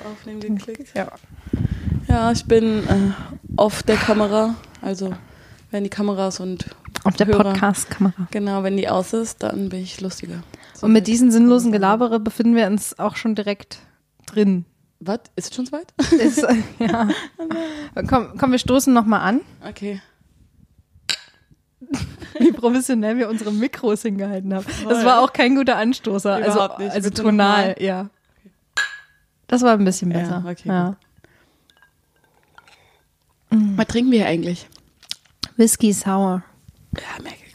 auf 0.00 0.12
Aufnehmen 0.12 0.40
geklickt. 0.40 0.94
Ja. 0.94 1.08
Ja, 2.08 2.32
ich 2.32 2.44
bin 2.46 2.86
äh, 2.88 3.12
auf 3.56 3.82
der 3.82 3.96
Kamera. 3.96 4.54
Also, 4.82 5.12
wenn 5.70 5.84
die 5.84 5.90
Kameras 5.90 6.40
und 6.40 6.66
Auf 7.04 7.16
der 7.16 7.26
Podcast-Kamera. 7.26 8.28
Genau, 8.30 8.62
wenn 8.62 8.76
die 8.76 8.88
aus 8.88 9.12
ist, 9.12 9.42
dann 9.42 9.68
bin 9.68 9.80
ich 9.80 10.00
lustiger. 10.00 10.42
So 10.74 10.86
Und 10.86 10.92
mit 10.92 11.06
diesen 11.06 11.30
sinnlosen 11.30 11.70
Gelabere 11.72 12.18
befinden 12.18 12.56
wir 12.56 12.66
uns 12.66 12.98
auch 12.98 13.16
schon 13.16 13.34
direkt 13.34 13.78
drin. 14.26 14.64
Was? 14.98 15.20
Ist 15.36 15.50
es 15.50 15.54
schon 15.56 15.66
soweit? 15.66 15.92
Ist, 16.12 16.44
ja. 16.78 17.08
Komm, 18.08 18.36
komm, 18.36 18.50
wir 18.52 18.58
stoßen 18.58 18.92
nochmal 18.92 19.20
an, 19.20 19.40
Okay. 19.66 20.00
wie 22.38 22.52
professionell 22.52 23.16
wir 23.16 23.28
unsere 23.28 23.52
Mikros 23.52 24.02
hingehalten 24.02 24.52
haben. 24.54 24.64
Das 24.66 24.98
Voll. 24.98 25.04
war 25.04 25.20
auch 25.22 25.32
kein 25.32 25.56
guter 25.56 25.76
Anstoßer. 25.76 26.34
Also, 26.34 26.52
Überhaupt 26.58 26.78
nicht. 26.80 26.92
also 26.92 27.10
tonal, 27.10 27.76
ja. 27.78 28.10
Das 29.50 29.62
war 29.62 29.72
ein 29.72 29.84
bisschen 29.84 30.12
Ja, 30.12 30.18
besser. 30.20 30.44
okay, 30.46 30.68
ja. 30.68 30.96
Was 33.50 33.86
trinken 33.88 34.12
wir 34.12 34.26
eigentlich? 34.26 34.68
Whisky 35.56 35.92
Sour. 35.92 36.44
Ja, 36.96 37.22
merke 37.22 37.36
ich. 37.44 37.50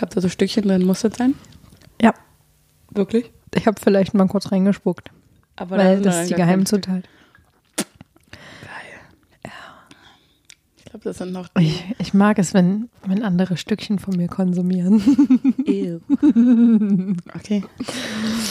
Habt 0.00 0.16
ihr 0.16 0.22
so 0.22 0.28
Stückchen 0.30 0.62
drin? 0.66 0.84
Muss 0.86 1.02
das 1.02 1.14
sein? 1.16 1.34
Ja, 2.00 2.14
Wirklich? 2.90 3.30
ich 3.54 3.66
habe 3.66 3.78
vielleicht 3.80 4.14
mal 4.14 4.26
kurz 4.26 4.50
reingespuckt, 4.50 5.10
Aber 5.56 5.76
weil 5.76 6.00
das 6.00 6.22
ist 6.22 6.30
die 6.30 6.34
Geheimzutat. 6.34 7.04
Geil. 8.64 9.50
Ich 10.78 10.84
glaube, 10.86 11.04
das 11.04 11.18
sind 11.18 11.32
noch. 11.32 11.48
Ich, 11.58 11.84
ich 11.98 12.14
mag 12.14 12.38
es, 12.38 12.52
wenn, 12.54 12.88
wenn 13.06 13.22
andere 13.22 13.56
Stückchen 13.58 13.98
von 13.98 14.16
mir 14.16 14.28
konsumieren. 14.28 15.02
Ew. 15.66 16.00
Okay. 17.36 17.62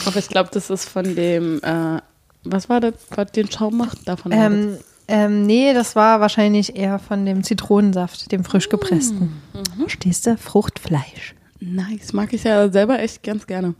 Aber 0.06 0.18
ich 0.18 0.30
glaube, 0.30 0.50
das 0.54 0.70
ist 0.70 0.88
von 0.88 1.16
dem, 1.16 1.60
äh, 1.64 2.00
was 2.44 2.70
war 2.70 2.80
das, 2.82 2.94
was 3.10 3.32
den 3.32 3.50
Schaum 3.52 3.78
macht? 3.78 4.08
Davon 4.08 4.32
Ähm, 4.32 4.78
ähm, 5.08 5.46
nee, 5.46 5.74
das 5.74 5.96
war 5.96 6.20
wahrscheinlich 6.22 6.76
eher 6.76 7.00
von 7.00 7.26
dem 7.26 7.44
Zitronensaft, 7.44 8.32
dem 8.32 8.44
frisch 8.44 8.70
gepressten. 8.70 9.42
Verstehst 9.78 10.26
du? 10.26 10.38
Fruchtfleisch. 10.38 11.36
das. 11.60 11.70
Nice. 11.70 12.14
Mag 12.14 12.34
ich 12.34 12.44
ja 12.44 12.70
selber 12.72 13.00
echt 13.00 13.24
ganz 13.24 13.46
gerne. 13.46 13.76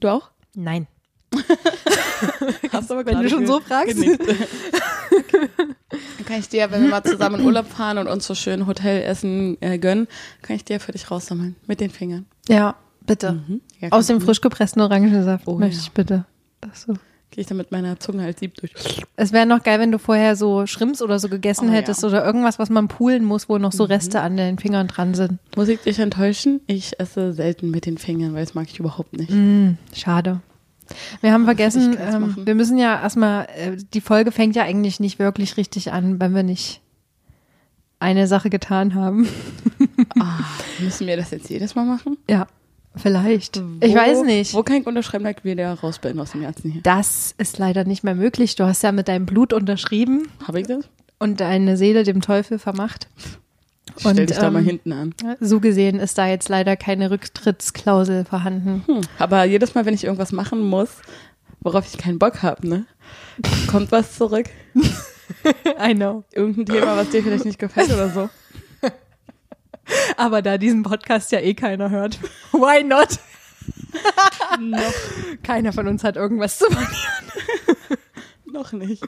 Du 0.00 0.08
auch? 0.08 0.30
Nein. 0.54 0.86
Hast 2.72 2.90
aber 2.90 3.06
Wenn 3.06 3.22
du 3.22 3.30
schon 3.30 3.46
so 3.46 3.60
fragst. 3.60 3.96
Dann 4.00 4.18
kann 6.26 6.40
ich 6.40 6.48
dir, 6.48 6.70
wenn 6.70 6.82
wir 6.82 6.90
mal 6.90 7.02
zusammen 7.04 7.40
in 7.40 7.46
Urlaub 7.46 7.66
fahren 7.66 7.98
und 7.98 8.08
uns 8.08 8.26
so 8.26 8.34
schön 8.34 8.66
Hotelessen 8.66 9.56
äh, 9.60 9.78
gönnen, 9.78 10.08
kann 10.42 10.56
ich 10.56 10.64
dir 10.64 10.80
für 10.80 10.92
dich 10.92 11.10
raussammeln. 11.10 11.56
Mit 11.66 11.80
den 11.80 11.90
Fingern. 11.90 12.26
Ja, 12.48 12.74
bitte. 13.06 13.32
Mhm. 13.32 13.60
Ja, 13.80 13.88
Aus 13.92 14.06
dem 14.08 14.20
frisch 14.20 14.40
gepressten 14.40 14.82
Orangensaft 14.82 15.46
Oh, 15.46 15.56
möchte 15.58 15.76
ja. 15.76 15.82
ich 15.82 15.92
bitte. 15.92 16.24
Das 16.60 16.82
so. 16.82 16.94
Gehe 17.32 17.42
ich 17.42 17.46
dann 17.46 17.58
mit 17.58 17.70
meiner 17.70 18.00
Zunge 18.00 18.24
als 18.24 18.40
Sieb 18.40 18.54
durch. 18.56 18.72
Es 19.14 19.32
wäre 19.32 19.46
noch 19.46 19.62
geil, 19.62 19.78
wenn 19.78 19.92
du 19.92 19.98
vorher 19.98 20.34
so 20.34 20.66
Shrimps 20.66 21.00
oder 21.00 21.20
so 21.20 21.28
gegessen 21.28 21.68
Oh, 21.68 21.72
hättest 21.72 22.02
ja. 22.02 22.08
oder 22.08 22.24
irgendwas, 22.24 22.58
was 22.58 22.70
man 22.70 22.88
poolen 22.88 23.24
muss, 23.24 23.48
wo 23.48 23.56
noch 23.58 23.70
so 23.72 23.84
Reste 23.84 24.20
an 24.20 24.36
den 24.36 24.58
Fingern 24.58 24.88
dran 24.88 25.14
sind. 25.14 25.38
Muss 25.56 25.68
ich 25.68 25.78
dich 25.80 26.00
enttäuschen? 26.00 26.60
Ich 26.66 26.98
esse 26.98 27.32
selten 27.32 27.70
mit 27.70 27.86
den 27.86 27.98
Fingern, 27.98 28.34
weil 28.34 28.44
das 28.44 28.54
mag 28.54 28.66
ich 28.68 28.80
überhaupt 28.80 29.16
nicht. 29.16 29.30
Mm, 29.30 29.76
schade. 29.94 30.40
Wir 31.20 31.32
haben 31.32 31.44
vergessen, 31.44 31.96
ähm, 32.00 32.34
wir 32.44 32.56
müssen 32.56 32.76
ja 32.76 33.00
erstmal, 33.00 33.44
äh, 33.56 33.76
die 33.94 34.00
Folge 34.00 34.32
fängt 34.32 34.56
ja 34.56 34.64
eigentlich 34.64 34.98
nicht 34.98 35.20
wirklich 35.20 35.56
richtig 35.56 35.92
an, 35.92 36.18
wenn 36.18 36.34
wir 36.34 36.42
nicht 36.42 36.80
eine 38.00 38.26
Sache 38.26 38.50
getan 38.50 38.94
haben. 38.96 39.28
Ah, 40.18 40.40
müssen 40.80 41.06
wir 41.06 41.16
das 41.16 41.30
jetzt 41.30 41.48
jedes 41.48 41.76
Mal 41.76 41.84
machen? 41.84 42.16
Ja, 42.28 42.48
vielleicht. 42.96 43.62
ich 43.80 43.94
weiß 43.94 44.22
nicht. 44.24 44.54
Wo 44.54 44.62
kann 44.62 44.76
ich 44.76 44.86
unterschreiben, 44.86 45.24
dass 45.24 45.42
wir 45.42 45.56
da 45.56 45.74
raus 45.74 45.98
bin 45.98 46.18
aus 46.18 46.32
dem 46.32 46.42
Ganzen 46.42 46.70
hier? 46.70 46.82
Das 46.82 47.34
ist 47.38 47.58
leider 47.58 47.84
nicht 47.84 48.04
mehr 48.04 48.14
möglich. 48.14 48.56
Du 48.56 48.64
hast 48.64 48.82
ja 48.82 48.92
mit 48.92 49.08
deinem 49.08 49.26
Blut 49.26 49.52
unterschrieben 49.52 50.28
Habe 50.46 50.60
ich 50.60 50.66
das? 50.66 50.88
und 51.18 51.40
deine 51.40 51.76
Seele 51.76 52.02
dem 52.04 52.20
Teufel 52.20 52.58
vermacht. 52.58 53.08
Ich 53.96 54.08
stell 54.08 54.26
dich 54.26 54.36
da 54.36 54.46
ähm, 54.46 54.52
mal 54.52 54.62
hinten 54.62 54.92
an. 54.92 55.14
So 55.40 55.60
gesehen 55.60 55.98
ist 55.98 56.16
da 56.16 56.26
jetzt 56.26 56.48
leider 56.48 56.76
keine 56.76 57.10
Rücktrittsklausel 57.10 58.24
vorhanden. 58.24 58.84
Hm. 58.86 59.00
Aber 59.18 59.44
jedes 59.44 59.74
Mal, 59.74 59.84
wenn 59.84 59.94
ich 59.94 60.04
irgendwas 60.04 60.32
machen 60.32 60.60
muss, 60.60 60.90
worauf 61.60 61.86
ich 61.86 61.98
keinen 61.98 62.18
Bock 62.18 62.42
habe, 62.42 62.66
ne? 62.68 62.86
Kommt 63.68 63.92
was 63.92 64.16
zurück. 64.16 64.46
I 65.84 65.94
know. 65.94 66.24
Irgendein 66.32 66.66
Thema, 66.66 66.96
was 66.96 67.10
dir 67.10 67.22
vielleicht 67.22 67.44
nicht 67.44 67.58
gefällt 67.58 67.90
oder 67.90 68.10
so. 68.10 68.30
Aber 70.16 70.42
da 70.42 70.58
diesen 70.58 70.82
Podcast 70.82 71.32
ja 71.32 71.40
eh 71.40 71.54
keiner 71.54 71.90
hört, 71.90 72.18
why 72.52 72.82
not? 72.84 73.18
noch, 74.60 74.92
Keiner 75.42 75.72
von 75.72 75.86
uns 75.88 76.04
hat 76.04 76.16
irgendwas 76.16 76.58
zu 76.58 76.66
machen. 76.70 76.96
noch 78.52 78.72
nicht. 78.72 79.02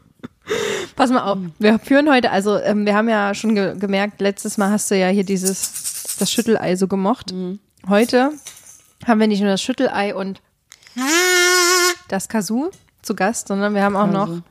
Pass 0.96 1.10
mal 1.10 1.22
auf, 1.22 1.38
wir 1.58 1.78
führen 1.78 2.10
heute, 2.10 2.30
also 2.30 2.58
ähm, 2.58 2.84
wir 2.84 2.94
haben 2.94 3.08
ja 3.08 3.32
schon 3.34 3.54
ge 3.54 3.78
gemerkt, 3.78 4.20
letztes 4.20 4.58
Mal 4.58 4.70
hast 4.70 4.90
du 4.90 4.96
ja 4.98 5.08
hier 5.08 5.24
dieses, 5.24 6.16
das 6.18 6.30
Schüttelei 6.32 6.74
so 6.76 6.88
gemocht. 6.88 7.32
Heute 7.88 8.32
haben 9.06 9.20
wir 9.20 9.28
nicht 9.28 9.40
nur 9.40 9.50
das 9.50 9.62
Schüttelei 9.62 10.14
und 10.14 10.40
das 12.08 12.28
Kazoo 12.28 12.70
zu 13.02 13.14
Gast, 13.14 13.48
sondern 13.48 13.74
wir 13.74 13.82
haben 13.82 13.96
auch 13.96 14.06
noch, 14.08 14.28
Also, 14.28 14.42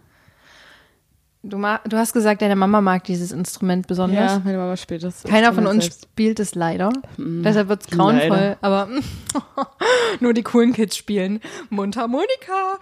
du, 1.43 1.57
du 1.57 1.97
hast 1.97 2.13
gesagt, 2.13 2.41
deine 2.41 2.55
Mama 2.55 2.81
mag 2.81 3.03
dieses 3.03 3.31
Instrument 3.31 3.87
besonders. 3.87 4.31
Ja, 4.33 4.41
meine 4.43 4.57
Mama 4.57 4.77
spielt 4.77 5.03
das. 5.03 5.23
Keiner 5.23 5.53
von 5.53 5.67
uns 5.67 5.83
selbst. 5.85 6.03
spielt 6.03 6.39
es 6.39 6.55
leider. 6.55 6.91
Deshalb 7.17 7.67
wird's 7.69 7.87
grauenvoll. 7.87 8.29
Leider. 8.29 8.57
Aber 8.61 8.87
nur 10.19 10.33
die 10.33 10.43
coolen 10.43 10.73
Kids 10.73 10.95
spielen. 10.97 11.39
Mundharmonika. 11.69 12.79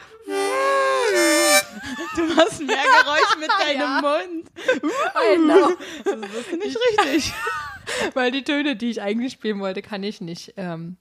Du 2.15 2.23
machst 2.35 2.61
mehr 2.61 2.75
Geräusch 2.75 3.37
mit 3.39 3.49
deinem 3.67 3.79
Ja. 3.79 4.01
Mund. 4.01 4.49
Genau. 5.35 5.69
Das 6.05 6.29
ist 6.41 6.51
nicht 6.63 6.77
richtig. 6.91 7.33
Weil 8.13 8.31
die 8.31 8.43
Töne, 8.43 8.75
die 8.75 8.91
ich 8.91 9.01
eigentlich 9.01 9.33
spielen 9.33 9.59
wollte, 9.59 9.81
kann 9.81 10.03
ich 10.03 10.21
nicht 10.21 10.53
ähm, 10.57 10.97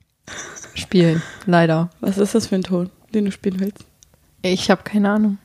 spielen. 0.74 1.22
Leider. 1.44 1.90
Was 2.00 2.16
ist 2.16 2.34
das 2.34 2.46
für 2.46 2.54
ein 2.54 2.62
Ton, 2.62 2.90
den 3.12 3.26
du 3.26 3.32
spielen 3.32 3.60
willst? 3.60 3.84
Ich 4.42 4.70
habe 4.70 4.82
keine 4.84 5.10
Ahnung. 5.10 5.38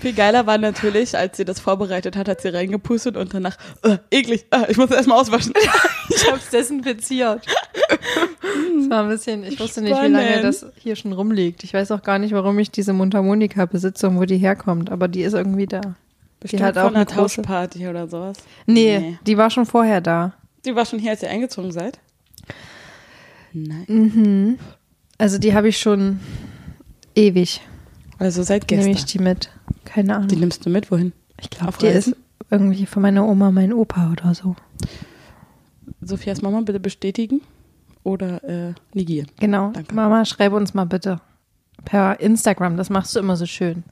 Viel 0.00 0.12
geiler 0.12 0.46
war 0.46 0.58
natürlich, 0.58 1.16
als 1.16 1.36
sie 1.36 1.44
das 1.44 1.58
vorbereitet 1.60 2.16
hat, 2.16 2.28
hat 2.28 2.40
sie 2.40 2.48
reingepustet 2.54 3.16
und 3.16 3.34
danach, 3.34 3.56
äh, 3.82 3.98
eklig, 4.10 4.46
äh, 4.50 4.70
ich 4.70 4.76
muss 4.76 4.90
erstmal 4.90 5.18
auswaschen. 5.20 5.52
Ich 6.10 6.26
habe 6.26 6.38
es 6.38 6.48
desinfiziert. 6.50 7.44
Das 7.46 8.90
war 8.90 9.02
ein 9.02 9.08
bisschen, 9.08 9.44
ich 9.44 9.60
wusste 9.60 9.82
nicht, 9.82 9.90
wie 10.02 10.06
lange 10.08 10.26
Spannend. 10.26 10.44
das 10.44 10.66
hier 10.76 10.96
schon 10.96 11.12
rumliegt. 11.12 11.62
Ich 11.64 11.74
weiß 11.74 11.90
auch 11.92 12.02
gar 12.02 12.18
nicht, 12.18 12.32
warum 12.32 12.58
ich 12.58 12.70
diese 12.70 12.92
Mundharmonika 12.94 13.66
besitze 13.66 14.08
und 14.08 14.18
wo 14.18 14.24
die 14.24 14.38
herkommt, 14.38 14.90
aber 14.90 15.06
die 15.06 15.20
ist 15.22 15.34
irgendwie 15.34 15.66
da. 15.66 15.80
Bestimmt 16.40 16.62
hat 16.62 16.78
auch 16.78 16.84
von 16.84 16.96
einer 16.96 17.06
eine 17.06 17.10
große- 17.10 17.14
Tauschparty 17.36 17.86
oder 17.88 18.08
sowas. 18.08 18.38
Nee, 18.66 18.98
Nee. 18.98 19.18
die 19.26 19.36
war 19.36 19.50
schon 19.50 19.66
vorher 19.66 20.00
da. 20.00 20.32
Die 20.64 20.74
war 20.74 20.86
schon 20.86 20.98
hier, 20.98 21.10
als 21.12 21.22
ihr 21.22 21.30
eingezogen 21.30 21.70
seid? 21.72 22.00
Nein. 23.52 24.58
Also 25.18 25.38
die 25.38 25.54
habe 25.54 25.68
ich 25.68 25.78
schon 25.78 26.20
ewig. 27.14 27.60
Also 28.18 28.42
seit 28.42 28.70
Nehme 28.70 28.84
gestern. 28.84 28.96
ich 28.96 29.04
die 29.12 29.18
mit. 29.18 29.50
Keine 29.84 30.16
Ahnung. 30.16 30.28
Die 30.28 30.36
nimmst 30.36 30.66
du 30.66 30.70
mit, 30.70 30.90
wohin? 30.90 31.12
ich 31.40 31.50
glaube, 31.50 31.74
die 31.80 31.86
ist 31.86 32.16
irgendwie 32.50 32.86
von 32.86 33.02
meiner 33.02 33.26
Oma, 33.26 33.50
mein 33.50 33.72
Opa 33.72 34.10
oder 34.12 34.34
so. 34.34 34.56
Sophias 36.00 36.42
Mama 36.42 36.60
bitte 36.60 36.80
bestätigen 36.80 37.40
oder 38.02 38.42
äh, 38.44 38.74
negieren. 38.94 39.28
Genau. 39.38 39.70
Danke. 39.72 39.94
Mama, 39.94 40.24
schreib 40.24 40.52
uns 40.52 40.74
mal 40.74 40.84
bitte 40.84 41.20
per 41.84 42.20
Instagram. 42.20 42.76
Das 42.76 42.90
machst 42.90 43.14
du 43.14 43.20
immer 43.20 43.36
so 43.36 43.46
schön. 43.46 43.84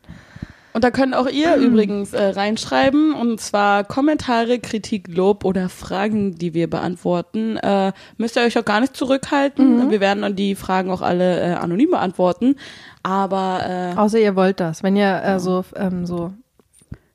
Und 0.72 0.84
da 0.84 0.90
könnt 0.90 1.14
auch 1.14 1.28
ihr 1.28 1.56
übrigens 1.56 2.12
äh, 2.12 2.22
reinschreiben, 2.22 3.14
und 3.14 3.40
zwar 3.40 3.84
Kommentare, 3.84 4.58
Kritik, 4.58 5.08
Lob 5.08 5.44
oder 5.44 5.68
Fragen, 5.68 6.34
die 6.36 6.52
wir 6.52 6.68
beantworten. 6.68 7.56
Äh, 7.56 7.92
müsst 8.18 8.36
ihr 8.36 8.42
euch 8.42 8.58
auch 8.58 8.64
gar 8.64 8.80
nicht 8.80 8.96
zurückhalten. 8.96 9.90
Wir 9.90 10.00
werden 10.00 10.36
die 10.36 10.54
Fragen 10.54 10.90
auch 10.90 11.02
alle 11.02 11.40
äh, 11.40 11.54
anonym 11.54 11.90
beantworten. 11.90 12.56
Aber 13.06 13.60
äh, 13.64 13.96
Außer 13.96 14.18
ihr 14.18 14.34
wollt 14.34 14.58
das. 14.58 14.82
Wenn 14.82 14.96
ihr 14.96 15.22
äh, 15.22 15.38
so, 15.38 15.64
ähm, 15.76 16.06
so 16.06 16.32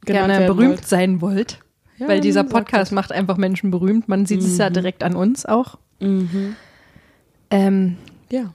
gerne 0.05 0.45
berühmt 0.47 0.69
wollt. 0.77 0.87
sein 0.87 1.19
wollt. 1.19 1.59
Ja, 1.97 2.07
weil 2.07 2.21
dieser 2.21 2.45
Podcast 2.45 2.93
macht 2.93 3.11
einfach 3.11 3.35
Menschen 3.35 3.71
berühmt. 3.71 4.07
Man 4.07 4.25
sieht 4.25 4.39
es 4.41 4.57
ja 4.57 4.69
direkt 4.69 5.03
an 5.03 5.15
uns 5.17 5.45
auch. 5.45 5.77
Mhm. 5.99 6.55
Ähm, 7.49 7.97
Ja. 8.31 8.53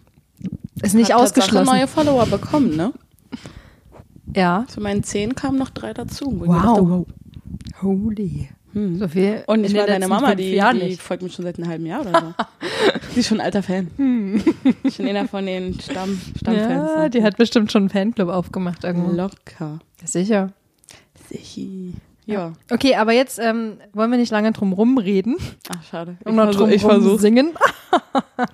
ist 0.82 0.94
nicht 0.94 1.12
Hat 1.12 1.20
ausgeschlossen. 1.20 1.66
neue 1.66 1.86
Follower 1.86 2.24
bekommen, 2.26 2.74
ne? 2.74 2.92
Ja. 4.34 4.64
Zu 4.68 4.80
meinen 4.80 5.02
zehn 5.04 5.34
kamen 5.34 5.58
noch 5.58 5.70
drei 5.70 5.92
dazu. 5.92 6.24
wo 6.40 6.44
ich 6.44 6.50
mir 6.50 6.56
dachte, 6.62 6.88
Wow. 6.88 7.06
Holy. 7.82 8.48
Hm. 8.76 8.98
So 8.98 9.08
viel. 9.08 9.42
Und 9.46 9.64
ich 9.64 9.74
war 9.74 9.86
deine 9.86 10.06
Mama, 10.06 10.34
die, 10.34 10.60
die 10.74 10.96
folgt 10.96 11.22
mir 11.22 11.30
schon 11.30 11.46
seit 11.46 11.56
einem 11.56 11.66
halben 11.66 11.86
Jahr 11.86 12.02
oder 12.02 12.12
so. 12.12 12.34
die 13.14 13.20
ist 13.20 13.26
schon 13.26 13.40
ein 13.40 13.46
alter 13.46 13.62
Fan. 13.62 13.88
Schon 14.94 15.06
einer 15.06 15.26
von 15.26 15.46
den 15.46 15.80
Stamm, 15.80 16.20
Stammfans. 16.38 16.90
Ja, 16.94 17.08
die 17.08 17.22
hat 17.22 17.38
bestimmt 17.38 17.72
schon 17.72 17.84
einen 17.84 17.88
Fanclub 17.88 18.28
aufgemacht 18.28 18.84
irgendwo. 18.84 19.12
Locker. 19.12 19.78
Sicher. 20.04 20.52
Sichi. 21.30 21.94
Ja. 22.26 22.52
Okay, 22.70 22.96
aber 22.96 23.12
jetzt 23.12 23.38
ähm, 23.38 23.78
wollen 23.94 24.10
wir 24.10 24.18
nicht 24.18 24.30
lange 24.32 24.52
drum 24.52 24.74
rumreden 24.74 25.36
Ach, 25.70 25.82
schade. 25.82 26.16
Ich, 26.20 26.26
und 26.26 26.34
noch 26.34 26.44
versuch, 26.44 26.60
drum 26.60 26.70
ich 26.70 26.82
versuch's. 26.82 27.22
singen. 27.22 27.54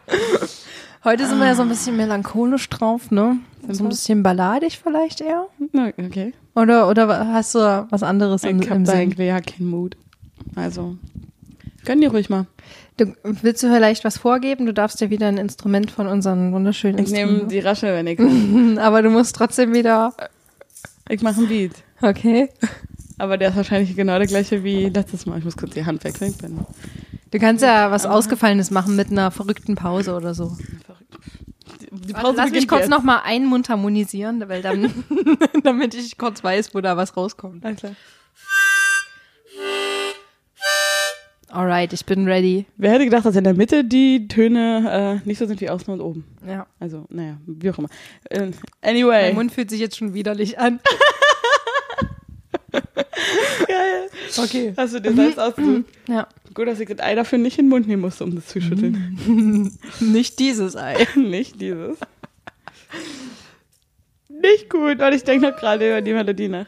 Heute 1.04 1.26
sind 1.26 1.40
wir 1.40 1.46
ja 1.46 1.54
so 1.56 1.62
ein 1.62 1.68
bisschen 1.68 1.96
melancholisch 1.96 2.68
drauf, 2.68 3.10
ne? 3.10 3.38
So 3.68 3.82
ein 3.82 3.88
bisschen 3.88 4.22
balladig 4.22 4.78
vielleicht 4.78 5.20
eher? 5.20 5.48
Okay. 5.98 6.32
Oder, 6.54 6.88
oder 6.88 7.32
hast 7.32 7.56
du 7.56 7.86
was 7.90 8.04
anderes 8.04 8.44
im, 8.44 8.62
Ich 8.62 8.70
hab 8.70 8.76
im 8.76 8.84
da 8.84 8.92
Sinn? 8.92 9.00
eigentlich 9.00 9.26
ja 9.26 9.40
keinen 9.40 9.68
Mut. 9.68 9.96
Also, 10.54 10.96
gönn 11.84 12.00
dir 12.00 12.10
ruhig 12.10 12.30
mal. 12.30 12.46
Du, 12.96 13.14
willst 13.24 13.62
du 13.62 13.72
vielleicht 13.72 14.04
was 14.04 14.18
vorgeben? 14.18 14.66
Du 14.66 14.74
darfst 14.74 15.00
dir 15.00 15.10
wieder 15.10 15.26
ein 15.28 15.38
Instrument 15.38 15.90
von 15.90 16.06
unseren 16.06 16.52
wunderschönen 16.52 16.98
Ich 16.98 17.10
nehme 17.10 17.46
die 17.46 17.60
Rasche, 17.60 17.86
wenn 17.86 18.06
ich. 18.06 18.18
Aber 18.78 19.02
du 19.02 19.10
musst 19.10 19.34
trotzdem 19.34 19.72
wieder. 19.72 20.14
Ich 21.08 21.22
mache 21.22 21.40
ein 21.40 21.48
Beat. 21.48 21.72
Okay. 22.00 22.48
Aber 23.18 23.38
der 23.38 23.50
ist 23.50 23.56
wahrscheinlich 23.56 23.96
genau 23.96 24.18
der 24.18 24.26
gleiche 24.26 24.64
wie 24.64 24.88
letztes 24.88 25.26
Mal. 25.26 25.38
Ich 25.38 25.44
muss 25.44 25.56
kurz 25.56 25.72
die 25.74 25.84
Hand 25.84 26.04
wechseln. 26.04 26.34
Du 27.30 27.38
kannst 27.38 27.62
ja 27.62 27.90
was 27.90 28.04
Ausgefallenes 28.04 28.70
machen 28.70 28.94
mit 28.94 29.10
einer 29.10 29.30
verrückten 29.30 29.74
Pause 29.74 30.14
oder 30.14 30.34
so. 30.34 30.56
verrückt. 30.84 31.18
Die, 31.90 32.14
Warte, 32.14 32.34
lass 32.36 32.50
mich 32.50 32.68
kurz 32.68 32.82
jetzt. 32.82 32.90
noch 32.90 33.02
mal 33.02 33.20
einen 33.20 33.46
Mund 33.46 33.68
harmonisieren, 33.68 34.42
weil 34.48 34.60
dann, 34.62 34.92
damit 35.62 35.94
ich 35.94 36.18
kurz 36.18 36.42
weiß, 36.42 36.74
wo 36.74 36.80
da 36.80 36.96
was 36.96 37.16
rauskommt. 37.16 37.64
Alles 37.64 37.78
klar. 37.78 37.92
Alright, 41.52 41.92
ich 41.92 42.06
bin 42.06 42.26
ready. 42.26 42.64
Wer 42.78 42.92
hätte 42.92 43.04
gedacht, 43.04 43.26
dass 43.26 43.36
in 43.36 43.44
der 43.44 43.52
Mitte 43.52 43.84
die 43.84 44.26
Töne 44.26 45.20
äh, 45.22 45.28
nicht 45.28 45.36
so 45.36 45.44
sind 45.44 45.60
wie 45.60 45.68
außen 45.68 45.92
und 45.92 46.00
oben? 46.00 46.24
Ja. 46.46 46.66
Also, 46.80 47.04
naja, 47.10 47.36
wie 47.46 47.68
auch 47.68 47.76
immer. 47.76 47.90
Äh, 48.30 48.46
Mein 48.46 48.54
anyway. 48.80 49.34
Mund 49.34 49.52
fühlt 49.52 49.68
sich 49.68 49.78
jetzt 49.78 49.98
schon 49.98 50.14
widerlich 50.14 50.58
an. 50.58 50.80
Geil. 52.72 54.08
Okay. 54.38 54.72
Hast 54.78 54.94
du 54.94 55.00
dir 55.00 55.12
selbst 55.12 55.38
ausgesucht? 55.38 55.84
Ja. 56.08 56.26
Gut, 56.54 56.68
dass 56.68 56.80
ich 56.80 56.88
das 56.88 57.00
Ei 57.00 57.14
dafür 57.14 57.36
nicht 57.36 57.58
in 57.58 57.66
den 57.66 57.70
Mund 57.70 57.86
nehmen 57.86 58.00
musste, 58.00 58.24
um 58.24 58.34
das 58.34 58.46
zu 58.46 58.62
schütteln. 58.62 59.78
Nicht 60.00 60.38
dieses 60.38 60.74
Ei. 60.74 61.06
nicht 61.16 61.60
dieses. 61.60 61.98
Nicht 64.28 64.70
gut, 64.70 64.98
weil 64.98 65.12
ich 65.14 65.24
denke 65.24 65.50
noch 65.50 65.56
gerade 65.56 65.88
über 65.88 66.00
die 66.00 66.12
Melodie 66.12 66.48
nach. 66.48 66.66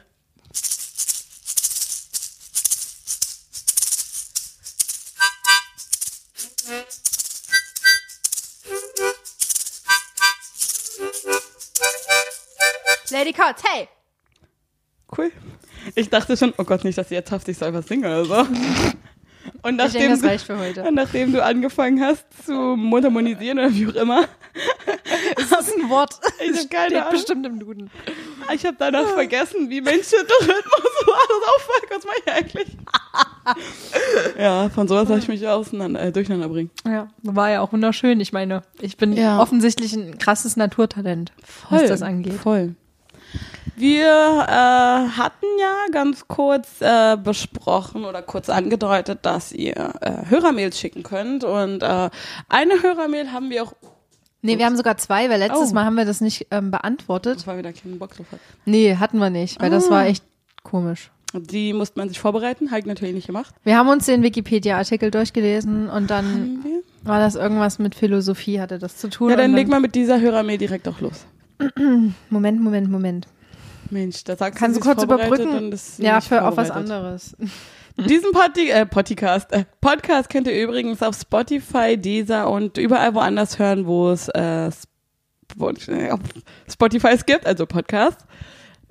Lady 13.24 13.32
Cots, 13.34 13.62
hey! 13.64 13.88
Cool. 15.16 15.32
Ich 15.94 16.10
dachte 16.10 16.36
schon, 16.36 16.52
oh 16.58 16.64
Gott, 16.64 16.84
nicht, 16.84 16.98
dass 16.98 17.08
sie 17.08 17.14
jetzt 17.14 17.30
haftig 17.32 17.58
was 17.58 17.86
singen 17.86 18.04
oder 18.04 18.24
so. 18.26 18.34
Und 18.34 19.78
denke, 19.78 19.82
nachdem, 19.82 20.10
das 20.10 20.46
du, 20.46 20.82
und 20.86 20.94
nachdem 20.94 21.32
du 21.32 21.42
angefangen 21.42 22.02
hast 22.02 22.26
zu 22.44 22.52
mundharmonisieren 22.52 23.58
oder 23.58 23.72
wie 23.72 23.86
auch 23.86 23.94
immer, 23.94 24.26
Das 25.36 25.68
ist 25.68 25.74
ein 25.78 25.88
Wort. 25.88 26.20
Ich 26.44 26.50
Das 26.52 26.64
steht 26.64 26.94
Ahnung. 26.96 27.10
bestimmt 27.12 27.46
im 27.46 27.58
Duden. 27.60 27.90
ich 28.54 28.66
habe 28.66 28.76
danach 28.78 29.08
vergessen, 29.08 29.70
wie 29.70 29.80
Menschenrhythmus 29.80 30.28
war. 31.06 31.20
Das 31.28 31.48
aufhört, 31.54 31.90
was 31.90 32.04
mache 32.04 32.16
ich 32.26 32.32
eigentlich? 32.32 32.76
ja, 34.38 34.68
von 34.68 34.86
sowas 34.86 35.08
soll 35.08 35.18
ich 35.18 35.28
mich 35.28 35.48
auseinander, 35.48 36.02
äh, 36.02 36.12
durcheinander 36.12 36.48
bringen. 36.50 36.70
Ja, 36.86 37.08
war 37.22 37.50
ja 37.50 37.60
auch 37.62 37.72
wunderschön. 37.72 38.20
Ich 38.20 38.34
meine, 38.34 38.60
ich 38.82 38.98
bin 38.98 39.14
Ja. 39.14 39.40
offensichtlich 39.40 39.94
ein 39.94 40.18
krasses 40.18 40.56
Naturtalent, 40.56 41.32
was 41.70 41.86
das 41.86 42.02
angeht. 42.02 42.34
Voll. 42.34 42.74
Wir 43.76 44.06
äh, 44.08 45.08
hatten 45.16 45.46
ja 45.60 45.74
ganz 45.92 46.28
kurz 46.28 46.80
äh, 46.80 47.16
besprochen 47.16 48.04
oder 48.04 48.22
kurz 48.22 48.48
angedeutet, 48.48 49.20
dass 49.22 49.52
ihr 49.52 49.76
äh, 50.00 50.26
Hörermails 50.28 50.78
schicken 50.78 51.02
könnt. 51.02 51.44
Und 51.44 51.82
äh, 51.82 52.10
eine 52.48 52.82
Hörermail 52.82 53.32
haben 53.32 53.50
wir 53.50 53.62
auch, 53.64 53.72
Nee, 54.42 54.58
wir 54.58 54.66
haben 54.66 54.76
sogar 54.76 54.98
zwei, 54.98 55.30
weil 55.30 55.38
letztes 55.38 55.70
Oh. 55.70 55.74
Mal 55.74 55.86
haben 55.86 55.94
wir 55.94 56.04
das 56.04 56.20
nicht 56.20 56.48
ähm, 56.50 56.70
beantwortet. 56.70 57.46
weil 57.46 57.56
wir 57.56 57.62
da 57.62 57.72
keinen 57.72 57.98
Bock 57.98 58.14
drauf 58.14 58.26
hatten. 58.30 58.42
Nee, 58.66 58.96
hatten 58.96 59.18
wir 59.18 59.30
nicht, 59.30 59.60
weil 59.62 59.70
das 59.70 59.86
Ah. 59.86 59.90
war 59.90 60.06
echt 60.06 60.22
komisch. 60.62 61.10
Die 61.32 61.72
musste 61.72 61.98
man 61.98 62.08
sich 62.10 62.20
vorbereiten, 62.20 62.70
habe 62.70 62.80
ich 62.80 62.86
natürlich 62.86 63.14
nicht 63.14 63.26
gemacht. 63.26 63.54
Wir 63.64 63.76
haben 63.78 63.88
uns 63.88 64.04
den 64.06 64.22
Wikipedia-Artikel 64.22 65.10
durchgelesen 65.10 65.88
und 65.88 66.10
dann 66.10 66.64
war 67.02 67.18
das 67.18 67.34
irgendwas 67.34 67.78
mit 67.78 67.94
Philosophie, 67.94 68.60
hatte 68.60 68.78
das 68.78 68.98
zu 68.98 69.08
tun. 69.08 69.30
Ja, 69.30 69.36
dann 69.36 69.50
und 69.50 69.56
leg 69.56 69.66
mal 69.68 69.80
mit 69.80 69.94
dieser 69.94 70.20
Hörermail 70.20 70.58
direkt 70.58 70.86
auch 70.86 71.00
los. 71.00 71.24
Moment, 72.30 72.60
Moment, 72.60 72.90
Moment. 72.90 73.26
Mensch, 73.90 74.24
da 74.24 74.36
sagst 74.36 74.58
Kannst 74.58 74.78
du 74.78 74.80
kurz 74.80 75.02
überbrücken? 75.02 75.74
Ja, 75.98 76.20
für 76.20 76.44
auf 76.44 76.56
was 76.56 76.70
anderes. 76.70 77.36
Diesen 77.96 78.32
Podi 78.32 78.70
äh, 78.70 78.86
Podcast, 78.86 79.52
äh, 79.52 79.64
Podcast 79.80 80.28
könnt 80.28 80.48
ihr 80.48 80.60
übrigens 80.60 81.00
auf 81.00 81.14
Spotify, 81.14 81.96
Deezer 81.96 82.50
und 82.50 82.76
überall 82.76 83.14
woanders 83.14 83.60
hören, 83.60 83.86
wo 83.86 84.10
es 84.10 84.28
äh, 84.30 84.66
äh, 84.66 86.16
Spotify 86.68 87.08
es 87.12 87.24
gibt, 87.24 87.46
also 87.46 87.66
Podcast. 87.66 88.26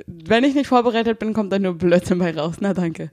Wenn 0.07 0.45
ich 0.45 0.55
nicht 0.55 0.67
vorbereitet 0.67 1.19
bin, 1.19 1.33
kommt 1.33 1.51
da 1.51 1.59
nur 1.59 1.77
Blödsinn 1.77 2.19
bei 2.19 2.35
raus. 2.35 2.55
Na 2.61 2.73
danke. 2.73 3.11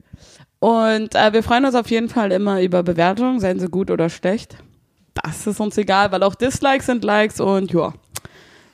Und 0.59 1.15
äh, 1.15 1.33
wir 1.33 1.43
freuen 1.43 1.65
uns 1.65 1.75
auf 1.75 1.89
jeden 1.89 2.07
Fall 2.07 2.31
immer 2.31 2.61
über 2.61 2.83
Bewertungen, 2.83 3.39
seien 3.39 3.59
sie 3.59 3.67
gut 3.67 3.91
oder 3.91 4.09
schlecht. 4.09 4.57
Das 5.13 5.45
ist 5.45 5.59
uns 5.59 5.77
egal, 5.77 6.11
weil 6.11 6.23
auch 6.23 6.35
Dislikes 6.35 6.85
sind 6.85 7.03
Likes 7.03 7.41
und 7.41 7.73
ja. 7.73 7.93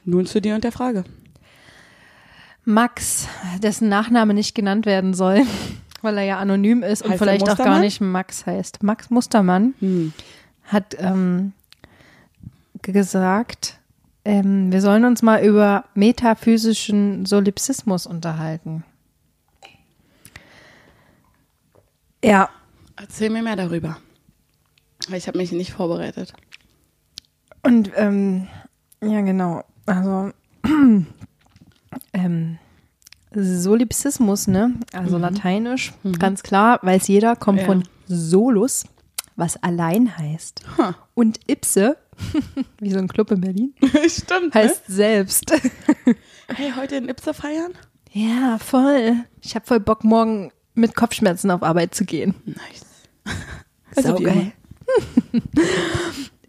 Nun 0.05 0.25
zu 0.25 0.39
dir 0.39 0.53
und 0.53 0.63
der 0.63 0.71
Frage. 0.71 1.03
Max, 2.67 3.29
dessen 3.63 3.87
Nachname 3.87 4.33
nicht 4.33 4.53
genannt 4.53 4.85
werden 4.85 5.13
soll, 5.13 5.43
weil 6.01 6.17
er 6.17 6.23
ja 6.25 6.37
anonym 6.37 6.83
ist 6.83 7.01
und 7.01 7.11
Heißt 7.11 7.19
vielleicht 7.19 7.49
auch 7.49 7.57
gar 7.57 7.79
nicht 7.79 8.01
Max 8.01 8.45
heißt. 8.45 8.83
Max 8.83 9.09
Mustermann 9.09 9.73
Hm. 9.79 10.11
hat 10.65 10.95
ähm, 10.99 11.53
gesagt, 12.81 13.79
ähm, 14.25 14.69
wir 14.69 14.81
sollen 14.81 15.05
uns 15.05 15.21
mal 15.21 15.41
über 15.45 15.85
metaphysischen 15.95 17.25
Solipsismus 17.25 18.05
unterhalten. 18.05 18.83
Ja, 22.23 22.49
Erzähl 22.97 23.29
mir 23.29 23.43
mehr 23.43 23.55
darüber. 23.55 23.97
Ich 25.13 25.27
habe 25.27 25.37
mich 25.37 25.53
nicht 25.53 25.71
vorbereitet. 25.71 26.33
und 27.63 27.91
ähm, 27.95 28.47
ja 29.01 29.21
genau, 29.21 29.63
also 29.85 30.31
ähm, 32.17 32.57
Solipsismus, 33.33 34.47
ne? 34.47 34.73
Also 34.93 35.17
lateinisch, 35.17 35.93
ganz 36.19 36.43
klar, 36.43 36.79
weiß 36.81 37.07
jeder, 37.07 37.35
kommt 37.35 37.59
Ja. 37.59 37.65
von 37.65 37.83
solus, 38.07 38.85
was 39.35 39.61
allein 39.61 40.17
heißt. 40.17 40.61
Ha. 40.77 40.95
Und 41.13 41.39
ipse, 41.47 41.97
wie 42.79 42.89
so 42.91 42.97
ein 42.99 43.07
Club 43.07 43.31
in 43.31 43.41
Berlin, 43.41 43.73
Stimmt. 44.07 44.55
heißt 44.55 44.83
selbst. 44.87 45.51
Ne? 45.51 46.15
Hey, 46.55 46.71
heute 46.77 46.95
in 46.95 47.09
Ipse 47.09 47.33
feiern? 47.33 47.73
Ja, 48.13 48.57
voll. 48.57 49.15
Ich 49.41 49.53
habe 49.55 49.65
voll 49.65 49.81
Bock, 49.81 50.05
morgen 50.05 50.51
mit 50.75 50.95
Kopfschmerzen 50.95 51.51
auf 51.51 51.61
Arbeit 51.61 51.93
zu 51.93 52.05
gehen. 52.05 52.35
Nice. 52.45 52.85
Also 53.95 54.09
Saugeil. 54.15 54.53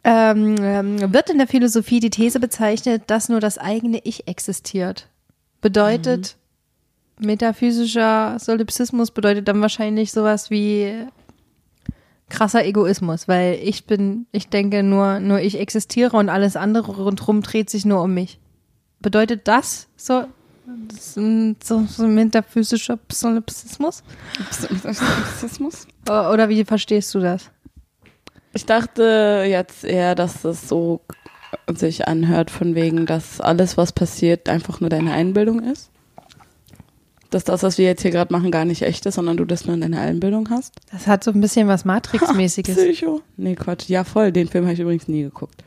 ähm, 0.04 0.54
ähm, 0.60 1.12
wird 1.12 1.30
in 1.30 1.38
der 1.38 1.48
Philosophie 1.48 1.98
die 2.00 2.10
These 2.10 2.38
bezeichnet, 2.40 3.02
dass 3.08 3.28
nur 3.28 3.40
das 3.40 3.58
eigene 3.58 4.00
Ich 4.04 4.28
existiert. 4.28 5.08
Bedeutet, 5.60 6.36
metaphysischer 7.18 8.38
Solipsismus 8.38 9.10
bedeutet 9.10 9.48
dann 9.48 9.60
wahrscheinlich 9.60 10.12
sowas 10.12 10.50
wie 10.50 11.06
krasser 12.28 12.64
Egoismus, 12.64 13.26
weil 13.26 13.58
ich 13.62 13.86
bin, 13.86 14.26
ich 14.32 14.48
denke 14.48 14.82
nur, 14.82 15.18
nur 15.18 15.40
ich 15.40 15.58
existiere 15.58 16.16
und 16.16 16.28
alles 16.28 16.56
andere 16.56 16.92
rundherum 17.02 17.42
dreht 17.42 17.70
sich 17.70 17.84
nur 17.84 18.02
um 18.02 18.14
mich. 18.14 18.38
Bedeutet 19.00 19.48
das 19.48 19.88
so, 19.96 20.24
das 20.88 21.14
so, 21.14 21.84
so 21.86 22.06
metaphysischer 22.06 22.98
Solipsismus? 23.10 24.02
O- 26.08 26.32
Oder 26.32 26.48
wie 26.48 26.64
verstehst 26.64 27.14
du 27.14 27.20
das? 27.20 27.50
Ich 28.52 28.66
dachte 28.66 29.44
jetzt 29.48 29.84
eher, 29.84 30.14
dass 30.14 30.42
das 30.42 30.68
so 30.68 31.00
sich 31.75 32.09
anhört 32.09 32.50
von 32.50 32.75
wegen, 32.75 33.07
dass 33.07 33.40
alles, 33.40 33.76
was 33.76 33.93
passiert, 33.93 34.49
einfach 34.49 34.81
nur 34.81 34.90
deine 34.90 35.12
Einbildung 35.12 35.61
ist. 35.61 35.90
Dass 37.31 37.45
das, 37.45 37.62
was 37.62 37.76
wir 37.76 37.85
jetzt 37.85 38.00
hier 38.02 38.11
gerade 38.11 38.33
machen, 38.33 38.50
gar 38.50 38.64
nicht 38.64 38.81
echt 38.83 39.05
ist, 39.05 39.17
sondern 39.17 39.37
du 39.37 39.45
das 39.45 39.67
nur 39.67 39.75
in 39.75 39.83
deiner 39.83 40.00
Einbildung 40.00 40.49
hast. 40.50 40.75
Das 40.90 41.07
hat 41.07 41.23
so 41.23 41.31
ein 41.31 41.40
bisschen 41.43 41.69
was 41.69 41.85
Matrix-mäßiges. 41.85 42.75
Psycho? 42.76 43.21
Nee, 43.37 43.55
Quatsch. 43.55 43.88
Ja, 43.88 44.05
voll. 44.05 44.33
Den 44.33 44.49
Film 44.49 44.64
habe 44.64 44.73
ich 44.75 44.81
übrigens 44.81 45.09
nie 45.09 45.23
geguckt. 45.25 45.62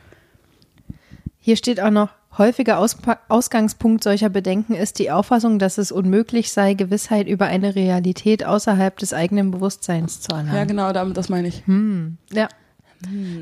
Hier 1.38 1.56
steht 1.56 1.80
auch 1.80 1.90
noch, 1.90 2.08
häufiger 2.38 2.78
Auspa 2.78 3.18
Ausgangspunkt 3.28 4.02
solcher 4.02 4.28
Bedenken 4.28 4.74
ist 4.74 4.98
die 4.98 5.10
Auffassung, 5.10 5.58
dass 5.60 5.78
es 5.78 5.92
unmöglich 5.92 6.50
sei, 6.50 6.74
Gewissheit 6.74 7.28
über 7.28 7.46
eine 7.46 7.74
Realität 7.76 8.44
außerhalb 8.44 8.96
des 8.98 9.12
eigenen 9.12 9.50
Bewusstseins 9.52 10.20
zu 10.20 10.32
Ja, 10.32 10.38
erlangen. 10.38 10.68
genau, 10.68 10.92
damit, 10.92 11.16
das 11.16 11.28
meine 11.28 11.46
ich. 11.48 11.62
Ja. 12.32 12.48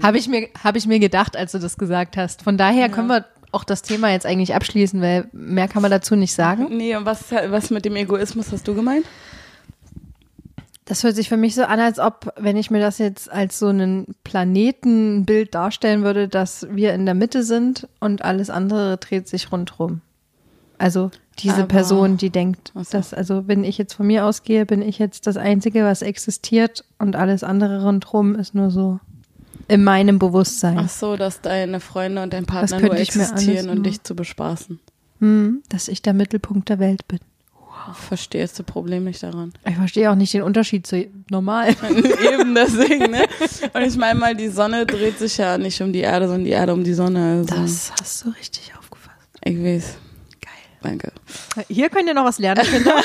Habe 0.02 0.18
ich, 0.18 0.28
mir, 0.28 0.48
hab 0.62 0.76
ich 0.76 0.86
mir 0.86 0.98
gedacht, 0.98 1.36
als 1.36 1.52
du 1.52 1.58
das 1.58 1.76
gesagt 1.78 2.16
hast. 2.16 2.42
Von 2.42 2.56
daher 2.56 2.88
können 2.88 3.08
wir 3.08 3.24
auch 3.52 3.64
das 3.64 3.82
Thema 3.82 4.10
jetzt 4.10 4.26
eigentlich 4.26 4.54
abschließen, 4.54 5.00
weil 5.00 5.28
mehr 5.32 5.66
kann 5.68 5.82
man 5.82 5.90
dazu 5.90 6.14
nicht 6.16 6.34
sagen. 6.34 6.68
Nee, 6.76 6.94
und 6.96 7.04
was, 7.04 7.32
was 7.32 7.70
mit 7.70 7.84
dem 7.84 7.96
Egoismus 7.96 8.52
hast 8.52 8.66
du 8.68 8.74
gemeint? 8.74 9.04
Das 10.84 11.04
hört 11.04 11.14
sich 11.14 11.28
für 11.28 11.36
mich 11.36 11.54
so 11.54 11.62
an, 11.64 11.78
als 11.78 12.00
ob, 12.00 12.32
wenn 12.36 12.56
ich 12.56 12.70
mir 12.70 12.80
das 12.80 12.98
jetzt 12.98 13.30
als 13.30 13.58
so 13.60 13.68
ein 13.68 14.06
Planetenbild 14.24 15.54
darstellen 15.54 16.02
würde, 16.02 16.26
dass 16.26 16.66
wir 16.70 16.94
in 16.94 17.06
der 17.06 17.14
Mitte 17.14 17.44
sind 17.44 17.86
und 18.00 18.22
alles 18.24 18.50
andere 18.50 18.96
dreht 18.96 19.28
sich 19.28 19.52
rundherum. 19.52 20.00
Also 20.78 21.10
diese 21.38 21.54
Aber- 21.58 21.66
Person, 21.66 22.16
die 22.16 22.30
denkt, 22.30 22.72
Ach 22.74 22.84
so. 22.84 22.98
dass, 22.98 23.14
also 23.14 23.46
wenn 23.46 23.62
ich 23.64 23.78
jetzt 23.78 23.94
von 23.94 24.06
mir 24.06 24.24
ausgehe, 24.24 24.66
bin 24.66 24.82
ich 24.82 24.98
jetzt 24.98 25.26
das 25.28 25.36
Einzige, 25.36 25.84
was 25.84 26.02
existiert 26.02 26.84
und 26.98 27.14
alles 27.14 27.44
andere 27.44 27.84
rundherum 27.84 28.34
ist 28.34 28.54
nur 28.56 28.70
so 28.70 28.98
in 29.70 29.84
meinem 29.84 30.18
Bewusstsein. 30.18 30.78
Ach 30.78 30.88
so, 30.88 31.16
dass 31.16 31.40
deine 31.40 31.80
Freunde 31.80 32.22
und 32.22 32.32
dein 32.32 32.44
Partner 32.44 32.80
nur 32.80 32.94
ich 32.94 33.08
existieren 33.08 33.70
und 33.70 33.84
dich 33.84 34.02
zu 34.02 34.14
bespaßen. 34.16 34.80
Hm, 35.20 35.62
dass 35.68 35.88
ich 35.88 36.02
der 36.02 36.12
Mittelpunkt 36.12 36.68
der 36.68 36.78
Welt 36.78 37.06
bin. 37.08 37.20
Verstehst 37.94 38.58
du 38.58 38.62
Problem 38.62 39.04
nicht 39.04 39.22
daran? 39.22 39.52
Ich 39.66 39.74
verstehe 39.74 40.10
auch 40.10 40.14
nicht 40.14 40.34
den 40.34 40.42
Unterschied 40.42 40.86
zu 40.86 41.06
normal. 41.30 41.70
Eben 42.32 42.54
deswegen, 42.54 43.10
ne? 43.10 43.24
Und 43.72 43.82
ich 43.82 43.96
meine 43.96 44.18
mal, 44.18 44.34
die 44.36 44.48
Sonne 44.48 44.84
dreht 44.84 45.18
sich 45.18 45.38
ja 45.38 45.56
nicht 45.56 45.80
um 45.80 45.92
die 45.92 46.00
Erde, 46.00 46.26
sondern 46.26 46.44
die 46.44 46.50
Erde 46.50 46.74
um 46.74 46.84
die 46.84 46.92
Sonne. 46.92 47.38
Also, 47.38 47.54
Das 47.54 47.92
hast 47.98 48.24
du 48.24 48.30
richtig 48.30 48.72
aufgefasst. 48.78 49.16
ich 49.44 49.56
weiß. 49.56 49.96
Geil. 50.40 50.52
Danke. 50.82 51.12
Hier 51.68 51.88
könnt 51.88 52.06
ihr 52.08 52.14
noch 52.14 52.24
was 52.26 52.38
lernen, 52.38 52.64
Kinder. 52.66 52.96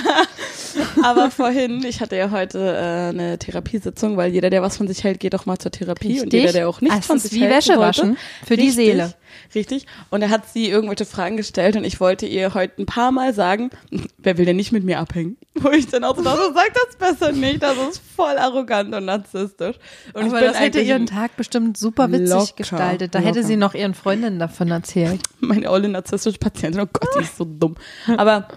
Aber 1.03 1.32
vorhin, 1.32 1.84
ich 1.84 2.01
hatte 2.01 2.15
ja 2.15 2.32
heute 2.32 2.60
äh, 2.60 3.10
eine 3.10 3.38
Therapiesitzung, 3.38 4.17
weil 4.17 4.32
jeder, 4.32 4.50
der 4.50 4.62
was 4.62 4.77
von 4.77 4.88
sich 4.88 5.03
hält, 5.03 5.20
geht 5.20 5.34
doch 5.34 5.46
mal 5.46 5.58
zur 5.58 5.72
Therapie. 5.72 6.22
Und 6.22 6.34
jeder, 6.34 6.51
der 6.51 6.70
auch 6.70 6.82
nicht 6.82 6.94
Es 6.98 7.05
von 7.05 7.20
sich 7.20 7.34
wie 7.34 7.41
hält, 7.41 7.51
Wäsche 7.51 7.75
sollte. 7.75 7.82
waschen 7.82 8.17
für 8.46 8.58
die 8.58 8.67
Richtig, 8.67 8.86
Seele. 8.86 9.13
Richtig. 9.53 9.86
Und 10.10 10.22
er 10.22 10.29
hat 10.29 10.50
sie 10.50 10.70
irgendwelche 10.70 11.05
Fragen 11.05 11.38
gestellt 11.38 11.75
und 11.75 11.84
ich 11.84 12.00
wollte 12.00 12.25
ihr 12.25 12.53
heute 12.53 12.82
ein 12.82 12.86
paar 12.86 13.12
Mal 13.12 13.34
sagen, 13.34 13.70
wer 14.17 14.38
will 14.38 14.46
denn 14.46 14.55
nicht 14.55 14.72
mit 14.72 14.84
mir 14.84 15.00
abhängen? 15.00 15.38
Wo 15.55 15.70
ich 15.70 15.88
dann 15.88 16.03
auch 16.03 16.15
so 16.15 16.24
dachte, 16.24 16.53
sag 16.53 16.74
das 16.74 16.96
besser 16.98 17.32
nicht, 17.32 17.62
das 17.62 17.77
ist 17.77 18.01
voll 18.15 18.38
arrogant 18.38 18.94
und 18.94 19.05
narzisstisch. 19.05 19.77
Und 20.13 20.24
Aber 20.24 20.27
ich 20.27 20.34
bin 20.34 20.44
das 20.44 20.60
hätte 20.60 20.82
ihren 20.82 21.05
Tag 21.05 21.36
bestimmt 21.38 21.77
super 21.77 22.12
witzig 22.12 22.29
Locker, 22.29 22.53
gestaltet. 22.55 23.15
Da 23.15 23.20
hätte 23.20 23.39
locker. 23.39 23.48
sie 23.48 23.58
noch 23.58 23.74
ihren 23.74 23.94
Freundinnen 23.94 24.39
davon 24.39 24.72
erzählt. 24.72 25.22
meine 25.39 25.70
olle 25.70 25.89
narzisstische 25.89 26.39
Patientin, 26.39 26.82
oh 26.82 26.88
Gott, 26.91 27.10
die 27.17 27.24
ist 27.24 27.38
so 27.38 27.46
dumm. 27.46 27.75
Aber 28.17 28.48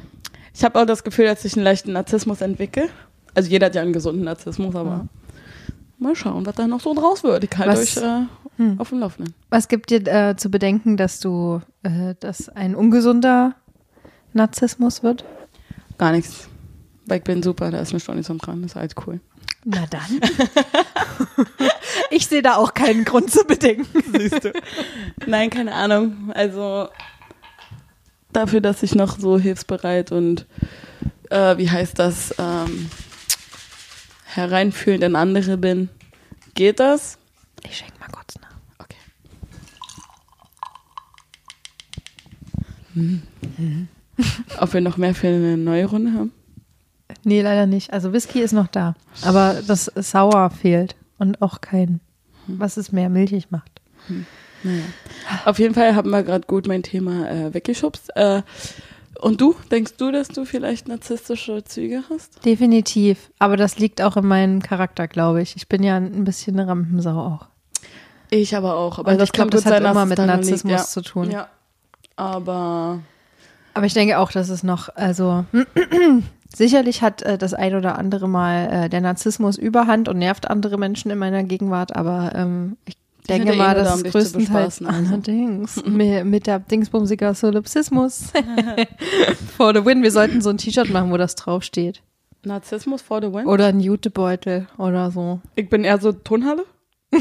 ich 0.59 0.65
habe 0.65 0.81
auch 0.81 0.87
das 0.87 1.05
Gefühl, 1.05 1.27
dass 1.27 1.45
ich 1.45 1.55
einen 1.55 1.63
leichten 1.63 1.93
Narzissmus 1.93 2.41
entwickle. 2.41 2.89
Also 3.33 3.49
jeder 3.49 3.67
hat 3.67 3.77
ja 3.77 3.83
einen 3.83 3.93
gesunden 3.93 4.25
Narzissmus, 4.25 4.75
aber 4.75 5.07
mal 5.99 6.17
schauen, 6.17 6.45
was 6.47 6.57
da 6.57 6.67
noch 6.67 6.81
so 6.81 6.95
draus 6.95 7.23
wird. 7.23 7.45
Ich 7.45 7.57
halte 7.57 7.81
euch 7.81 7.97
äh, 7.97 8.27
Hm. 8.57 8.81
auf 8.81 8.89
dem 8.89 8.99
Laufenden. 8.99 9.35
Was 9.51 9.69
gibt 9.69 9.91
dir 9.91 10.05
äh, 10.09 10.37
zu 10.37 10.51
bedenken, 10.51 10.97
dass 10.97 11.21
du, 11.21 11.63
äh, 11.85 12.17
dass 12.19 12.49
ein 12.49 12.75
ungesunder 12.75 13.55
Narzissmus 14.33 15.05
wird? 15.05 15.25
Gar 15.97 16.11
nichts. 16.11 16.49
Weil 17.07 17.19
ich 17.19 17.25
bin 17.25 17.41
super, 17.45 17.71
da 17.71 17.79
ist 17.79 17.91
eine 17.91 18.01
Stunde 18.01 18.25
zum 18.25 18.39
dran, 18.39 18.63
das 18.63 18.73
ist 18.73 18.77
alles 18.77 18.95
cool. 19.07 19.21
Na 19.65 19.85
dann. 19.89 20.21
ich 22.11 22.27
sehe 22.27 22.43
da 22.43 22.57
auch 22.57 22.75
keinen 22.75 23.05
Grund 23.05 23.31
zu 23.31 23.45
bedenken. 23.45 23.87
Siehst 24.13 24.45
du. 24.45 24.53
Nein, 25.25 25.51
keine 25.51 25.73
Ahnung. 25.73 26.33
Also 26.35 26.89
dafür, 28.39 28.61
dass 28.61 28.83
ich 28.83 28.95
noch 28.95 29.19
so 29.19 29.39
hilfsbereit 29.39 30.13
und 30.13 30.47
äh, 31.31 31.59
wie 31.59 31.71
heißt 31.71 31.99
das, 31.99 32.35
ähm, 32.39 32.89
hereinfühlend 34.25 35.05
in 35.05 35.17
andere 35.17 35.57
bin, 35.57 35.89
geht 36.55 36.81
das. 36.81 37.19
Ich 37.65 37.77
schenke 37.77 37.99
mal 37.99 38.09
kurz 38.11 38.37
nach. 38.41 38.57
Okay. 38.79 38.97
Mhm. 42.95 43.89
Ob 44.59 44.73
wir 44.73 44.81
noch 44.81 44.97
mehr 44.97 45.15
für 45.15 45.29
eine 45.29 45.57
neue 45.57 45.87
Runde 45.87 46.13
haben? 46.13 46.33
Nee, 47.25 47.43
leider 47.43 47.67
nicht. 47.67 47.93
Also 47.93 48.13
Whisky 48.13 48.41
ist 48.41 48.53
noch 48.53 48.69
da. 48.69 48.95
Aber 49.23 49.61
das 49.67 49.87
Sauer 49.97 50.51
fehlt. 50.51 50.97
Und 51.19 51.43
auch 51.43 51.61
kein, 51.61 52.01
was 52.47 52.77
es 52.77 52.93
mehr 52.93 53.09
milchig 53.09 53.51
macht. 53.51 53.81
Naja. 54.63 54.83
Auf 55.45 55.59
jeden 55.59 55.75
Fall 55.75 55.95
haben 55.95 56.11
wir 56.11 56.23
gerade 56.23 56.47
gut 56.47 56.67
mein 56.67 56.83
Thema 56.83 57.29
äh, 57.29 57.55
weggeschubst. 57.55 58.11
Äh, 58.17 58.43
und 59.21 59.41
du, 59.41 59.57
denkst 59.71 59.95
du, 59.99 60.13
dass 60.13 60.29
du 60.29 60.45
vielleicht 60.45 60.87
narzisstische 60.87 61.65
Züge 61.65 62.05
hast? 62.09 62.45
Definitiv. 62.45 63.31
Aber 63.39 63.57
das 63.57 63.79
liegt 63.79 64.01
auch 64.01 64.17
in 64.17 64.27
meinem 64.27 64.63
Charakter, 64.63 65.09
glaube 65.09 65.43
ich. 65.43 65.57
Ich 65.57 65.69
bin 65.69 65.83
ja 65.83 65.97
ein 65.97 66.25
bisschen 66.25 66.59
eine 66.59 66.69
Rampensau 66.69 67.19
auch. 67.19 67.47
Ich 68.31 68.55
aber 68.57 68.77
auch. 68.77 68.99
Aber 68.99 69.13
Und 69.13 69.19
das 69.19 69.29
ich 69.29 69.33
glaube, 69.33 69.51
das 69.51 69.65
hat 69.65 69.73
sein, 69.73 69.85
immer 69.85 70.07
mit 70.07 70.19
Narzissmus 70.19 70.73
liegt. 70.73 70.87
zu 70.87 71.03
tun. 71.03 71.31
Ja. 71.31 71.39
ja. 71.39 71.49
Aber 72.17 73.01
Aber 73.75 73.87
ich 73.87 73.95
denke 73.95 74.19
auch, 74.19 74.33
dass 74.33 74.49
es 74.49 74.63
noch, 74.63 74.89
also 74.97 75.45
sicherlich 76.55 77.03
hat 77.03 77.23
äh, 77.23 77.39
das 77.39 77.55
ein 77.55 77.75
oder 77.75 77.97
andere 77.99 78.29
Mal 78.29 78.85
äh, 78.85 78.89
der 78.89 79.01
Narzissmus 79.01 79.57
Überhand 79.57 80.09
und 80.09 80.19
nervt 80.19 80.51
andere 80.51 80.79
Menschen 80.79 81.11
in 81.11 81.19
meiner 81.19 81.45
Gegenwart, 81.45 81.95
aber 81.95 82.33
ähm, 82.35 82.77
ich 82.87 82.97
denke 83.29 83.49
ja 83.49 83.55
eh 83.55 83.57
mal, 83.57 83.75
nur 83.75 83.85
da, 83.85 83.85
dass 83.85 83.97
es 83.97 84.03
dich 84.03 84.13
zu 84.13 84.19
größtenteils 84.19 84.83
also. 84.83 85.11
allerdings 85.11 85.83
mit, 85.87 86.25
mit 86.25 86.47
der 86.47 86.59
Dingsbumsiger 86.59 87.35
Solipsismus 87.35 88.33
for 89.57 89.75
the 89.75 89.85
win. 89.85 90.03
Wir 90.03 90.11
sollten 90.11 90.41
so 90.41 90.51
ein 90.51 90.59
T-Shirt 90.59 90.91
machen, 90.91 91.11
wo 91.11 91.17
das 91.17 91.35
draufsteht. 91.35 92.03
Narzissmus 92.45 93.03
for 93.03 93.21
the 93.21 93.33
win? 93.33 93.47
Oder 93.47 93.67
ein 93.67 93.81
Jutebeutel 93.81 94.69
oder 94.79 95.11
so. 95.11 95.41
Ich 95.55 95.69
bin 95.69 95.85
eher 95.85 96.01
so 96.01 96.13
Turnhalle. 96.13 96.65
nee, 97.11 97.19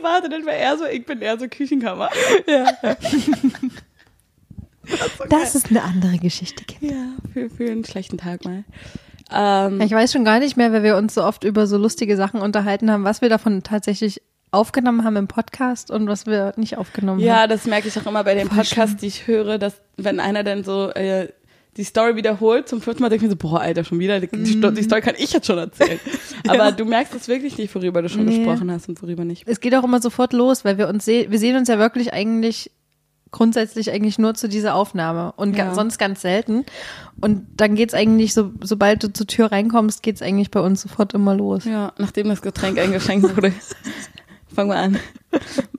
warte, 0.00 0.28
das 0.28 0.44
wäre 0.44 0.56
eher 0.56 0.78
so, 0.78 0.84
ich 0.86 1.04
bin 1.04 1.20
eher 1.20 1.38
so 1.38 1.48
Küchenkammer. 1.48 2.08
Ja. 2.46 2.72
Das 5.28 5.54
ist 5.54 5.70
eine 5.70 5.82
andere 5.82 6.18
Geschichte. 6.18 6.64
Kind. 6.64 6.92
Ja, 6.92 7.16
für, 7.32 7.50
für 7.50 7.70
einen 7.70 7.84
schlechten 7.84 8.18
Tag 8.18 8.44
mal. 8.44 8.64
Ähm, 9.32 9.80
Ich 9.80 9.90
weiß 9.92 10.12
schon 10.12 10.24
gar 10.24 10.38
nicht 10.38 10.56
mehr, 10.56 10.72
weil 10.72 10.82
wir 10.82 10.96
uns 10.96 11.14
so 11.14 11.22
oft 11.24 11.44
über 11.44 11.66
so 11.66 11.76
lustige 11.76 12.16
Sachen 12.16 12.40
unterhalten 12.40 12.90
haben, 12.90 13.04
was 13.04 13.20
wir 13.22 13.28
davon 13.28 13.62
tatsächlich 13.62 14.20
aufgenommen 14.50 15.04
haben 15.04 15.16
im 15.16 15.26
Podcast 15.26 15.90
und 15.90 16.06
was 16.06 16.26
wir 16.26 16.52
nicht 16.56 16.78
aufgenommen 16.78 17.20
haben. 17.20 17.26
ja, 17.26 17.46
das 17.46 17.66
merke 17.66 17.88
ich 17.88 17.98
auch 17.98 18.06
immer 18.06 18.22
bei 18.22 18.34
den 18.34 18.48
Podcasts, 18.48 18.96
die 18.96 19.06
ich 19.06 19.26
höre, 19.26 19.58
dass 19.58 19.74
wenn 19.96 20.20
einer 20.20 20.44
dann 20.44 20.62
so 20.62 20.90
äh, 20.90 21.28
die 21.76 21.82
Story 21.82 22.14
wiederholt, 22.14 22.68
zum 22.68 22.80
vierten 22.80 23.02
Mal 23.02 23.08
denke 23.08 23.24
ich 23.24 23.30
mir 23.30 23.36
so, 23.36 23.48
boah, 23.48 23.60
Alter, 23.62 23.82
schon 23.82 23.98
wieder, 23.98 24.20
die, 24.20 24.28
die, 24.28 24.46
Sto- 24.58 24.70
die 24.70 24.82
Story 24.84 25.00
kann 25.00 25.16
ich 25.18 25.32
jetzt 25.32 25.48
schon 25.48 25.58
erzählen. 25.58 25.98
Aber 26.46 26.70
du 26.70 26.84
merkst 26.84 27.12
es 27.16 27.26
wirklich 27.26 27.58
nicht, 27.58 27.74
worüber 27.74 28.00
du 28.00 28.08
schon 28.08 28.26
Nee. 28.26 28.36
gesprochen 28.44 28.70
hast 28.70 28.88
und 28.88 29.02
worüber 29.02 29.24
nicht. 29.24 29.42
Es 29.48 29.58
geht 29.58 29.74
auch 29.74 29.82
immer 29.82 30.00
sofort 30.00 30.32
los, 30.32 30.64
weil 30.64 30.78
wir 30.78 30.86
uns 30.86 31.04
sehen, 31.04 31.32
wir 31.32 31.38
sehen 31.40 31.56
uns 31.56 31.66
ja 31.66 31.76
wirklich 31.80 32.12
eigentlich 32.12 32.70
grundsätzlich 33.34 33.90
eigentlich 33.90 34.16
nur 34.16 34.34
zu 34.34 34.48
dieser 34.48 34.76
Aufnahme 34.76 35.32
und 35.36 35.56
Ja. 35.56 35.74
sonst 35.74 35.98
ganz 35.98 36.22
selten. 36.22 36.64
Und 37.20 37.46
dann 37.56 37.74
geht's 37.74 37.92
eigentlich, 37.92 38.32
so, 38.32 38.52
sobald 38.62 39.02
du 39.02 39.12
zur 39.12 39.26
Tür 39.26 39.50
reinkommst, 39.50 40.04
geht's 40.04 40.22
eigentlich 40.22 40.52
bei 40.52 40.60
uns 40.60 40.82
sofort 40.82 41.14
immer 41.14 41.34
los. 41.34 41.64
Ja, 41.64 41.92
nachdem 41.98 42.28
das 42.28 42.42
Getränk 42.42 42.78
eingeschenkt 42.78 43.36
wurde. 43.36 43.52
Fangen 44.54 44.70
wir 44.70 44.76
an. 44.76 44.98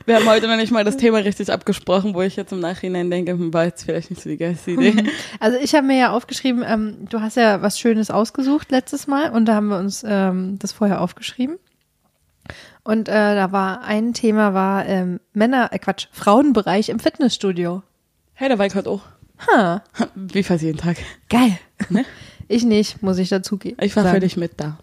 Wir 0.05 0.17
haben 0.17 0.25
heute 0.27 0.50
noch 0.50 0.57
nicht 0.57 0.74
mal 0.74 0.83
das 0.83 0.97
Thema 0.97 1.19
richtig 1.19 1.50
abgesprochen, 1.50 2.13
wo 2.13 2.21
ich 2.21 2.35
jetzt 2.35 2.51
im 2.51 2.59
Nachhinein 2.59 3.09
denke, 3.09 3.31
hm, 3.31 3.53
war 3.53 3.63
jetzt 3.63 3.85
vielleicht 3.85 4.09
nicht 4.09 4.21
so 4.21 4.27
die 4.29 4.35
geilste 4.35 4.71
Idee. 4.71 4.93
Also 5.39 5.57
ich 5.57 5.74
habe 5.75 5.88
mir 5.88 5.97
ja 5.97 6.12
aufgeschrieben, 6.12 6.62
ähm, 6.67 7.07
du 7.09 7.21
hast 7.21 7.38
ja 7.38 7.62
was 7.62 7.79
Schönes 7.79 8.12
ausgesucht 8.12 8.69
letztes 8.71 9.07
Mal 9.07 9.29
und 9.31 9.45
da 9.45 9.55
haben 9.55 9.67
wir 9.67 9.77
uns 9.79 10.03
ähm, 10.05 10.59
das 10.59 10.74
vorher 10.74 11.00
aufgeschrieben. 11.00 11.55
Und 12.85 13.09
äh, 13.09 13.35
da 13.35 13.51
war 13.51 13.81
ein 13.81 14.13
Thema 14.13 14.53
war 14.53 14.85
ähm, 14.85 15.19
Männer, 15.33 15.69
äh 15.73 15.79
Quatsch, 15.79 16.05
Frauenbereich 16.11 16.89
im 16.89 16.99
Fitnessstudio. 16.99 17.81
Hey, 18.33 18.47
da 18.47 18.59
war 18.59 18.67
ich 18.67 18.75
heute 18.75 18.91
auch. 18.91 19.01
Ha, 19.47 19.81
Wie 20.15 20.43
fast 20.43 20.63
jeden 20.63 20.77
Tag. 20.77 20.97
geil. 21.27 21.59
Ne? 21.89 22.05
Ich 22.47 22.63
nicht, 22.63 23.01
muss 23.01 23.17
ich 23.17 23.29
dazugeben. 23.29 23.83
Ich 23.83 23.95
war 23.95 24.03
sagen. 24.03 24.17
völlig 24.17 24.37
mit 24.37 24.51
da. 24.57 24.77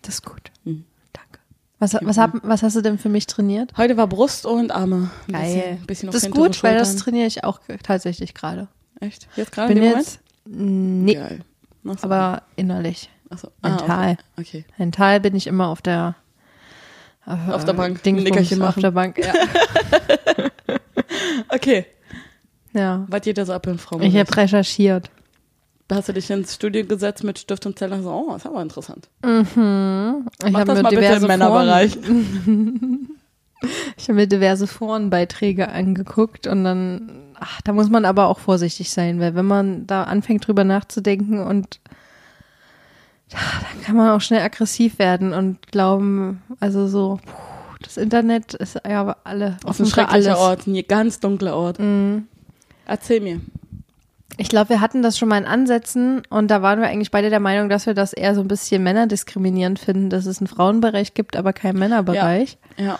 Das 0.00 0.14
ist 0.14 0.24
gut. 0.24 0.50
Mhm. 0.64 0.86
Danke. 1.12 1.40
Was, 1.78 1.92
was, 2.00 2.16
hab, 2.16 2.32
was 2.42 2.62
hast 2.62 2.74
du 2.74 2.80
denn 2.80 2.96
für 2.96 3.10
mich 3.10 3.26
trainiert? 3.26 3.74
Heute 3.76 3.98
war 3.98 4.06
Brust 4.06 4.46
und 4.46 4.70
Arme. 4.70 5.10
Ein 5.26 5.32
Geil. 5.32 5.52
Bisschen, 5.52 5.76
ein 5.76 5.86
bisschen 5.86 6.10
das 6.10 6.22
ist 6.22 6.30
gut, 6.30 6.62
weil 6.62 6.78
das 6.78 6.96
trainiere 6.96 7.26
ich 7.26 7.44
auch 7.44 7.60
tatsächlich 7.82 8.32
gerade. 8.32 8.68
Echt? 8.98 9.28
Jetzt 9.36 9.52
gerade 9.52 9.74
in 9.74 9.80
bin 9.80 9.90
dem 9.90 9.98
jetzt, 9.98 10.20
nee, 10.46 11.14
Geil. 11.16 11.40
So. 11.84 11.92
aber 12.00 12.44
innerlich. 12.56 13.10
So. 13.36 13.48
mental. 13.60 14.16
Ah, 14.18 14.40
okay. 14.40 14.64
Mental 14.78 15.20
bin 15.20 15.34
ich 15.34 15.46
immer 15.46 15.68
auf 15.68 15.82
der 15.82 16.14
Auf 17.24 17.64
der 17.64 17.72
Bank, 17.72 18.02
Dingsbums, 18.02 18.30
Nickerchen 18.30 18.62
auf 18.62 18.70
machen. 18.70 18.82
der 18.82 18.90
Bank. 18.90 19.18
Ja. 19.18 19.32
okay. 21.48 21.86
ja. 22.72 23.04
Was 23.08 23.22
geht 23.22 23.38
da 23.38 23.44
so 23.44 23.52
ab 23.52 23.66
im 23.66 23.78
Frauen? 23.78 24.02
Ich 24.02 24.16
habe 24.16 24.36
recherchiert. 24.36 25.10
Hast 25.90 26.08
du 26.08 26.14
dich 26.14 26.30
ins 26.30 26.54
Studio 26.54 26.86
gesetzt 26.86 27.22
mit 27.22 27.38
Stift 27.38 27.66
und 27.66 27.78
Zettel 27.78 27.98
und 27.98 28.02
so, 28.02 28.10
oh, 28.10 28.34
ist 28.34 28.46
aber 28.46 28.62
interessant. 28.62 29.08
Mhm. 29.22 30.26
Ich 30.46 30.54
habe 30.54 30.74
mir 30.74 30.82
mal 30.82 30.88
bitte 30.88 31.02
diverse 31.02 31.22
im 31.22 31.28
Männerbereich. 31.28 31.98
Ich 33.96 34.08
habe 34.08 34.14
mir 34.14 34.26
diverse 34.26 34.66
Forenbeiträge 34.66 35.68
angeguckt 35.68 36.48
und 36.48 36.64
dann, 36.64 37.12
ach, 37.38 37.60
da 37.62 37.72
muss 37.72 37.90
man 37.90 38.04
aber 38.04 38.26
auch 38.26 38.40
vorsichtig 38.40 38.90
sein, 38.90 39.20
weil 39.20 39.36
wenn 39.36 39.46
man 39.46 39.86
da 39.86 40.02
anfängt 40.02 40.46
drüber 40.46 40.64
nachzudenken 40.64 41.38
und 41.38 41.78
dann 43.32 43.82
kann 43.82 43.96
man 43.96 44.10
auch 44.10 44.20
schnell 44.20 44.42
aggressiv 44.42 44.98
werden 44.98 45.32
und 45.32 45.66
glauben, 45.70 46.42
also 46.60 46.86
so, 46.86 47.18
puh, 47.24 47.32
das 47.82 47.96
Internet 47.96 48.54
ist 48.54 48.80
ja 48.86 49.00
aber 49.00 49.18
alle 49.24 49.56
Auf 49.64 49.80
ein 49.80 49.86
schrecklicher 49.86 50.32
alles. 50.32 50.38
Ort, 50.38 50.66
ein 50.66 50.82
ganz 50.86 51.20
dunkler 51.20 51.56
Ort. 51.56 51.78
Mhm. 51.78 52.26
Erzähl 52.86 53.20
mir. 53.20 53.40
Ich 54.38 54.48
glaube, 54.48 54.70
wir 54.70 54.80
hatten 54.80 55.02
das 55.02 55.18
schon 55.18 55.28
mal 55.28 55.38
in 55.38 55.44
Ansätzen 55.44 56.22
und 56.30 56.50
da 56.50 56.62
waren 56.62 56.80
wir 56.80 56.88
eigentlich 56.88 57.10
beide 57.10 57.28
der 57.28 57.40
Meinung, 57.40 57.68
dass 57.68 57.86
wir 57.86 57.94
das 57.94 58.12
eher 58.12 58.34
so 58.34 58.40
ein 58.40 58.48
bisschen 58.48 58.82
männerdiskriminierend 58.82 59.78
finden, 59.78 60.08
dass 60.08 60.26
es 60.26 60.38
einen 60.38 60.46
Frauenbereich 60.46 61.14
gibt, 61.14 61.36
aber 61.36 61.52
keinen 61.52 61.78
Männerbereich. 61.78 62.56
Ja. 62.78 62.98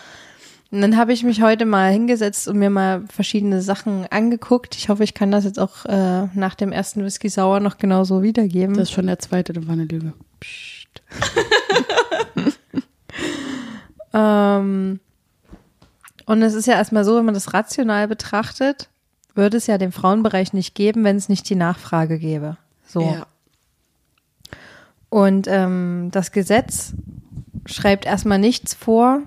Und 0.73 0.81
dann 0.81 0.97
habe 0.97 1.12
ich 1.12 1.23
mich 1.23 1.43
heute 1.43 1.67
mal 1.67 1.93
hingesetzt 1.93 2.49
und 2.49 2.59
mir 2.59 2.71
mal 2.71 3.05
verschiedene 3.12 3.61
Sachen 3.61 4.07
angeguckt. 4.07 4.75
Ich 4.75 4.88
hoffe, 4.88 5.05
ich 5.05 5.12
kann 5.12 5.31
das 5.31 5.45
jetzt 5.45 5.61
auch 5.61 5.85
äh, 5.85 6.29
nach 6.33 6.55
dem 6.55 6.73
ersten 6.73 7.05
Whisky 7.05 7.29
Sauer 7.29 7.61
noch 7.61 7.76
genauso 7.76 8.23
wiedergeben. 8.23 8.75
Das 8.75 8.85
ist 8.88 8.93
schon 8.93 9.07
der 9.07 9.19
zweite, 9.19 9.52
das 9.52 9.67
war 9.67 9.75
eine 9.75 9.85
Lüge. 9.85 10.14
Psst. 10.41 11.02
ähm, 14.14 14.99
und 16.25 16.43
es 16.43 16.55
ist 16.55 16.67
ja 16.67 16.75
erstmal 16.75 17.05
so, 17.05 17.19
wenn 17.19 17.26
man 17.26 17.35
das 17.35 17.52
rational 17.52 18.09
betrachtet, 18.09 18.88
würde 19.35 19.59
es 19.59 19.67
ja 19.67 19.76
den 19.76 19.93
Frauenbereich 19.93 20.55
nicht 20.55 20.75
geben, 20.75 21.05
wenn 21.05 21.17
es 21.17 21.29
nicht 21.29 21.50
die 21.50 21.55
Nachfrage 21.55 22.19
gäbe. 22.19 22.57
So. 22.87 23.02
Ja. 23.02 23.26
Und 25.11 25.49
ähm, 25.49 26.09
das 26.12 26.33
Gesetz 26.33 26.95
schreibt 27.67 28.07
erstmal 28.07 28.38
nichts 28.38 28.73
vor. 28.73 29.21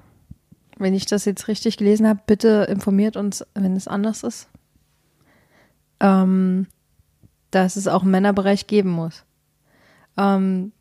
Wenn 0.77 0.93
ich 0.93 1.05
das 1.05 1.25
jetzt 1.25 1.47
richtig 1.47 1.77
gelesen 1.77 2.07
habe, 2.07 2.19
bitte 2.25 2.67
informiert 2.69 3.15
uns, 3.17 3.45
wenn 3.53 3.75
es 3.75 3.87
anders 3.87 4.23
ist. 4.23 4.49
Ähm, 5.99 6.67
dass 7.51 7.77
es 7.77 7.87
auch 7.87 8.01
einen 8.01 8.11
Männerbereich 8.11 8.67
geben 8.67 8.89
muss. 8.89 9.23
Ähm, 10.17 10.73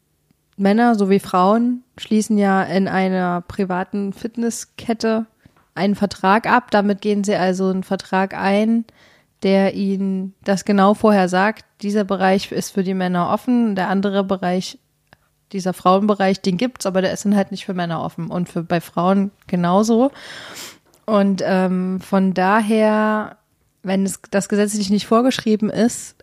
Männer 0.56 0.94
sowie 0.94 1.20
Frauen 1.20 1.84
schließen 1.98 2.38
ja 2.38 2.62
in 2.62 2.88
einer 2.88 3.40
privaten 3.42 4.12
Fitnesskette 4.12 5.26
einen 5.74 5.94
Vertrag 5.94 6.46
ab. 6.46 6.70
Damit 6.70 7.00
gehen 7.00 7.24
sie 7.24 7.34
also 7.34 7.68
einen 7.68 7.82
Vertrag 7.82 8.34
ein, 8.34 8.84
der 9.42 9.74
ihnen 9.74 10.34
das 10.44 10.64
genau 10.64 10.94
vorher 10.94 11.28
sagt. 11.28 11.64
Dieser 11.82 12.04
Bereich 12.04 12.52
ist 12.52 12.70
für 12.70 12.84
die 12.84 12.94
Männer 12.94 13.30
offen, 13.30 13.74
der 13.74 13.88
andere 13.88 14.24
Bereich, 14.24 14.78
dieser 15.54 15.72
Frauenbereich, 15.72 16.42
den 16.42 16.58
gibt's, 16.58 16.84
aber 16.84 17.00
der 17.00 17.12
ist 17.12 17.24
dann 17.24 17.36
halt 17.36 17.50
nicht 17.50 17.64
für 17.64 17.72
Männer 17.72 18.02
offen 18.02 18.28
und 18.28 18.48
für 18.50 18.62
bei 18.62 18.80
Frauen 18.80 19.30
genauso. 19.46 20.10
Und 21.06 21.42
ähm, 21.44 22.00
von 22.00 22.34
daher, 22.34 23.38
wenn 23.82 24.04
es 24.04 24.20
das 24.30 24.48
gesetzlich 24.48 24.90
nicht 24.90 25.06
vorgeschrieben 25.06 25.70
ist, 25.70 26.16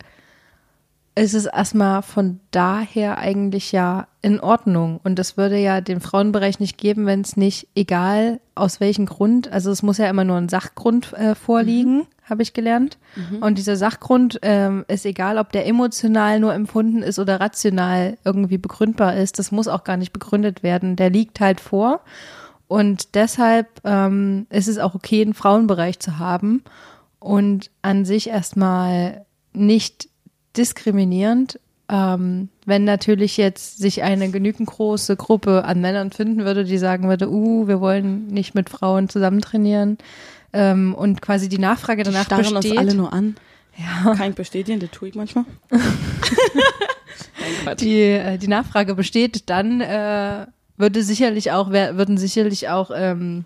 ist 1.14 1.34
es 1.34 1.46
erstmal 1.46 2.02
von 2.04 2.40
daher 2.52 3.18
eigentlich 3.18 3.72
ja 3.74 4.08
in 4.22 4.40
Ordnung. 4.40 5.00
Und 5.04 5.20
es 5.20 5.36
würde 5.36 5.58
ja 5.58 5.82
den 5.82 6.00
Frauenbereich 6.00 6.60
nicht 6.60 6.78
geben, 6.78 7.06
wenn 7.06 7.22
es 7.22 7.36
nicht, 7.36 7.68
egal 7.76 8.40
aus 8.56 8.80
welchem 8.80 9.08
Grund, 9.08 9.52
also 9.52 9.72
es 9.72 9.84
muss 9.84 9.98
ja 9.98 10.10
immer 10.10 10.24
nur 10.24 10.38
ein 10.38 10.48
Sachgrund 10.48 11.12
äh, 11.14 11.36
vorliegen, 11.36 11.98
mhm. 11.98 12.08
habe 12.30 12.44
ich 12.44 12.54
gelernt. 12.54 12.98
Mhm. 13.16 13.44
Und 13.44 13.58
dieser 13.58 13.76
Sachgrund 13.76 14.40
ähm, 14.42 14.86
ist 14.88 15.06
egal, 15.06 15.38
ob 15.38 15.52
der 15.52 15.68
emotional 15.68 16.40
nur 16.40 16.54
empfunden 16.54 17.04
ist 17.04 17.20
oder 17.20 17.42
rational 17.42 18.18
irgendwie 18.24 18.58
begründbar 18.58 19.18
ist. 19.18 19.38
Das 19.38 19.52
muss 19.52 19.68
auch 19.68 19.84
gar 19.84 19.98
nicht 19.98 20.14
begründet 20.14 20.64
werden. 20.64 20.96
Der 20.96 21.10
liegt 21.10 21.42
halt 21.42 21.60
vor. 21.60 22.02
Und 22.70 23.16
deshalb 23.16 23.68
ähm, 23.84 24.48
ist 24.50 24.70
es 24.70 24.78
auch 24.78 24.96
okay, 24.96 25.22
einen 25.22 25.34
Frauenbereich 25.34 26.00
zu 26.00 26.20
haben 26.20 26.64
und 27.20 27.70
an 27.82 28.06
sich 28.06 28.30
erstmal 28.30 29.26
nicht 29.52 30.08
diskriminierend, 30.58 31.60
ähm, 31.90 32.50
wenn 32.66 32.86
natürlich 32.86 33.38
jetzt 33.38 33.80
sich 33.80 34.04
eine 34.04 34.30
genügend 34.30 34.70
große 34.70 35.18
Gruppe 35.18 35.66
an 35.66 35.82
Männern 35.82 36.12
finden 36.12 36.46
würde, 36.46 36.64
die 36.64 36.78
sagen 36.78 37.10
würde, 37.10 37.30
uh, 37.30 37.68
wir 37.68 37.82
wollen 37.82 38.28
nicht 38.28 38.56
mit 38.56 38.70
Frauen 38.70 39.10
zusammen 39.10 39.42
trainieren 39.42 39.98
ähm, 40.54 40.96
und 40.96 41.22
quasi 41.22 41.50
die 41.50 41.58
Nachfrage 41.58 42.04
danach 42.04 42.22
die 42.22 42.26
starren 42.26 42.54
besteht. 42.54 42.72
uns 42.72 42.80
alle 42.80 42.96
nur 42.96 43.14
an. 43.14 43.36
Ja. 43.78 44.16
Kann 44.16 44.30
ich 44.30 44.36
bestätigen, 44.36 44.80
das 44.80 44.92
tue 44.92 45.10
ich 45.10 45.16
manchmal. 45.16 45.46
die, 47.80 48.02
äh, 48.02 48.38
die 48.38 48.48
Nachfrage 48.48 48.96
besteht, 48.96 49.50
dann 49.50 49.82
äh, 49.82 50.46
würde 50.78 51.04
sicherlich 51.04 51.52
auch, 51.52 51.72
würden 51.72 52.18
sicherlich 52.18 52.70
auch 52.70 52.92
ähm, 52.94 53.46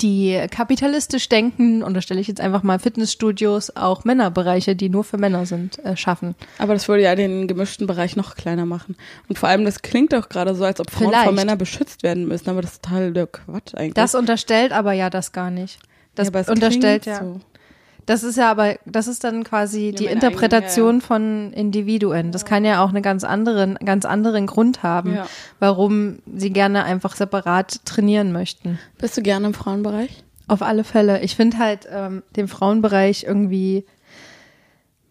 die 0.00 0.46
kapitalistisch 0.50 1.28
denken, 1.28 1.82
und 1.82 1.94
da 1.94 2.02
stelle 2.02 2.20
ich 2.20 2.28
jetzt 2.28 2.40
einfach 2.40 2.62
mal 2.62 2.78
Fitnessstudios, 2.78 3.74
auch 3.76 4.04
Männerbereiche, 4.04 4.76
die 4.76 4.88
nur 4.88 5.04
für 5.04 5.16
Männer 5.16 5.46
sind, 5.46 5.82
äh, 5.84 5.96
schaffen. 5.96 6.34
Aber 6.58 6.74
das 6.74 6.86
würde 6.88 7.02
ja 7.02 7.14
den 7.14 7.48
gemischten 7.48 7.86
Bereich 7.86 8.14
noch 8.14 8.34
kleiner 8.36 8.66
machen. 8.66 8.96
Und 9.28 9.38
vor 9.38 9.48
allem, 9.48 9.64
das 9.64 9.82
klingt 9.82 10.12
doch 10.12 10.28
gerade 10.28 10.54
so, 10.54 10.64
als 10.64 10.80
ob 10.80 10.90
Frauen 10.90 11.08
Vielleicht. 11.08 11.26
von 11.26 11.34
Männern 11.34 11.58
beschützt 11.58 12.02
werden 12.02 12.28
müssen, 12.28 12.50
aber 12.50 12.60
das 12.60 12.72
ist 12.72 12.84
total 12.84 13.12
der 13.12 13.26
Quatsch 13.26 13.74
eigentlich. 13.74 13.94
Das 13.94 14.14
unterstellt 14.14 14.72
aber 14.72 14.92
ja 14.92 15.08
das 15.08 15.32
gar 15.32 15.50
nicht. 15.50 15.78
Das 16.14 16.30
ja, 16.30 16.52
unterstellt 16.52 17.06
ja. 17.06 17.20
So. 17.20 17.40
Das 18.06 18.22
ist 18.22 18.36
ja 18.36 18.50
aber, 18.50 18.76
das 18.84 19.08
ist 19.08 19.24
dann 19.24 19.44
quasi 19.44 19.86
ja, 19.86 19.92
die 19.92 20.06
Interpretation 20.06 20.88
eigene, 20.88 21.00
ja, 21.00 21.06
von 21.06 21.52
Individuen. 21.52 22.32
Das 22.32 22.44
kann 22.44 22.64
ja 22.64 22.84
auch 22.84 22.90
einen 22.90 23.02
ganz 23.02 23.24
anderen, 23.24 23.76
ganz 23.76 24.04
anderen 24.04 24.46
Grund 24.46 24.82
haben, 24.82 25.18
warum 25.58 26.18
sie 26.34 26.50
gerne 26.50 26.84
einfach 26.84 27.16
separat 27.16 27.84
trainieren 27.84 28.32
möchten. 28.32 28.78
Bist 28.98 29.16
du 29.16 29.22
gerne 29.22 29.46
im 29.46 29.54
Frauenbereich? 29.54 30.24
Auf 30.46 30.60
alle 30.60 30.84
Fälle. 30.84 31.22
Ich 31.22 31.36
finde 31.36 31.58
halt 31.58 31.88
ähm, 31.90 32.22
den 32.36 32.48
Frauenbereich 32.48 33.24
irgendwie 33.24 33.86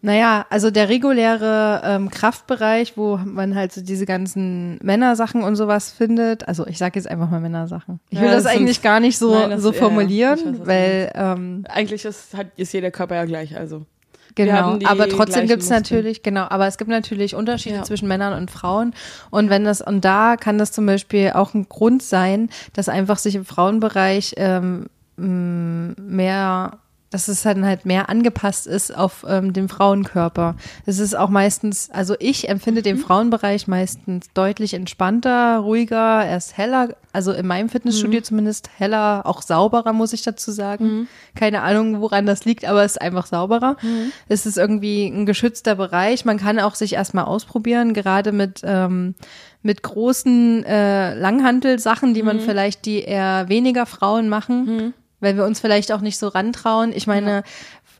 naja, 0.04 0.44
also 0.50 0.70
der 0.70 0.90
reguläre 0.90 1.80
ähm, 1.82 2.10
Kraftbereich, 2.10 2.98
wo 2.98 3.16
man 3.16 3.54
halt 3.54 3.72
so 3.72 3.80
diese 3.80 4.04
ganzen 4.04 4.78
Männersachen 4.82 5.42
und 5.42 5.56
sowas 5.56 5.92
findet. 5.92 6.46
Also 6.46 6.66
ich 6.66 6.76
sage 6.76 6.98
jetzt 6.98 7.10
einfach 7.10 7.30
mal 7.30 7.40
Männersachen. 7.40 8.00
Ich 8.10 8.20
will 8.20 8.26
ja, 8.26 8.34
das, 8.34 8.44
das 8.44 8.52
eigentlich 8.52 8.82
gar 8.82 9.00
nicht 9.00 9.16
so, 9.16 9.34
nein, 9.34 9.48
das, 9.48 9.62
so 9.62 9.72
formulieren, 9.72 10.38
ja, 10.38 10.52
weiß, 10.60 10.66
weil 10.66 11.12
ähm, 11.14 11.64
eigentlich 11.70 12.04
ist, 12.04 12.36
hat, 12.36 12.48
ist 12.56 12.74
jeder 12.74 12.90
Körper 12.90 13.14
ja 13.14 13.24
gleich, 13.24 13.56
also. 13.56 13.86
Genau, 14.34 14.78
aber 14.84 15.08
trotzdem 15.08 15.46
gibt 15.46 15.62
es 15.62 15.70
natürlich, 15.70 16.22
genau, 16.22 16.46
aber 16.50 16.66
es 16.66 16.76
gibt 16.76 16.90
natürlich 16.90 17.34
Unterschiede 17.34 17.76
ja. 17.76 17.82
zwischen 17.84 18.06
Männern 18.06 18.34
und 18.34 18.50
Frauen. 18.50 18.92
Und 19.30 19.48
wenn 19.48 19.64
das, 19.64 19.80
und 19.80 20.04
da 20.04 20.36
kann 20.36 20.58
das 20.58 20.72
zum 20.72 20.84
Beispiel 20.84 21.30
auch 21.34 21.54
ein 21.54 21.66
Grund 21.68 22.02
sein, 22.02 22.50
dass 22.74 22.90
einfach 22.90 23.16
sich 23.16 23.36
im 23.36 23.46
Frauenbereich 23.46 24.34
ähm, 24.36 24.86
mehr 25.16 26.78
dass 27.14 27.28
es 27.28 27.42
dann 27.42 27.64
halt 27.64 27.86
mehr 27.86 28.08
angepasst 28.08 28.66
ist 28.66 28.92
auf 28.92 29.24
ähm, 29.28 29.52
den 29.52 29.68
Frauenkörper. 29.68 30.56
Es 30.84 30.98
ist 30.98 31.16
auch 31.16 31.28
meistens, 31.28 31.88
also 31.92 32.16
ich 32.18 32.48
empfinde 32.48 32.82
den 32.82 32.96
mhm. 32.96 33.02
Frauenbereich 33.02 33.68
meistens 33.68 34.26
deutlich 34.34 34.74
entspannter, 34.74 35.58
ruhiger, 35.58 36.24
er 36.24 36.36
ist 36.36 36.56
heller, 36.56 36.96
also 37.12 37.30
in 37.30 37.46
meinem 37.46 37.68
Fitnessstudio 37.68 38.18
mhm. 38.18 38.24
zumindest 38.24 38.68
heller, 38.76 39.26
auch 39.26 39.42
sauberer, 39.42 39.92
muss 39.92 40.12
ich 40.12 40.22
dazu 40.22 40.50
sagen. 40.50 40.84
Mhm. 40.86 41.08
Keine 41.36 41.62
Ahnung, 41.62 42.00
woran 42.00 42.26
das 42.26 42.44
liegt, 42.46 42.64
aber 42.64 42.82
es 42.82 42.94
ist 42.96 43.00
einfach 43.00 43.26
sauberer. 43.26 43.76
Mhm. 43.80 44.10
Es 44.26 44.44
ist 44.44 44.58
irgendwie 44.58 45.06
ein 45.06 45.24
geschützter 45.24 45.76
Bereich. 45.76 46.24
Man 46.24 46.38
kann 46.38 46.58
auch 46.58 46.74
sich 46.74 46.94
erstmal 46.94 47.26
ausprobieren, 47.26 47.94
gerade 47.94 48.32
mit 48.32 48.62
ähm, 48.64 49.14
mit 49.62 49.82
großen 49.82 50.64
äh, 50.64 51.14
Langhantelsachen, 51.14 52.12
die 52.12 52.24
man 52.24 52.38
mhm. 52.38 52.40
vielleicht, 52.40 52.84
die 52.84 53.02
eher 53.02 53.48
weniger 53.48 53.86
Frauen 53.86 54.28
machen 54.28 54.64
mhm 54.64 54.94
weil 55.24 55.36
wir 55.36 55.44
uns 55.44 55.58
vielleicht 55.58 55.90
auch 55.90 56.00
nicht 56.00 56.18
so 56.18 56.28
rantrauen. 56.28 56.92
Ich 56.94 57.08
meine, 57.08 57.30
ja. 57.30 57.42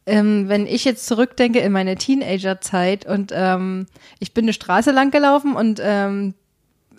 ähm, 0.07 0.49
wenn 0.49 0.67
ich 0.67 0.85
jetzt 0.85 1.07
zurückdenke 1.07 1.59
in 1.59 1.73
meine 1.73 1.97
Teenagerzeit 1.97 3.07
und 3.07 3.33
ähm, 3.35 3.87
ich 4.21 4.33
bin 4.33 4.45
eine 4.45 4.53
Straße 4.53 4.93
lang 4.93 5.11
gelaufen 5.11 5.57
und 5.57 5.81
ähm, 5.83 6.35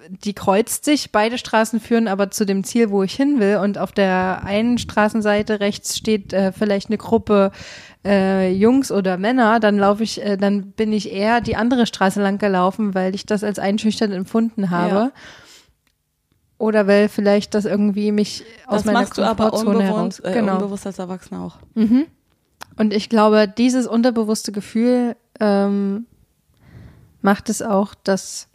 die 0.10 0.34
kreuzt 0.34 0.86
sich, 0.86 1.12
beide 1.12 1.38
Straßen 1.38 1.80
führen 1.80 2.08
aber 2.08 2.32
zu 2.32 2.46
dem 2.46 2.64
Ziel, 2.64 2.90
wo 2.90 3.04
ich 3.04 3.16
hin 3.16 3.40
will. 3.40 3.58
Und 3.58 3.78
auf 3.78 3.92
der 3.92 4.44
einen 4.44 4.78
Straßenseite 4.78 5.60
rechts 5.60 5.98
steht 5.98 6.34
äh, 6.34 6.52
vielleicht 6.52 6.90
eine 6.90 6.98
Gruppe 6.98 7.52
äh, 8.06 8.52
Jungs 8.52 8.92
oder 8.92 9.18
Männer, 9.18 9.60
dann 9.60 9.78
laufe 9.78 10.04
ich, 10.04 10.24
äh, 10.24 10.38
dann 10.38 10.72
bin 10.72 10.94
ich 10.94 11.12
eher 11.12 11.42
die 11.42 11.56
andere 11.56 11.86
Straße 11.86 12.22
lang 12.22 12.38
gelaufen, 12.38 12.94
weil 12.94 13.16
ich 13.16 13.26
das 13.26 13.44
als 13.44 13.58
einschüchternd 13.58 14.14
empfunden 14.14 14.70
habe. 14.70 14.96
Ja. 14.96 15.12
Oder 16.58 16.88
weil 16.88 17.10
vielleicht 17.10 17.54
das 17.54 17.66
irgendwie 17.66 18.12
mich 18.12 18.44
aus 18.66 18.78
das 18.78 18.86
meiner 18.86 19.00
machst 19.00 19.16
Komfortzone 19.16 19.66
du 19.66 19.70
aber 19.72 19.84
heraus. 19.84 20.20
Äh, 20.20 20.34
genau. 20.34 20.54
unbewusst 20.54 20.88
als 20.88 21.00
Erwachsener 21.00 21.42
auch. 21.42 21.58
Mhm. 21.74 22.06
Und 22.78 22.94
ich 22.94 23.10
glaube, 23.10 23.48
dieses 23.48 23.88
unterbewusste 23.88 24.52
Gefühl 24.52 25.16
ähm, 25.40 26.06
macht 27.22 27.50
es 27.50 27.62
auch, 27.62 27.94
dass, 28.04 28.48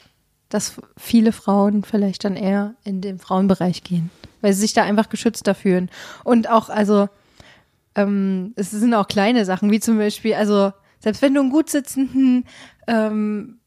dass 0.48 0.74
viele 0.96 1.32
Frauen 1.32 1.82
vielleicht 1.84 2.24
dann 2.24 2.36
eher 2.36 2.74
in 2.84 3.00
den 3.00 3.18
Frauenbereich 3.18 3.82
gehen, 3.82 4.10
weil 4.40 4.52
sie 4.52 4.60
sich 4.60 4.72
da 4.72 4.82
einfach 4.82 5.08
geschützter 5.08 5.54
fühlen. 5.54 5.90
Und 6.24 6.48
auch, 6.48 6.68
also, 6.70 7.08
ähm, 7.94 8.52
es 8.56 8.70
sind 8.70 8.94
auch 8.94 9.08
kleine 9.08 9.44
Sachen, 9.44 9.70
wie 9.70 9.80
zum 9.80 9.98
Beispiel, 9.98 10.34
also, 10.34 10.72
selbst 11.00 11.22
wenn 11.22 11.34
du 11.34 11.40
einen 11.40 11.50
gut 11.50 11.70
sitzenden 11.70 12.44
ähm, 12.86 13.58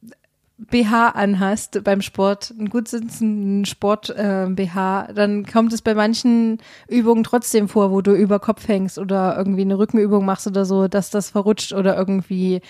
BH 0.70 1.10
anhast 1.10 1.84
beim 1.84 2.02
Sport, 2.02 2.54
einen 2.58 2.70
gut 2.70 2.88
sitzenden 2.88 3.66
Sport 3.66 4.10
äh, 4.10 4.48
BH, 4.50 5.14
dann 5.14 5.46
kommt 5.46 5.74
es 5.74 5.82
bei 5.82 5.94
manchen 5.94 6.60
Übungen 6.88 7.24
trotzdem 7.24 7.68
vor, 7.68 7.92
wo 7.92 8.02
du 8.02 8.14
über 8.14 8.40
Kopf 8.40 8.68
hängst 8.68 8.98
oder 8.98 9.36
irgendwie 9.38 9.62
eine 9.62 9.78
Rückenübung 9.78 10.26
machst 10.26 10.48
oder 10.48 10.66
so, 10.66 10.88
dass 10.88 11.10
das 11.10 11.30
verrutscht 11.30 11.74
oder 11.74 11.98
irgendwie 11.98 12.62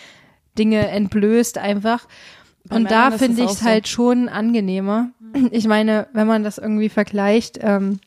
Dinge 0.58 0.88
entblößt 0.88 1.58
einfach. 1.58 2.08
Bei 2.66 2.78
Und 2.78 2.90
da 2.90 3.12
finde 3.12 3.44
ich 3.44 3.52
es 3.52 3.64
halt 3.64 3.88
so. 3.88 3.94
schon 3.94 4.30
angenehmer. 4.30 5.10
Ich 5.52 5.68
meine, 5.68 6.08
wenn 6.14 6.28
man 6.28 6.44
das 6.44 6.60
irgendwie 6.60 6.90
vergleicht, 6.90 7.58
ähm, 7.60 8.00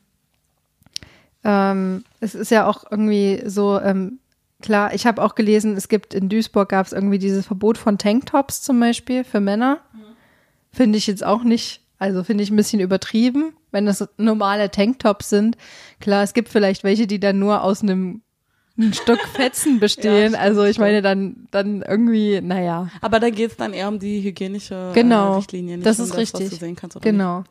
ähm, 1.43 2.05
es 2.21 2.35
ist 2.35 2.51
ja 2.51 2.65
auch 2.65 2.85
irgendwie 2.89 3.43
so, 3.45 3.79
ähm, 3.81 4.19
Klar, 4.61 4.93
ich 4.93 5.05
habe 5.05 5.21
auch 5.23 5.35
gelesen, 5.35 5.77
es 5.77 5.87
gibt 5.87 6.13
in 6.13 6.29
Duisburg 6.29 6.69
gab 6.69 6.85
es 6.87 6.93
irgendwie 6.93 7.19
dieses 7.19 7.45
Verbot 7.45 7.77
von 7.77 7.97
Tanktops 7.97 8.61
zum 8.61 8.79
Beispiel 8.79 9.23
für 9.23 9.39
Männer. 9.39 9.79
Mhm. 9.93 9.99
Finde 10.71 10.97
ich 10.97 11.05
jetzt 11.07 11.23
auch 11.25 11.43
nicht, 11.43 11.81
also 11.99 12.23
finde 12.23 12.43
ich 12.43 12.49
ein 12.49 12.55
bisschen 12.55 12.79
übertrieben. 12.79 13.53
wenn 13.71 13.85
das 13.85 14.07
normale 14.17 14.71
Tanktops 14.71 15.29
sind. 15.29 15.57
Klar, 15.99 16.23
es 16.23 16.33
gibt 16.33 16.49
vielleicht 16.49 16.83
welche, 16.83 17.05
die 17.05 17.19
dann 17.19 17.37
nur 17.37 17.61
aus 17.63 17.83
einem 17.83 18.21
ein 18.79 18.93
Stück 18.93 19.19
Fetzen 19.35 19.79
bestehen. 19.79 20.33
Ja, 20.33 20.39
also 20.39 20.63
ich 20.63 20.79
meine 20.79 21.01
dann 21.01 21.47
dann 21.51 21.81
irgendwie, 21.83 22.41
naja. 22.41 22.89
Aber 23.01 23.19
da 23.19 23.29
geht 23.29 23.51
es 23.51 23.57
dann 23.57 23.73
eher 23.73 23.87
um 23.89 23.99
die 23.99 24.21
hygienische 24.21 24.91
Genau, 24.95 25.33
äh, 25.33 25.35
Richtlinie, 25.37 25.75
nicht 25.77 25.85
das 25.85 25.99
um 25.99 26.05
ist 26.05 26.09
das, 26.11 26.17
was 26.17 26.33
richtig. 26.41 26.49
du 26.49 26.55
sehen 26.65 26.75
kannst 26.75 26.95
oder 26.95 27.03
Genau. 27.03 27.43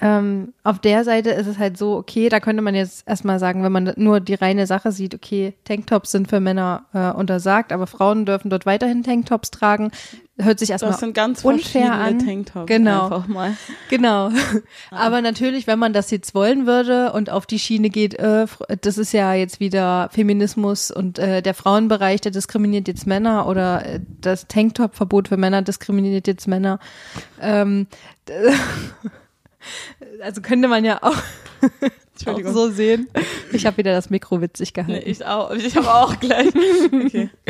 Ähm, 0.00 0.52
auf 0.64 0.78
der 0.78 1.04
Seite 1.04 1.30
ist 1.30 1.46
es 1.46 1.58
halt 1.58 1.76
so, 1.76 1.96
okay, 1.96 2.28
da 2.28 2.40
könnte 2.40 2.62
man 2.62 2.74
jetzt 2.74 3.06
erstmal 3.06 3.38
sagen, 3.38 3.62
wenn 3.62 3.72
man 3.72 3.92
nur 3.96 4.20
die 4.20 4.34
reine 4.34 4.66
Sache 4.66 4.92
sieht, 4.92 5.14
okay, 5.14 5.54
Tanktops 5.64 6.12
sind 6.12 6.28
für 6.28 6.40
Männer 6.40 6.84
äh, 6.92 7.10
untersagt, 7.10 7.72
aber 7.72 7.86
Frauen 7.86 8.26
dürfen 8.26 8.50
dort 8.50 8.66
weiterhin 8.66 9.02
Tanktops 9.02 9.50
tragen. 9.50 9.90
Hört 10.40 10.60
sich 10.60 10.70
erstmal 10.70 10.92
Das 10.92 11.00
sind 11.00 11.14
ganz 11.14 11.44
unfair 11.44 11.92
an. 11.94 12.20
Tanktops 12.20 12.66
Genau. 12.66 13.04
einfach 13.06 13.26
mal. 13.26 13.56
Genau. 13.90 14.30
Aber 14.92 15.20
natürlich, 15.20 15.66
wenn 15.66 15.80
man 15.80 15.92
das 15.92 16.12
jetzt 16.12 16.32
wollen 16.32 16.64
würde 16.64 17.12
und 17.12 17.28
auf 17.28 17.44
die 17.44 17.58
Schiene 17.58 17.90
geht, 17.90 18.14
äh, 18.14 18.46
das 18.80 18.98
ist 18.98 19.12
ja 19.12 19.34
jetzt 19.34 19.58
wieder 19.58 20.08
Feminismus 20.12 20.92
und 20.92 21.18
äh, 21.18 21.42
der 21.42 21.54
Frauenbereich, 21.54 22.20
der 22.20 22.30
diskriminiert 22.30 22.86
jetzt 22.86 23.04
Männer 23.04 23.48
oder 23.48 23.84
äh, 23.84 24.00
das 24.20 24.46
Tanktop-Verbot 24.46 25.26
für 25.26 25.36
Männer 25.36 25.62
diskriminiert 25.62 26.28
jetzt 26.28 26.46
Männer. 26.46 26.78
Ähm, 27.40 27.88
also 30.22 30.40
könnte 30.40 30.68
man 30.68 30.84
ja 30.84 31.02
auch, 31.02 31.16
auch 32.26 32.40
so 32.52 32.70
sehen. 32.70 33.08
Ich 33.52 33.66
habe 33.66 33.76
wieder 33.78 33.92
das 33.92 34.10
Mikro 34.10 34.40
witzig 34.40 34.72
Nee, 34.76 34.82
gehalten. 34.82 35.10
ich 35.10 35.24
auch. 35.24 35.50
Ich 35.52 35.76
habe 35.76 35.92
auch 35.92 36.18
gleich. 36.20 36.48
Okay. 36.92 37.30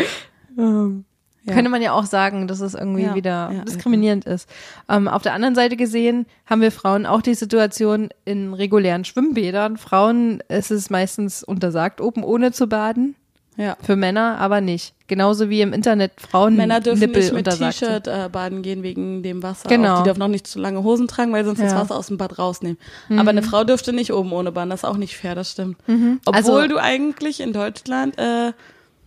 Ähm, 0.59 1.05
Ja. 1.45 1.55
Könnte 1.55 1.71
man 1.71 1.81
ja 1.81 1.93
auch 1.93 2.05
sagen, 2.05 2.49
dass 2.49 2.61
es 2.61 2.75
irgendwie 2.75 3.05
Ja, 3.05 3.15
wieder 3.15 3.51
ja, 3.55 3.65
diskriminierend 3.65 4.25
ist. 4.27 4.51
Ähm, 4.89 5.07
auf 5.07 5.23
der 5.23 5.33
anderen 5.35 5.55
Seite 5.55 5.77
gesehen 5.77 6.27
haben 6.47 6.61
wir 6.61 6.73
Frauen 6.73 7.07
auch 7.07 7.23
die 7.23 7.35
Situation 7.35 8.09
in 8.25 8.53
regulären 8.55 9.05
Schwimmbädern. 9.05 9.77
Frauen 9.77 10.43
ist 10.49 10.71
es 10.73 10.91
meistens 10.91 11.45
untersagt, 11.45 12.01
oben 12.01 12.25
ohne 12.25 12.51
zu 12.53 12.67
baden. 12.67 13.15
Ja. 13.59 13.77
Für 13.83 13.97
Männer 13.97 14.38
aber 14.38 14.61
nicht. 14.61 14.94
Genauso 15.09 15.51
wie 15.51 15.61
im 15.62 15.73
Internet 15.73 16.12
Frauen 16.21 16.55
Männer 16.55 16.81
dürfen 16.81 17.01
Nippel 17.01 17.23
nicht 17.23 17.33
mit. 17.35 17.44
T-Shirt 17.51 18.07
äh, 18.07 18.29
baden 18.31 18.62
gehen 18.62 18.83
wegen 18.85 19.23
dem 19.25 19.42
Wasser. 19.42 19.68
Genau. 19.68 19.94
Auch. 19.94 19.99
Die 19.99 20.05
dürfen 20.05 20.23
auch 20.23 20.29
nicht 20.29 20.47
zu 20.47 20.61
lange 20.61 20.85
Hosen 20.85 21.09
tragen, 21.09 21.33
weil 21.33 21.44
sonst 21.44 21.61
das 21.61 21.73
Ja. 21.73 21.79
Mhm. 21.79 21.81
Wasser 21.83 21.97
aus 21.97 22.07
dem 22.07 22.18
Bad 22.18 22.38
rausnehmen. 22.38 22.79
Aber 23.11 23.31
eine 23.31 23.42
Frau 23.42 23.64
dürfte 23.64 23.92
nicht 23.92 24.12
oben 24.12 24.33
ohne 24.33 24.53
baden. 24.53 24.71
Das 24.71 24.81
ist 24.81 24.85
auch 24.88 24.97
nicht 24.97 25.16
fair, 25.16 25.35
das 25.35 25.51
stimmt. 25.51 25.77
Obwohl 26.25 26.35
Also- 26.35 26.68
du 26.68 26.79
eigentlich 26.81 27.40
in 27.40 27.53
Deutschland 27.53 28.16
äh, 28.16 28.53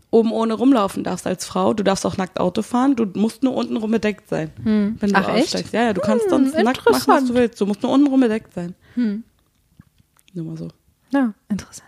oben 0.09 0.33
ohne 0.33 0.53
rumlaufen 0.55 1.05
darfst 1.05 1.25
als 1.25 1.45
Frau. 1.45 1.73
Du 1.73 1.83
darfst 1.83 2.05
auch 2.05 2.17
nackt 2.17 2.37
Auto 2.37 2.61
fahren. 2.61 2.97
Du 2.97 3.05
musst 3.17 3.43
nur 3.43 3.55
unten 3.55 3.77
rum 3.77 3.91
bedeckt 3.91 4.27
sein, 4.27 4.51
wenn 4.65 4.97
du 4.99 5.05
Hm. 5.05 5.15
Ach, 5.15 5.29
echt? 5.33 5.43
aussteigst. 5.45 5.71
Ja, 5.73 5.83
ja, 5.83 5.93
du 5.93 6.01
kannst 6.01 6.29
sonst 6.29 6.55
nackt 6.57 6.85
machen, 6.91 7.03
was 7.07 7.25
du 7.25 7.33
willst. 7.35 7.61
Du 7.61 7.65
musst 7.65 7.81
nur 7.83 7.91
unten 7.93 8.07
rum 8.07 8.19
bedeckt 8.19 8.53
sein. 8.53 8.75
Hm. 8.95 9.23
Nur 10.33 10.45
mal 10.45 10.57
so. 10.57 10.67
Ja, 11.13 11.33
interessant. 11.47 11.87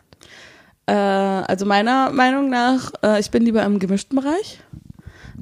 Äh, 0.85 0.93
also 0.93 1.65
meiner 1.65 2.11
Meinung 2.11 2.49
nach, 2.49 2.91
äh, 3.03 3.19
ich 3.19 3.31
bin 3.31 3.43
lieber 3.43 3.63
im 3.63 3.79
gemischten 3.79 4.17
Bereich. 4.17 4.59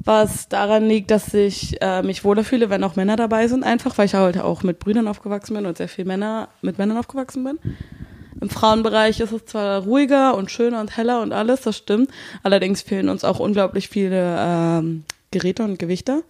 Was 0.04 0.48
daran 0.48 0.88
liegt, 0.88 1.10
dass 1.10 1.34
ich 1.34 1.80
äh, 1.80 2.02
mich 2.02 2.24
wohler 2.24 2.44
fühle, 2.44 2.70
wenn 2.70 2.82
auch 2.82 2.96
Männer 2.96 3.16
dabei 3.16 3.46
sind, 3.46 3.62
einfach, 3.62 3.98
weil 3.98 4.06
ich 4.06 4.14
heute 4.14 4.44
auch 4.44 4.62
mit 4.62 4.78
Brüdern 4.78 5.06
aufgewachsen 5.06 5.54
bin 5.54 5.66
und 5.66 5.76
sehr 5.76 5.88
viel 5.88 6.04
Männer 6.04 6.48
mit 6.62 6.78
Männern 6.78 6.96
aufgewachsen 6.96 7.44
bin. 7.44 7.58
Im 8.40 8.50
Frauenbereich 8.50 9.20
ist 9.20 9.32
es 9.32 9.44
zwar 9.44 9.82
ruhiger 9.82 10.34
und 10.36 10.50
schöner 10.50 10.80
und 10.80 10.96
heller 10.96 11.22
und 11.22 11.32
alles, 11.32 11.60
das 11.60 11.76
stimmt. 11.76 12.10
Allerdings 12.42 12.82
fehlen 12.82 13.08
uns 13.08 13.22
auch 13.22 13.38
unglaublich 13.38 13.88
viele 13.88 14.36
ähm, 14.38 15.04
Geräte 15.30 15.62
und 15.62 15.78
Gewichte. 15.78 16.24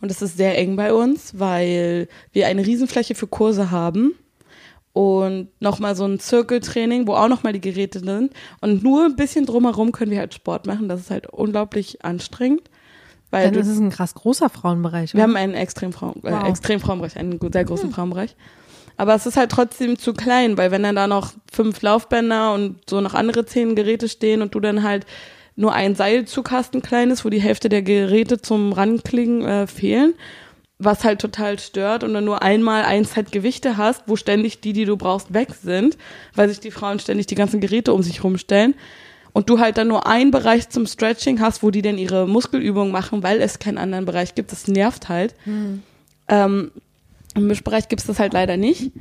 Und 0.00 0.10
es 0.10 0.22
ist 0.22 0.36
sehr 0.36 0.56
eng 0.58 0.76
bei 0.76 0.92
uns, 0.92 1.38
weil 1.38 2.08
wir 2.32 2.46
eine 2.46 2.64
Riesenfläche 2.64 3.14
für 3.14 3.26
Kurse 3.26 3.70
haben 3.70 4.14
und 4.96 5.48
nochmal 5.60 5.94
so 5.94 6.06
ein 6.06 6.18
Zirkeltraining, 6.18 7.06
wo 7.06 7.12
auch 7.12 7.28
nochmal 7.28 7.52
die 7.52 7.60
Geräte 7.60 8.00
sind. 8.00 8.32
Und 8.62 8.82
nur 8.82 9.04
ein 9.04 9.14
bisschen 9.14 9.44
drumherum 9.44 9.92
können 9.92 10.10
wir 10.10 10.18
halt 10.18 10.32
Sport 10.32 10.66
machen. 10.66 10.88
Das 10.88 11.00
ist 11.00 11.10
halt 11.10 11.26
unglaublich 11.26 12.02
anstrengend. 12.02 12.62
Weil 13.30 13.44
Dann 13.44 13.52
du, 13.52 13.60
ist 13.60 13.66
es 13.68 13.78
ein 13.78 13.90
krass 13.90 14.14
großer 14.14 14.48
Frauenbereich. 14.48 15.12
wir 15.12 15.18
oder? 15.18 15.24
haben 15.24 15.36
einen 15.36 15.52
Extremfrauen, 15.52 16.24
äh, 16.24 16.32
Wow. 16.32 16.40
Hm. 16.40 16.46
Extremfrauenbereich, 16.46 17.18
einen 17.18 17.38
sehr 17.52 17.64
großen 17.66 17.90
Frauenbereich. 17.90 18.36
Aber 18.96 19.14
es 19.14 19.26
ist 19.26 19.36
halt 19.36 19.50
trotzdem 19.50 19.98
zu 19.98 20.14
klein, 20.14 20.56
weil 20.56 20.70
wenn 20.70 20.82
dann 20.82 20.96
da 20.96 21.06
noch 21.06 21.34
fünf 21.52 21.82
Laufbänder 21.82 22.54
und 22.54 22.88
so 22.88 23.02
noch 23.02 23.12
andere 23.12 23.44
zehn 23.44 23.76
Geräte 23.76 24.08
stehen 24.08 24.40
und 24.40 24.54
du 24.54 24.60
dann 24.60 24.82
halt 24.82 25.04
nur 25.56 25.74
ein 25.74 25.94
Seilzug 25.94 26.50
hast, 26.50 26.72
ein 26.74 26.80
kleines, 26.80 27.22
wo 27.22 27.28
die 27.28 27.42
Hälfte 27.42 27.68
der 27.68 27.82
Geräte 27.82 28.40
zum 28.40 28.72
Ranklingen 28.72 29.42
äh, 29.42 29.66
fehlen, 29.66 30.14
was 30.78 31.04
halt 31.04 31.20
total 31.20 31.58
stört 31.58 32.04
und 32.04 32.12
dann 32.12 32.24
nur 32.24 32.42
einmal 32.42 32.84
ein 32.84 33.04
Set 33.04 33.32
Gewichte 33.32 33.76
hast, 33.76 34.02
wo 34.06 34.16
ständig 34.16 34.60
die, 34.60 34.72
die 34.72 34.84
du 34.84 34.96
brauchst, 34.96 35.32
weg 35.32 35.48
sind, 35.62 35.96
weil 36.34 36.48
sich 36.48 36.60
die 36.60 36.70
Frauen 36.70 36.98
ständig 36.98 37.26
die 37.26 37.34
ganzen 37.34 37.60
Geräte 37.60 37.94
um 37.94 38.02
sich 38.02 38.22
rumstellen 38.22 38.74
und 39.32 39.48
du 39.48 39.58
halt 39.58 39.78
dann 39.78 39.88
nur 39.88 40.06
einen 40.06 40.30
Bereich 40.30 40.68
zum 40.68 40.86
Stretching 40.86 41.40
hast, 41.40 41.62
wo 41.62 41.70
die 41.70 41.82
dann 41.82 41.98
ihre 41.98 42.26
Muskelübungen 42.26 42.92
machen, 42.92 43.22
weil 43.22 43.40
es 43.40 43.58
keinen 43.58 43.78
anderen 43.78 44.04
Bereich 44.04 44.34
gibt. 44.34 44.52
Das 44.52 44.68
nervt 44.68 45.08
halt. 45.08 45.34
Ähm, 46.28 46.70
Im 47.34 47.46
Mischbereich 47.46 47.88
gibt 47.88 48.00
es 48.00 48.06
das 48.06 48.18
halt 48.18 48.32
leider 48.32 48.56
nicht. 48.56 48.92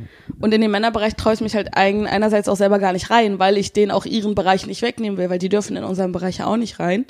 Und 0.41 0.53
in 0.53 0.61
den 0.61 0.71
Männerbereich 0.71 1.15
traue 1.15 1.33
ich 1.33 1.41
mich 1.41 1.55
halt 1.55 1.77
eigen, 1.77 2.05
einerseits 2.05 2.49
auch 2.49 2.57
selber 2.57 2.79
gar 2.79 2.91
nicht 2.91 3.09
rein, 3.09 3.39
weil 3.39 3.57
ich 3.57 3.71
denen 3.71 3.91
auch 3.91 4.05
ihren 4.05 4.35
Bereich 4.35 4.67
nicht 4.67 4.81
wegnehmen 4.81 5.17
will, 5.17 5.29
weil 5.29 5.39
die 5.39 5.49
dürfen 5.49 5.77
in 5.77 5.85
unserem 5.85 6.11
Bereich 6.11 6.39
ja 6.39 6.47
auch 6.47 6.57
nicht 6.57 6.79
rein. 6.79 7.05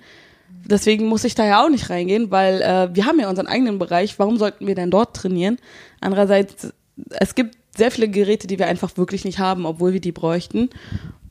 Deswegen 0.67 1.07
muss 1.07 1.23
ich 1.23 1.35
da 1.35 1.45
ja 1.45 1.63
auch 1.63 1.69
nicht 1.69 1.89
reingehen, 1.89 2.31
weil 2.31 2.61
äh, 2.61 2.89
wir 2.93 3.05
haben 3.05 3.19
ja 3.19 3.29
unseren 3.29 3.47
eigenen 3.47 3.77
Bereich. 3.77 4.17
Warum 4.17 4.37
sollten 4.37 4.65
wir 4.65 4.75
denn 4.75 4.89
dort 4.89 5.15
trainieren? 5.15 5.57
Andererseits, 6.01 6.73
es 7.19 7.35
gibt 7.35 7.55
sehr 7.77 7.91
viele 7.91 8.09
Geräte, 8.09 8.47
die 8.47 8.57
wir 8.57 8.67
einfach 8.67 8.97
wirklich 8.97 9.25
nicht 9.25 9.37
haben, 9.37 9.65
obwohl 9.65 9.93
wir 9.93 10.01
die 10.01 10.11
bräuchten. 10.11 10.69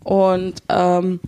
Und 0.04 0.62
ähm, 0.68 1.20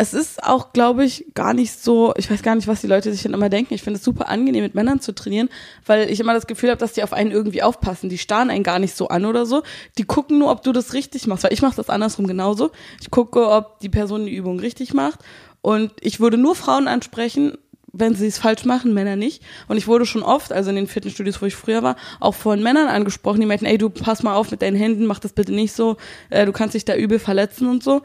es 0.00 0.14
ist 0.14 0.42
auch, 0.42 0.72
glaube 0.72 1.04
ich, 1.04 1.26
gar 1.34 1.52
nicht 1.52 1.78
so, 1.78 2.14
ich 2.16 2.30
weiß 2.30 2.42
gar 2.42 2.54
nicht, 2.54 2.66
was 2.66 2.80
die 2.80 2.86
Leute 2.86 3.12
sich 3.12 3.22
dann 3.22 3.34
immer 3.34 3.50
denken. 3.50 3.74
Ich 3.74 3.82
finde 3.82 3.98
es 3.98 4.04
super 4.04 4.30
angenehm, 4.30 4.62
mit 4.62 4.74
Männern 4.74 5.00
zu 5.00 5.14
trainieren, 5.14 5.50
weil 5.84 6.10
ich 6.10 6.18
immer 6.20 6.32
das 6.32 6.46
Gefühl 6.46 6.70
habe, 6.70 6.80
dass 6.80 6.94
die 6.94 7.02
auf 7.02 7.12
einen 7.12 7.30
irgendwie 7.30 7.62
aufpassen. 7.62 8.08
Die 8.08 8.16
starren 8.16 8.48
einen 8.48 8.64
gar 8.64 8.78
nicht 8.78 8.96
so 8.96 9.08
an 9.08 9.26
oder 9.26 9.44
so. 9.44 9.62
Die 9.98 10.04
gucken 10.04 10.38
nur, 10.38 10.50
ob 10.50 10.62
du 10.62 10.72
das 10.72 10.94
richtig 10.94 11.26
machst, 11.26 11.44
weil 11.44 11.52
ich 11.52 11.60
mache 11.60 11.76
das 11.76 11.90
andersrum 11.90 12.26
genauso. 12.26 12.70
Ich 13.02 13.10
gucke, 13.10 13.46
ob 13.46 13.78
die 13.80 13.90
Person 13.90 14.24
die 14.24 14.34
Übung 14.34 14.58
richtig 14.58 14.94
macht. 14.94 15.20
Und 15.62 15.92
ich 16.00 16.20
würde 16.20 16.38
nur 16.38 16.54
Frauen 16.54 16.88
ansprechen, 16.88 17.58
wenn 17.92 18.14
sie 18.14 18.26
es 18.26 18.38
falsch 18.38 18.64
machen, 18.64 18.94
Männer 18.94 19.16
nicht. 19.16 19.42
Und 19.68 19.76
ich 19.76 19.88
wurde 19.88 20.06
schon 20.06 20.22
oft, 20.22 20.52
also 20.52 20.70
in 20.70 20.76
den 20.76 20.86
Fitnessstudios, 20.86 21.42
wo 21.42 21.46
ich 21.46 21.56
früher 21.56 21.82
war, 21.82 21.96
auch 22.20 22.34
von 22.34 22.62
Männern 22.62 22.88
angesprochen, 22.88 23.40
die 23.40 23.46
meinten, 23.46 23.66
ey, 23.66 23.78
du 23.78 23.90
pass 23.90 24.22
mal 24.22 24.34
auf 24.34 24.50
mit 24.50 24.62
deinen 24.62 24.76
Händen, 24.76 25.06
mach 25.06 25.18
das 25.18 25.32
bitte 25.32 25.52
nicht 25.52 25.72
so, 25.72 25.96
äh, 26.30 26.46
du 26.46 26.52
kannst 26.52 26.74
dich 26.74 26.84
da 26.84 26.94
übel 26.94 27.18
verletzen 27.18 27.68
und 27.68 27.82
so. 27.82 28.02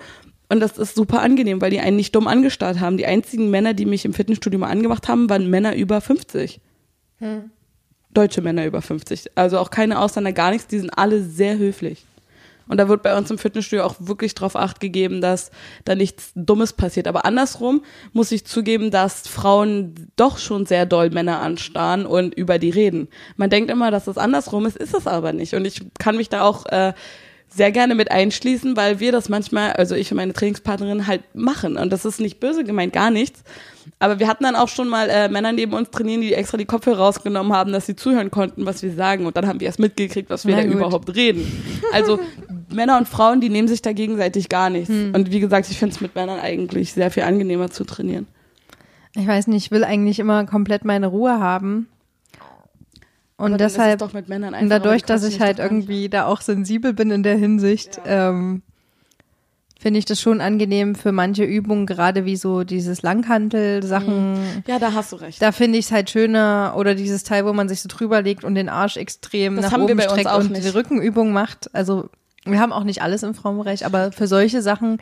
Und 0.49 0.59
das 0.59 0.77
ist 0.77 0.95
super 0.95 1.21
angenehm, 1.21 1.61
weil 1.61 1.71
die 1.71 1.79
einen 1.79 1.97
nicht 1.97 2.15
dumm 2.15 2.27
angestarrt 2.27 2.79
haben. 2.79 2.97
Die 2.97 3.05
einzigen 3.05 3.49
Männer, 3.49 3.73
die 3.73 3.85
mich 3.85 4.05
im 4.05 4.13
Fitnessstudio 4.13 4.59
mal 4.59 4.69
angemacht 4.69 5.07
haben, 5.07 5.29
waren 5.29 5.49
Männer 5.49 5.75
über 5.75 6.01
50. 6.01 6.59
Deutsche 8.13 8.41
Männer 8.41 8.65
über 8.65 8.81
50. 8.81 9.31
Also 9.35 9.57
auch 9.57 9.71
keine 9.71 9.99
Ausländer, 9.99 10.31
gar 10.33 10.51
nichts. 10.51 10.67
Die 10.67 10.79
sind 10.79 10.91
alle 10.91 11.23
sehr 11.23 11.57
höflich. 11.57 12.05
Und 12.67 12.77
da 12.77 12.87
wird 12.89 13.03
bei 13.03 13.15
uns 13.17 13.29
im 13.31 13.37
Fitnessstudio 13.37 13.83
auch 13.85 13.95
wirklich 13.99 14.35
drauf 14.35 14.55
acht 14.55 14.79
gegeben, 14.79 15.21
dass 15.21 15.51
da 15.83 15.95
nichts 15.95 16.31
Dummes 16.35 16.73
passiert. 16.73 17.07
Aber 17.07 17.25
andersrum 17.25 17.83
muss 18.13 18.31
ich 18.31 18.45
zugeben, 18.45 18.91
dass 18.91 19.27
Frauen 19.27 20.09
doch 20.15 20.37
schon 20.37 20.65
sehr 20.65 20.85
doll 20.85 21.09
Männer 21.09 21.41
anstarren 21.41 22.05
und 22.05 22.33
über 22.33 22.59
die 22.59 22.69
reden. 22.71 23.07
Man 23.37 23.49
denkt 23.49 23.69
immer, 23.69 23.91
dass 23.91 24.07
es 24.07 24.17
andersrum 24.17 24.65
ist, 24.65 24.77
ist 24.77 24.95
es 24.95 25.07
aber 25.07 25.33
nicht. 25.33 25.53
Und 25.53 25.65
ich 25.65 25.81
kann 25.99 26.17
mich 26.17 26.29
da 26.29 26.41
auch 26.41 26.65
äh, 26.67 26.93
sehr 27.55 27.71
gerne 27.71 27.95
mit 27.95 28.11
einschließen, 28.11 28.75
weil 28.75 28.99
wir 28.99 29.11
das 29.11 29.29
manchmal, 29.29 29.71
also 29.73 29.95
ich 29.95 30.11
und 30.11 30.17
meine 30.17 30.33
Trainingspartnerin 30.33 31.07
halt 31.07 31.21
machen. 31.33 31.77
Und 31.77 31.93
das 31.93 32.03
ist 32.03 32.19
nicht 32.19 32.39
böse 32.39 32.63
gemeint, 32.63 32.91
gar 32.91 33.11
nichts. 33.11 33.43
Aber 33.99 34.19
wir 34.19 34.27
hatten 34.27 34.43
dann 34.43 34.55
auch 34.55 34.67
schon 34.67 34.89
mal 34.89 35.09
äh, 35.09 35.29
Männer 35.29 35.53
neben 35.53 35.73
uns 35.73 35.89
trainieren, 35.89 36.21
die 36.21 36.33
extra 36.33 36.57
die 36.57 36.65
Kopfhörer 36.65 36.97
rausgenommen 36.97 37.53
haben, 37.53 37.71
dass 37.71 37.85
sie 37.85 37.95
zuhören 37.95 38.29
konnten, 38.31 38.65
was 38.65 38.83
wir 38.83 38.91
sagen. 38.93 39.25
Und 39.25 39.37
dann 39.37 39.47
haben 39.47 39.59
wir 39.59 39.67
erst 39.67 39.79
mitgekriegt, 39.79 40.29
was 40.29 40.45
wir 40.45 40.55
Na 40.55 40.61
da 40.63 40.67
gut. 40.67 40.75
überhaupt 40.75 41.15
reden. 41.15 41.63
Also 41.93 42.19
Männer 42.75 42.97
und 42.97 43.07
Frauen, 43.07 43.41
die 43.41 43.49
nehmen 43.49 43.67
sich 43.67 43.81
da 43.81 43.93
gegenseitig 43.93 44.49
gar 44.49 44.69
nichts. 44.69 44.89
Hm. 44.89 45.13
Und 45.15 45.31
wie 45.31 45.39
gesagt, 45.39 45.69
ich 45.69 45.79
finde 45.79 45.95
es 45.95 46.01
mit 46.01 46.15
Männern 46.15 46.39
eigentlich 46.39 46.93
sehr 46.93 47.09
viel 47.11 47.23
angenehmer 47.23 47.71
zu 47.71 47.83
trainieren. 47.83 48.27
Ich 49.15 49.27
weiß 49.27 49.47
nicht, 49.47 49.65
ich 49.65 49.71
will 49.71 49.83
eigentlich 49.83 50.19
immer 50.19 50.45
komplett 50.45 50.85
meine 50.85 51.07
Ruhe 51.07 51.39
haben. 51.39 51.87
Und 53.37 53.51
dann 53.51 53.59
ist 53.59 53.73
es 53.73 53.73
deshalb, 53.73 53.99
doch 53.99 54.13
mit 54.13 54.29
Männern 54.29 54.53
und 54.53 54.69
dadurch, 54.69 55.03
dass 55.03 55.23
ich 55.23 55.41
halt 55.41 55.59
irgendwie 55.59 56.07
da 56.07 56.25
auch 56.25 56.39
sensibel 56.39 56.93
bin 56.93 57.11
in 57.11 57.21
der 57.21 57.35
Hinsicht, 57.35 57.99
ähm, 58.05 58.61
finde 59.77 59.99
ich 59.99 60.05
das 60.05 60.21
schon 60.21 60.39
angenehm 60.39 60.95
für 60.95 61.11
manche 61.11 61.43
Übungen, 61.43 61.85
gerade 61.85 62.23
wie 62.25 62.37
so 62.37 62.63
dieses 62.63 63.01
Langhantel-Sachen. 63.01 64.35
an. 64.35 64.63
Ja, 64.67 64.79
da 64.79 64.93
hast 64.93 65.11
du 65.11 65.17
recht. 65.17 65.41
Da 65.41 65.51
finde 65.51 65.77
ich 65.77 65.85
es 65.85 65.91
halt 65.91 66.09
schöner 66.09 66.73
oder 66.77 66.95
dieses 66.95 67.23
Teil, 67.23 67.45
wo 67.45 67.51
man 67.51 67.67
sich 67.67 67.81
so 67.81 67.89
drüber 67.89 68.21
legt 68.21 68.43
und 68.43 68.55
den 68.55 68.69
Arsch 68.69 68.95
extrem 68.97 69.57
Das 69.57 69.65
nach 69.65 69.71
haben 69.73 69.87
wir 69.87 69.95
oben 69.95 70.01
streckt 70.01 70.33
und 70.33 70.51
nicht. 70.51 70.63
die 70.63 70.69
Rückenübung 70.69 71.33
macht. 71.33 71.73
Also 71.75 72.09
Wir 72.45 72.59
haben 72.59 72.71
auch 72.71 72.83
nicht 72.83 73.01
alles 73.01 73.23
im 73.23 73.33
Frauenbereich, 73.33 73.85
aber 73.85 74.11
für 74.11 74.27
solche 74.27 74.61
Sachen, 74.61 74.99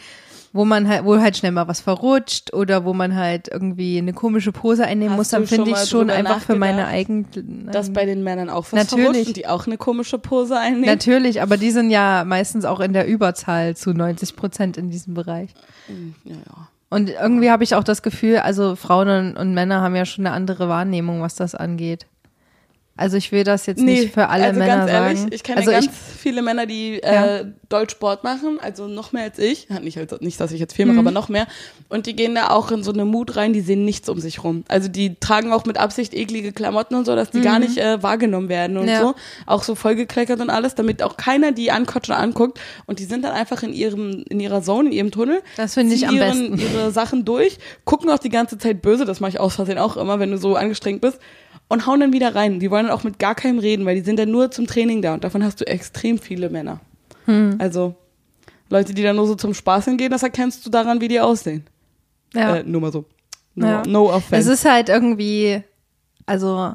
wo 0.54 0.66
man 0.66 0.88
halt, 0.88 1.04
wo 1.04 1.20
halt 1.20 1.36
schnell 1.36 1.52
mal 1.52 1.68
was 1.68 1.82
verrutscht 1.82 2.54
oder 2.54 2.86
wo 2.86 2.94
man 2.94 3.16
halt 3.16 3.50
irgendwie 3.50 3.98
eine 3.98 4.14
komische 4.14 4.52
Pose 4.52 4.86
einnehmen 4.86 5.12
Hast 5.14 5.18
muss, 5.18 5.30
dann 5.30 5.48
finde 5.48 5.72
ich 5.72 5.90
schon 5.90 6.10
einfach 6.10 6.42
für 6.42 6.56
meine 6.56 6.88
eigenen. 6.88 7.70
Dass 7.72 7.92
bei 7.92 8.06
den 8.06 8.24
Männern 8.24 8.50
auch 8.50 8.66
was 8.72 8.92
Natürlich. 8.92 9.12
verrutscht 9.12 9.36
die 9.36 9.48
auch 9.48 9.68
eine 9.68 9.78
komische 9.78 10.20
Pose 10.20 10.58
einnehmen. 10.58 10.86
Natürlich, 10.86 11.42
aber 11.42 11.58
die 11.58 11.72
sind 11.72 11.90
ja 11.90 12.24
meistens 12.26 12.66
auch 12.66 12.80
in 12.80 12.94
der 12.94 13.08
Überzahl 13.08 13.76
zu 13.76 13.94
90 13.94 14.36
Prozent 14.36 14.78
in 14.78 14.90
diesem 14.90 15.14
Bereich. 15.14 15.50
Ja, 16.24 16.36
ja. 16.36 16.68
Und 16.90 17.10
irgendwie 17.10 17.50
habe 17.50 17.64
ich 17.64 17.74
auch 17.74 17.84
das 17.84 18.04
Gefühl, 18.04 18.38
also 18.38 18.76
Frauen 18.76 19.10
und, 19.10 19.38
und 19.38 19.56
Männer 19.56 19.82
haben 19.82 19.96
ja 19.96 20.06
schon 20.06 20.28
eine 20.28 20.36
andere 20.36 20.70
Wahrnehmung, 20.70 21.22
was 21.22 21.34
das 21.34 21.56
angeht. 21.56 22.06
Also 22.96 23.18
ich 23.18 23.32
will 23.32 23.44
das 23.44 23.66
jetzt 23.66 23.82
nicht 23.82 24.14
für 24.14 24.30
alle 24.30 24.44
also 24.46 24.60
Männer 24.60 24.78
ganz 24.78 24.92
ehrlich, 24.92 25.18
sagen. 25.20 25.32
ich 25.34 25.42
kenne 25.44 25.58
also 25.58 25.72
ganz 25.72 25.86
ich, 25.86 25.92
viele 25.92 26.44
Männer, 26.44 26.68
die 26.68 27.02
Ja. 27.04 27.38
äh, 27.38 27.46
Deutsch 27.68 27.94
Sport 27.94 28.24
machen, 28.24 28.60
also 28.62 28.88
noch 28.88 29.14
mehr 29.14 29.24
als 29.24 29.40
ich. 29.40 29.66
Ja, 29.68 29.80
Nicht, 29.80 29.98
nicht, 30.22 30.40
dass 30.40 30.52
ich 30.52 30.60
jetzt 30.60 30.76
viel 30.76 30.86
mache, 30.86 30.94
Mhm. 30.94 31.00
aber 31.08 31.10
noch 31.12 31.28
mehr. 31.28 31.48
Und 31.90 32.06
die 32.06 32.16
gehen 32.16 32.36
da 32.36 32.52
auch 32.52 32.70
in 32.70 32.84
so 32.84 32.94
eine 32.94 33.04
Mut 33.06 33.36
rein, 33.36 33.52
die 33.52 33.62
sehen 33.62 33.84
nichts 33.84 34.10
um 34.10 34.20
sich 34.20 34.44
rum. 34.44 34.64
Also 34.68 34.90
die 34.90 35.16
tragen 35.20 35.52
auch 35.54 35.66
mit 35.66 35.80
Absicht 35.80 36.14
eklige 36.14 36.52
Klamotten 36.52 36.94
und 36.94 37.06
so, 37.06 37.16
dass 37.16 37.32
die 37.32 37.42
gar 37.42 37.58
nicht 37.58 37.80
äh, 37.80 38.04
wahrgenommen 38.04 38.48
werden 38.48 38.78
und 38.78 38.84
Mhm. 38.84 38.90
Ja. 38.90 39.00
so. 39.02 39.16
Auch 39.48 39.64
so 39.64 39.74
vollgekleckert 39.74 40.40
und 40.40 40.52
alles, 40.52 40.76
damit 40.76 41.02
auch 41.02 41.18
keiner 41.18 41.52
die 41.52 41.72
anquatscht 41.72 42.12
oder 42.12 42.20
anguckt. 42.20 42.60
Und 42.86 43.00
die 43.00 43.06
sind 43.06 43.24
dann 43.26 43.32
einfach 43.34 43.64
in 43.64 43.74
ihrem, 43.74 44.24
in 44.30 44.40
ihrer 44.40 44.62
Zone, 44.62 44.90
in 44.90 44.94
ihrem 44.94 45.10
Tunnel. 45.10 45.42
Das 45.58 45.74
finde 45.74 45.96
ich 45.96 46.08
am 46.08 46.20
besten. 46.20 46.60
ihre 46.60 46.92
Sachen 46.92 47.26
durch, 47.26 47.58
gucken 47.86 48.12
auch 48.12 48.20
die 48.20 48.30
ganze 48.30 48.60
Zeit 48.60 48.84
böse, 48.84 49.06
das 49.06 49.20
mache 49.20 49.32
ich 49.32 49.40
aus 49.40 49.56
Versehen 49.56 49.80
auch 49.80 49.98
immer, 49.98 50.20
wenn 50.20 50.30
du 50.30 50.38
so 50.38 50.56
angestrengt 50.56 51.02
bist. 51.02 51.18
Und 51.70 51.88
hauen 51.88 52.00
dann 52.00 52.14
wieder 52.14 52.36
rein. 52.36 52.60
Die 52.60 52.70
wollen 52.70 52.86
dann 52.88 52.94
auch 52.96 53.04
mit 53.04 53.18
gar 53.20 53.34
keinem 53.36 53.58
reden, 53.60 53.86
weil 53.86 53.96
die 53.96 54.02
sind 54.02 54.20
dann 54.20 54.30
nur 54.30 54.52
zum 54.52 54.68
Training 54.68 55.02
da. 55.02 55.14
Und 55.16 55.24
davon 55.24 55.44
hast 55.44 55.60
du 55.62 55.66
extrem 55.68 56.20
viele 56.20 56.50
Männer. 56.50 56.80
Hm. 57.26 57.56
Also 57.60 57.96
Leute, 58.70 58.94
die 58.94 59.02
dann 59.04 59.16
nur 59.16 59.28
so 59.28 59.36
zum 59.36 59.54
Spaß 59.54 59.86
hingehen, 59.86 60.12
das 60.12 60.24
erkennst 60.24 60.66
du 60.66 60.70
daran, 60.70 61.02
wie 61.02 61.08
die 61.08 61.20
aussehen. 61.20 61.66
ja. 62.34 62.58
Äh, 62.58 62.64
nur 62.64 62.82
mal 62.82 62.92
so. 62.92 63.06
No, 63.56 63.68
Ja. 63.68 63.84
no 63.88 64.10
Es 64.10 64.16
offense. 64.16 64.52
ist 64.54 64.66
halt 64.66 64.90
irgendwie, 64.90 65.62
also 66.26 66.74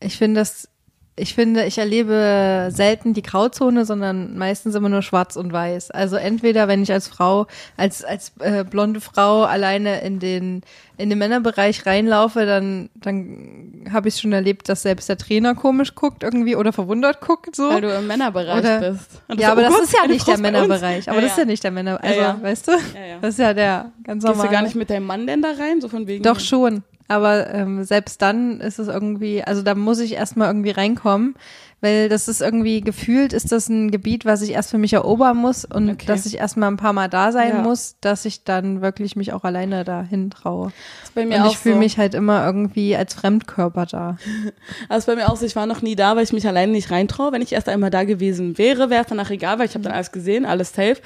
ich 0.00 0.16
finde 0.16 0.40
das, 0.40 0.68
ich 1.18 1.34
finde, 1.34 1.64
ich 1.64 1.78
erlebe 1.78 2.68
selten 2.70 3.14
die 3.14 3.22
Grauzone, 3.22 3.86
sondern 3.86 4.36
meistens 4.36 4.74
immer 4.74 4.90
nur 4.90 5.00
schwarz 5.00 5.36
und 5.36 5.50
weiß. 5.50 5.90
Also 5.90 6.16
entweder, 6.16 6.68
wenn 6.68 6.82
ich 6.82 6.92
als 6.92 7.08
Frau, 7.08 7.46
als, 7.78 8.04
als 8.04 8.32
äh, 8.40 8.64
blonde 8.64 9.00
Frau 9.00 9.44
alleine 9.44 10.02
in 10.02 10.18
den, 10.18 10.60
in 10.98 11.08
den 11.08 11.18
Männerbereich 11.18 11.86
reinlaufe, 11.86 12.44
dann, 12.44 12.90
dann 12.94 13.86
habe 13.90 14.08
ich 14.08 14.16
schon 14.20 14.34
erlebt, 14.34 14.68
dass 14.68 14.82
selbst 14.82 15.08
der 15.08 15.16
Trainer 15.16 15.54
komisch 15.54 15.94
guckt 15.94 16.22
irgendwie 16.22 16.54
oder 16.54 16.72
verwundert 16.74 17.22
guckt 17.22 17.56
so. 17.56 17.70
weil 17.70 17.80
du 17.80 17.94
im 17.96 18.06
Männerbereich 18.06 18.58
Oder- 18.58 18.90
bist. 18.92 19.22
Und 19.28 19.40
ja, 19.40 19.46
so, 19.48 19.52
aber 19.52 19.60
oh 19.62 19.64
das 19.64 19.74
Gott, 19.74 19.82
ist 19.84 19.96
ja 19.96 20.06
nicht 20.06 20.28
der. 20.28 20.38
Männerbereich. 20.38 21.08
Aber 21.08 21.16
Ja, 21.18 21.22
das 21.22 21.32
ist 21.32 21.38
ja. 21.38 21.44
nicht 21.46 21.64
der 21.64 21.70
Männer, 21.70 21.98
also, 22.02 22.20
ja. 22.20 22.38
weißt 22.42 22.68
du? 22.68 22.72
Ja, 22.72 23.06
ja. 23.08 23.18
Das 23.22 23.30
ist 23.30 23.38
ja 23.38 23.54
der 23.54 23.90
ganz 24.04 24.22
Gehst 24.22 24.34
normal. 24.34 24.46
du 24.48 24.52
gar 24.52 24.62
nicht 24.62 24.74
mit 24.76 24.90
deinem 24.90 25.06
Mann 25.06 25.26
denn 25.26 25.40
da 25.40 25.48
rein? 25.58 25.80
So 25.80 25.88
von 25.88 26.06
wegen. 26.06 26.22
Doch 26.22 26.40
schon. 26.40 26.82
Aber 27.08 27.52
ähm, 27.52 27.84
selbst 27.84 28.20
dann 28.22 28.60
ist 28.60 28.78
es 28.78 28.88
irgendwie, 28.88 29.42
also 29.44 29.62
da 29.62 29.74
muss 29.74 30.00
ich 30.00 30.12
erstmal 30.14 30.48
irgendwie 30.48 30.70
reinkommen, 30.70 31.34
weil 31.80 32.08
das 32.08 32.26
ist 32.26 32.40
irgendwie 32.40 32.80
gefühlt, 32.80 33.32
ist 33.32 33.52
das 33.52 33.68
ein 33.68 33.90
Gebiet, 33.90 34.24
was 34.24 34.42
ich 34.42 34.50
erst 34.52 34.70
für 34.70 34.78
mich 34.78 34.94
erobern 34.94 35.36
muss 35.36 35.64
und 35.64 35.90
Okay. 35.90 36.06
dass 36.06 36.26
ich 36.26 36.38
erstmal 36.38 36.70
ein 36.70 36.78
paar 36.78 36.92
Mal 36.94 37.08
da 37.08 37.32
sein 37.32 37.50
Ja. 37.56 37.62
muss, 37.62 37.96
dass 38.00 38.24
ich 38.24 38.44
dann 38.44 38.80
wirklich 38.80 39.14
mich 39.14 39.32
auch 39.32 39.44
alleine 39.44 39.84
dahin 39.84 40.30
traue. 40.30 40.72
ist 41.04 41.14
bei 41.14 41.26
mir 41.26 41.36
Und 41.36 41.42
auch 41.42 41.50
ich 41.52 41.58
fühle 41.58 41.74
so. 41.74 41.78
mich 41.80 41.98
halt 41.98 42.14
immer 42.14 42.44
irgendwie 42.44 42.96
als 42.96 43.14
Fremdkörper 43.14 43.86
da. 43.86 44.16
Also 44.88 45.06
bei 45.06 45.16
mir 45.16 45.30
auch 45.30 45.36
so, 45.36 45.44
ich 45.46 45.54
war 45.56 45.66
noch 45.66 45.82
nie 45.82 45.96
da, 45.96 46.16
weil 46.16 46.24
ich 46.24 46.32
mich 46.32 46.46
alleine 46.48 46.72
nicht 46.72 46.90
reintraue. 46.90 47.30
Wenn 47.32 47.42
ich 47.42 47.52
erst 47.52 47.68
einmal 47.68 47.90
da 47.90 48.04
gewesen 48.04 48.58
wäre, 48.58 48.90
wäre 48.90 49.02
es 49.02 49.08
danach 49.08 49.30
egal, 49.30 49.58
weil 49.58 49.66
ich 49.66 49.74
habe 49.74 49.84
dann 49.84 49.92
alles 49.92 50.12
gesehen, 50.12 50.44
alles 50.46 50.72
safe. 50.72 50.96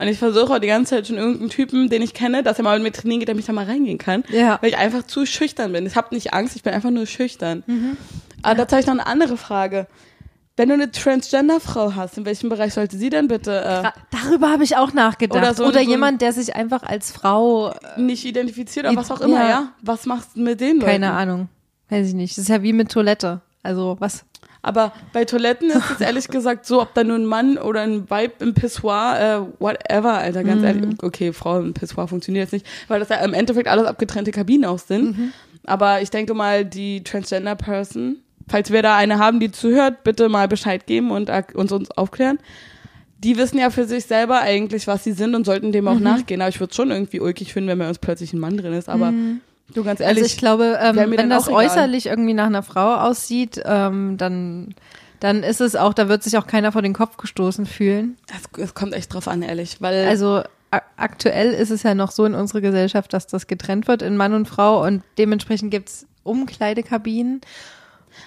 Und 0.00 0.06
ich 0.08 0.18
versuche 0.18 0.54
auch 0.54 0.58
die 0.60 0.68
ganze 0.68 0.94
Zeit 0.96 1.06
schon 1.08 1.16
irgendeinen 1.16 1.50
Typen, 1.50 1.88
den 1.88 2.02
ich 2.02 2.14
kenne, 2.14 2.42
dass 2.44 2.58
er 2.58 2.64
mal 2.64 2.78
mit 2.78 2.84
mir 2.84 2.92
trainieren 3.00 3.20
geht, 3.20 3.28
damit 3.28 3.40
ich 3.40 3.46
da 3.46 3.52
mal 3.52 3.64
reingehen 3.66 3.98
kann. 3.98 4.22
Ja. 4.30 4.58
Weil 4.60 4.70
ich 4.70 4.76
einfach 4.78 5.02
zu 5.04 5.26
schüchtern 5.26 5.72
bin. 5.72 5.86
Ich 5.86 5.96
habe 5.96 6.14
nicht 6.14 6.32
Angst, 6.32 6.54
ich 6.56 6.62
bin 6.62 6.72
einfach 6.72 6.90
nur 6.90 7.06
schüchtern. 7.06 7.64
Mhm. 7.66 7.96
Aber 8.42 8.54
dazu 8.54 8.72
habe 8.76 8.80
ich 8.80 8.86
noch 8.86 8.94
eine 8.94 9.06
andere 9.06 9.36
Frage. 9.36 9.86
Wenn 10.56 10.68
du 10.68 10.74
eine 10.74 10.90
Transgender-Frau 10.90 11.94
hast, 11.94 12.18
in 12.18 12.24
welchem 12.26 12.48
Bereich 12.48 12.74
sollte 12.74 12.96
sie 12.96 13.10
denn 13.10 13.28
bitte 13.28 13.58
äh, 13.60 13.82
Da- 13.82 13.92
Darüber 14.10 14.50
habe 14.50 14.64
ich 14.64 14.76
auch 14.76 14.92
nachgedacht. 14.92 15.36
Oder 15.38 15.48
Oder, 15.48 15.54
so 15.54 15.64
ein- 15.66 15.72
so 15.72 15.78
jemand, 15.90 16.20
der 16.22 16.32
sich 16.32 16.54
einfach 16.56 16.82
als 16.82 17.12
Frau, 17.12 17.70
äh, 17.70 18.00
nicht 18.00 18.24
identifiziert 18.24 18.86
oder 18.86 18.96
was 18.96 19.10
auch 19.10 19.20
immer, 19.20 19.40
Ja. 19.40 19.48
ja? 19.48 19.72
Was 19.82 20.06
machst 20.06 20.30
du 20.36 20.40
mit 20.40 20.60
den 20.60 20.76
Leuten? 20.78 20.86
keine 20.90 21.12
Ahnung, 21.12 21.48
weiß 21.90 22.08
ich 22.08 22.14
nicht. 22.14 22.36
Das 22.36 22.42
ist 22.42 22.48
ja 22.48 22.62
wie 22.62 22.72
mit 22.72 22.90
Toilette. 22.90 23.40
Also 23.62 23.96
was? 24.00 24.24
Aber 24.62 24.92
bei 25.12 25.24
Toiletten 25.24 25.70
ist 25.70 25.90
es 25.90 26.00
ehrlich 26.00 26.28
gesagt 26.30 26.66
so, 26.66 26.82
ob 26.82 26.92
da 26.94 27.04
nur 27.04 27.16
ein 27.16 27.26
Mann 27.26 27.58
oder 27.58 27.82
ein 27.82 28.08
Weib 28.10 28.42
im 28.42 28.54
Pissoir, 28.54 29.20
äh, 29.20 29.62
whatever, 29.62 30.14
Alter, 30.14 30.42
ganz 30.44 30.62
ehrlich. 30.62 31.02
Okay, 31.02 31.32
Frau 31.32 31.60
im 31.60 31.74
Pissoir 31.74 32.08
funktioniert 32.08 32.44
jetzt 32.44 32.52
nicht, 32.52 32.66
weil 32.88 33.00
das 33.00 33.08
ja 33.08 33.16
im 33.16 33.34
Endeffekt 33.34 33.68
alles 33.68 33.86
abgetrennte 33.86 34.30
Kabinen 34.30 34.64
auch 34.64 34.78
sind. 34.78 35.16
Aber 35.64 36.02
ich 36.02 36.10
denke 36.10 36.34
mal, 36.34 36.64
die 36.64 37.04
Transgender-Person, 37.04 38.16
falls 38.48 38.70
wir 38.72 38.82
da 38.82 38.96
eine 38.96 39.18
haben, 39.18 39.38
die 39.38 39.50
zuhört, 39.50 40.02
bitte 40.02 40.28
mal 40.28 40.48
Bescheid 40.48 40.86
geben 40.86 41.10
und 41.10 41.30
uns, 41.54 41.72
uns 41.72 41.90
aufklären. 41.92 42.38
Die 43.18 43.36
wissen 43.36 43.58
ja 43.58 43.70
für 43.70 43.84
sich 43.84 44.04
selber 44.06 44.40
eigentlich, 44.40 44.86
was 44.86 45.02
sie 45.04 45.12
sind 45.12 45.34
und 45.34 45.44
sollten 45.44 45.72
dem 45.72 45.88
auch 45.88 45.98
nachgehen. 45.98 46.40
Aber 46.40 46.48
ich 46.48 46.60
würde 46.60 46.70
es 46.70 46.76
schon 46.76 46.90
irgendwie 46.90 47.20
ulkig 47.20 47.52
finden, 47.52 47.68
wenn 47.68 47.78
bei 47.78 47.88
uns 47.88 47.98
plötzlich 47.98 48.32
ein 48.32 48.38
Mann 48.38 48.56
drin 48.56 48.72
ist. 48.72 48.88
Aber 48.88 49.12
du 49.74 49.84
ganz 49.84 50.00
ehrlich, 50.00 50.22
Also 50.22 50.26
ich 50.34 50.38
glaube, 50.38 50.78
ähm, 50.80 50.96
wenn 50.96 51.30
das 51.30 51.44
auch 51.44 51.60
egal. 51.60 51.66
äußerlich 51.66 52.06
irgendwie 52.06 52.34
nach 52.34 52.46
einer 52.46 52.62
Frau 52.62 52.94
aussieht, 52.96 53.60
ähm, 53.64 54.16
dann, 54.16 54.74
dann 55.20 55.42
ist 55.42 55.60
es 55.60 55.76
auch, 55.76 55.94
da 55.94 56.08
wird 56.08 56.22
sich 56.22 56.38
auch 56.38 56.46
keiner 56.46 56.72
vor 56.72 56.82
den 56.82 56.92
Kopf 56.94 57.16
gestoßen 57.16 57.66
fühlen. 57.66 58.16
das, 58.26 58.42
das 58.56 58.74
kommt 58.74 58.94
echt 58.94 59.12
drauf 59.12 59.28
an, 59.28 59.42
ehrlich. 59.42 59.80
Weil 59.80 60.06
Also 60.08 60.42
aktuell 60.96 61.52
ist 61.52 61.70
es 61.70 61.82
ja 61.82 61.94
noch 61.94 62.10
so 62.10 62.24
in 62.24 62.34
unserer 62.34 62.60
Gesellschaft, 62.60 63.12
dass 63.12 63.26
das 63.26 63.46
getrennt 63.46 63.88
wird 63.88 64.02
in 64.02 64.16
Mann 64.16 64.34
und 64.34 64.46
Frau 64.46 64.84
und 64.84 65.02
dementsprechend 65.16 65.70
gibt's 65.70 66.06
Umkleidekabinen. 66.24 67.40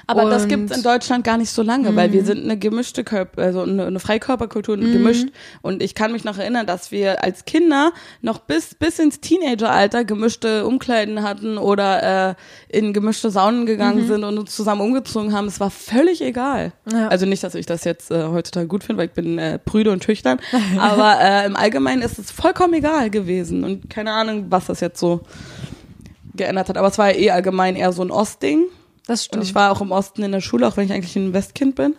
Aber 0.08 0.30
das 0.30 0.44
Und- 0.44 0.50
gibt's 0.50 0.76
in 0.76 0.84
Deutschland 0.84 1.24
gar 1.24 1.38
nicht 1.38 1.52
so 1.52 1.62
lange, 1.62 1.96
weil 1.96 2.12
wir 2.12 2.24
sind 2.26 2.44
eine 2.44 2.58
gemischte 2.58 3.04
Körper, 3.04 3.42
also 3.42 3.62
eine, 3.62 3.86
eine 3.86 4.00
Freikörperkultur 4.00 4.78
gemischt. 4.78 5.28
Und 5.62 5.82
ich 5.82 5.96
kann 5.96 6.12
mich 6.12 6.24
noch 6.24 6.38
erinnern, 6.38 6.66
dass 6.66 6.92
wir 6.92 7.24
als 7.24 7.46
Kinder 7.46 7.92
noch 8.22 8.40
bis 8.40 8.76
bis 8.76 9.00
ins 9.00 9.20
Teenageralter 9.20 10.04
gemischte 10.06 10.66
Umkleiden 10.66 11.24
hatten 11.24 11.58
oder 11.58 12.30
äh, 12.30 12.36
in 12.70 12.94
gemischte 12.94 13.30
Saunen 13.30 13.66
gegangen 13.66 14.08
sind 14.08 14.24
und 14.24 14.38
uns 14.38 14.56
zusammen 14.56 14.82
umgezogen 14.82 15.34
haben. 15.34 15.48
Es 15.48 15.60
war 15.60 15.72
völlig 15.72 16.22
egal. 16.22 16.74
Ja. 16.92 17.08
Also 17.10 17.26
nicht, 17.26 17.44
dass 17.44 17.56
ich 17.56 17.66
das 17.66 17.84
jetzt 17.84 18.12
äh, 18.12 18.26
heutzutage 18.26 18.68
gut 18.68 18.84
finde, 18.84 19.00
weil 19.00 19.08
ich 19.08 19.14
bin 19.14 19.38
äh, 19.38 19.60
prüde 19.60 19.92
und 19.92 20.04
schüchtern. 20.04 20.40
aber 20.80 21.20
äh, 21.22 21.46
im 21.46 21.56
Allgemeinen 21.56 22.02
ist 22.02 22.20
es 22.20 22.32
vollkommen 22.32 22.74
egal 22.74 23.10
gewesen. 23.10 23.64
Und 23.64 23.90
keine 23.90 24.12
Ahnung, 24.12 24.48
was 24.50 24.66
das 24.68 24.80
jetzt 24.80 25.00
so 25.00 25.22
geändert 26.36 26.70
hat. 26.70 26.78
Aber 26.78 26.88
es 26.88 26.98
war 26.98 27.12
ja 27.12 27.18
eh 27.18 27.32
allgemein 27.32 27.76
eher 27.76 27.92
so 27.92 28.02
ein 28.02 28.12
Ostding. 28.12 28.66
Das 29.08 29.22
Und 29.22 29.26
stimmt. 29.26 29.44
ich 29.44 29.56
war 29.56 29.72
auch 29.72 29.82
im 29.82 29.92
Osten 29.92 30.24
in 30.24 30.32
der 30.32 30.42
Schule, 30.42 30.68
auch 30.68 30.78
wenn 30.78 30.86
ich 30.86 30.94
eigentlich 30.94 31.16
ein 31.16 31.34
Westkind 31.34 31.76
bin. 31.76 31.96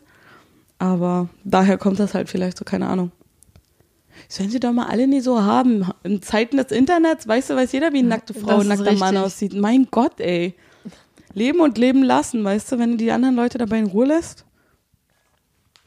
Aber 0.78 1.28
daher 1.44 1.78
kommt 1.78 1.98
das 2.00 2.14
halt 2.14 2.28
vielleicht 2.28 2.58
so, 2.58 2.64
keine 2.64 2.88
Ahnung. 2.88 3.12
Sollen 4.28 4.50
sie 4.50 4.60
doch 4.60 4.72
mal 4.72 4.86
alle 4.86 5.06
nie 5.06 5.20
so 5.20 5.42
haben. 5.42 5.86
In 6.02 6.22
Zeiten 6.22 6.56
des 6.56 6.70
Internets, 6.70 7.26
weißt 7.26 7.50
du, 7.50 7.56
weiß 7.56 7.72
jeder, 7.72 7.92
wie 7.92 7.98
eine 7.98 8.08
nackte 8.08 8.34
Frau 8.34 8.58
Das 8.58 8.60
und 8.62 8.68
nackter 8.68 8.92
Mann 8.94 9.16
aussieht. 9.16 9.54
Mein 9.54 9.88
Gott, 9.90 10.20
ey. 10.20 10.54
Leben 11.34 11.60
und 11.60 11.78
leben 11.78 12.02
lassen, 12.02 12.44
weißt 12.44 12.72
du, 12.72 12.78
wenn 12.78 12.92
du 12.92 12.96
die 12.98 13.10
anderen 13.10 13.36
Leute 13.36 13.58
dabei 13.58 13.78
in 13.78 13.86
Ruhe 13.86 14.06
lässt. 14.06 14.44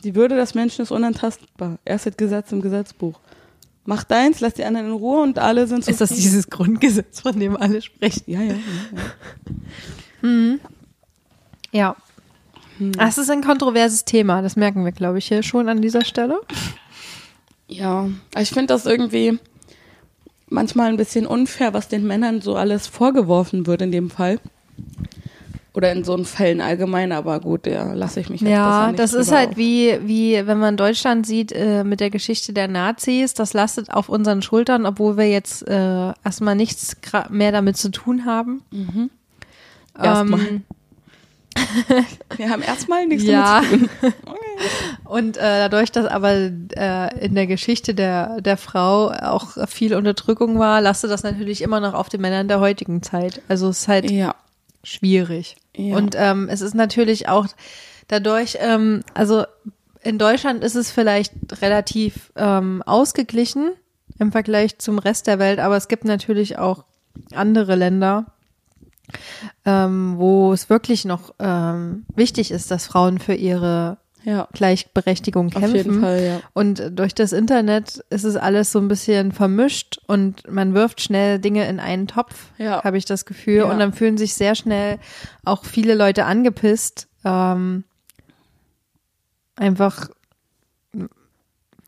Die 0.04 0.16
Würde 0.16 0.36
des 0.36 0.54
Menschen 0.54 0.82
ist 0.82 0.92
unantastbar. 0.92 1.78
Erstes 1.86 2.18
Gesetz 2.18 2.52
im 2.52 2.62
Gesetzbuch. 2.62 3.20
Mach 3.86 4.04
deins, 4.04 4.40
lass 4.40 4.56
die 4.56 4.66
anderen 4.66 4.88
in 4.88 4.94
Ruhe 4.94 5.22
und 5.22 5.38
alle 5.38 5.68
sind 5.68 5.88
ist 5.88 6.02
das 6.02 6.10
dieses 6.10 6.50
Grundgesetz, 6.50 7.22
von 7.22 7.40
dem 7.40 7.56
alle 7.56 7.82
sprechen? 7.82 8.24
Ja, 8.26 8.42
ja, 8.42 8.54
ja. 8.54 8.60
ja. 10.24 10.56
Ja. 11.76 11.98
Das 12.80 13.18
ist 13.18 13.30
ein 13.30 13.42
kontroverses 13.42 14.06
Thema, 14.06 14.42
das 14.42 14.56
merken 14.56 14.86
wir, 14.86 14.92
glaube 14.92 15.18
ich, 15.18 15.28
hier 15.28 15.44
schon 15.44 15.68
an 15.70 15.82
dieser 15.82 16.06
Stelle. 16.06 16.40
Ja, 17.68 18.10
ich 18.38 18.50
finde 18.50 18.68
das 18.68 18.86
irgendwie 18.86 19.40
manchmal 20.48 20.90
ein 20.90 20.98
bisschen 20.98 21.26
unfair, 21.26 21.74
was 21.74 21.88
den 21.88 22.06
Männern 22.08 22.42
so 22.42 22.56
alles 22.56 22.88
vorgeworfen 22.88 23.66
wird 23.68 23.82
in 23.82 23.92
dem 23.92 24.10
Fall. 24.10 24.40
Oder 25.74 25.92
in 25.92 26.06
so 26.06 26.14
einen 26.14 26.24
Fällen 26.24 26.62
allgemein, 26.62 27.12
aber 27.12 27.42
gut, 27.42 27.68
ja, 27.68 27.92
lasse 27.94 28.22
ich 28.22 28.30
mich 28.30 28.40
jetzt 28.40 28.50
Ja, 28.50 28.94
das 28.94 29.14
ist 29.14 29.34
halt 29.34 29.52
auf. 29.52 29.58
wie, 29.58 30.00
wie, 30.04 30.48
wenn 30.48 30.60
man 30.60 30.78
Deutschland 30.78 31.28
sieht 31.28 31.52
äh, 31.52 31.84
mit 31.84 32.00
der 32.00 32.10
Geschichte 32.10 32.54
der 32.54 32.70
Nazis, 32.70 33.34
das 33.34 33.52
lastet 33.54 33.92
auf 33.92 34.08
unseren 34.08 34.42
Schultern, 34.42 34.86
obwohl 34.86 35.18
wir 35.18 35.30
jetzt 35.30 35.68
äh, 35.68 36.14
erstmal 36.24 36.56
nichts 36.56 36.96
mehr 37.30 37.52
damit 37.52 37.76
zu 37.76 37.90
tun 37.90 38.24
haben. 38.26 38.62
Erstmal. 40.02 40.40
Ähm, 40.40 40.64
Wir 42.38 42.50
haben 42.50 42.62
erstmal 42.62 43.06
nichts 43.06 43.26
ja. 43.26 43.62
damit 43.62 43.90
zu 43.90 44.12
tun. 44.12 44.14
Und 45.06 45.38
äh, 45.38 45.42
dadurch, 45.42 45.92
dass 45.92 46.06
aber 46.06 46.32
äh, 46.32 47.26
in 47.26 47.36
der 47.36 47.48
Geschichte 47.48 47.94
der, 47.94 48.42
der 48.42 48.58
Frau 48.58 49.12
auch 49.12 49.68
viel 49.68 49.94
Unterdrückung 49.96 50.60
war, 50.60 50.82
lastet 50.82 51.12
das 51.12 51.24
natürlich 51.24 51.62
immer 51.62 51.80
noch 51.80 51.94
auf 51.94 52.10
den 52.10 52.22
Männern 52.22 52.48
der 52.48 52.60
heutigen 52.60 53.02
Zeit. 53.02 53.42
Also 53.48 53.70
es 53.70 53.82
ist 53.82 53.88
halt 53.88 54.10
Ja. 54.12 54.36
schwierig. 54.84 55.56
Ja. 55.76 55.96
Und 55.98 56.16
ähm, 56.18 56.48
es 56.50 56.62
ist 56.62 56.74
natürlich 56.76 57.28
auch 57.28 57.48
dadurch, 58.08 58.58
ähm, 58.62 59.04
also 59.14 59.44
in 60.02 60.18
Deutschland 60.18 60.64
ist 60.64 60.76
es 60.76 60.92
vielleicht 60.92 61.34
relativ 61.62 62.32
ähm, 62.36 62.84
ausgeglichen 62.86 63.72
im 64.20 64.32
Vergleich 64.32 64.78
zum 64.78 65.00
Rest 65.00 65.28
der 65.28 65.40
Welt, 65.40 65.60
aber 65.60 65.76
es 65.76 65.88
gibt 65.88 66.06
natürlich 66.06 66.58
auch 66.58 66.86
andere 67.34 67.76
Länder, 67.76 68.28
ähm, 69.66 70.16
wo 70.18 70.54
es 70.54 70.70
wirklich 70.70 71.06
noch 71.06 71.34
ähm, 71.40 72.06
wichtig 72.16 72.52
ist, 72.52 72.72
dass 72.72 72.86
Frauen 72.88 73.20
für 73.20 73.34
ihre 73.36 73.98
Ja. 74.24 74.48
Gleichberechtigung 74.54 75.50
kämpfen. 75.52 75.70
Auf 75.70 75.76
jeden 75.76 76.02
Fall, 76.02 76.24
ja. 76.24 76.42
Und 76.54 76.92
durch 76.94 77.14
das 77.14 77.32
Internet 77.32 78.04
ist 78.10 78.24
es 78.24 78.36
alles 78.36 78.72
so 78.72 78.80
ein 78.80 78.88
bisschen 78.88 79.32
vermischt 79.32 80.00
und 80.08 80.50
man 80.52 80.74
wirft 80.74 81.00
schnell 81.02 81.38
Dinge 81.40 81.68
in 81.68 81.80
einen 81.80 82.08
Topf, 82.08 82.48
Ja. 82.58 82.84
habe 82.84 82.98
ich 82.98 83.06
das 83.06 83.26
Gefühl. 83.26 83.58
Ja. 83.58 83.66
Und 83.66 83.78
dann 83.80 83.94
fühlen 83.94 84.18
sich 84.18 84.34
sehr 84.34 84.56
schnell 84.56 84.98
auch 85.44 85.64
viele 85.66 85.94
Leute 85.96 86.26
angepisst, 86.26 87.08
ähm, 87.24 87.84
einfach 89.56 90.10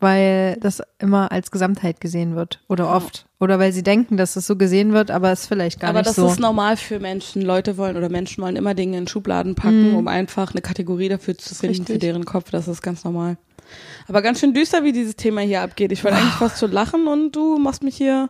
weil 0.00 0.56
das 0.60 0.80
immer 1.00 1.32
als 1.32 1.50
Gesamtheit 1.50 2.00
gesehen 2.00 2.36
wird 2.36 2.60
oder 2.68 2.88
oft. 2.94 3.26
Oder 3.40 3.58
weil 3.60 3.72
sie 3.72 3.84
denken, 3.84 4.16
dass 4.16 4.34
es 4.34 4.46
so 4.48 4.56
gesehen 4.56 4.92
wird, 4.92 5.12
aber 5.12 5.30
es 5.30 5.46
vielleicht 5.46 5.78
gar 5.78 5.90
Aber 5.90 6.00
nicht 6.00 6.08
das 6.08 6.16
so. 6.16 6.26
ist 6.26 6.40
normal 6.40 6.76
für 6.76 6.98
Menschen. 6.98 7.40
Leute 7.42 7.76
wollen 7.76 7.96
oder 7.96 8.08
Menschen 8.08 8.42
wollen 8.42 8.56
immer 8.56 8.74
Dinge 8.74 8.98
in 8.98 9.06
Schubladen 9.06 9.54
packen, 9.54 9.94
um 9.94 10.08
einfach 10.08 10.50
eine 10.50 10.60
Kategorie 10.60 11.08
dafür 11.08 11.38
zu 11.38 11.54
finden 11.54 11.76
richtig. 11.76 11.94
für 11.94 11.98
deren 12.00 12.24
Kopf. 12.24 12.50
Das 12.50 12.66
ist 12.66 12.82
ganz 12.82 13.04
normal. 13.04 13.36
Aber 14.08 14.22
ganz 14.22 14.40
schön 14.40 14.54
düster, 14.54 14.82
wie 14.82 14.90
dieses 14.92 15.14
Thema 15.14 15.42
hier 15.42 15.62
abgeht. 15.62 15.92
Ich 15.92 16.02
wollte 16.02 16.16
eigentlich 16.16 16.32
fast 16.34 16.56
zu 16.56 16.66
lachen 16.66 17.06
und 17.06 17.32
du 17.36 17.58
machst 17.58 17.84
mich 17.84 17.96
hier. 17.96 18.28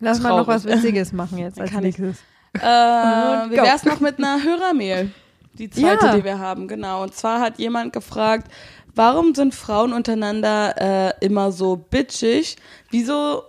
Lass 0.00 0.20
mal 0.20 0.30
noch 0.30 0.44
traurig. 0.46 0.48
was 0.48 0.64
Witziges 0.64 1.12
machen 1.12 1.38
jetzt 1.38 1.60
als 1.60 1.70
Kann 1.70 1.84
ich. 1.84 1.96
nächstes. 1.98 2.24
Äh, 2.54 2.60
wie 2.60 3.56
wär's 3.56 3.84
noch 3.84 4.00
mit 4.00 4.18
einer 4.18 4.42
Hörermail? 4.42 5.10
Die 5.58 5.70
zweite, 5.70 6.06
Ja. 6.06 6.16
die 6.16 6.24
wir 6.24 6.38
haben, 6.40 6.66
genau. 6.66 7.02
Und 7.04 7.14
zwar 7.14 7.40
hat 7.40 7.58
jemand 7.60 7.92
gefragt, 7.92 8.50
warum 8.94 9.36
sind 9.36 9.54
Frauen 9.54 9.92
untereinander 9.92 10.74
äh, 11.20 11.24
immer 11.24 11.52
so 11.52 11.76
bitchig? 11.76 12.56
Wieso 12.90 13.42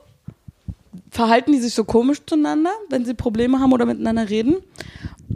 verhalten 1.09 1.51
die 1.51 1.59
sich 1.59 1.73
so 1.73 1.83
komisch 1.83 2.21
zueinander, 2.25 2.71
wenn 2.89 3.05
sie 3.05 3.13
Probleme 3.13 3.59
haben 3.59 3.71
oder 3.73 3.85
miteinander 3.85 4.29
reden? 4.29 4.57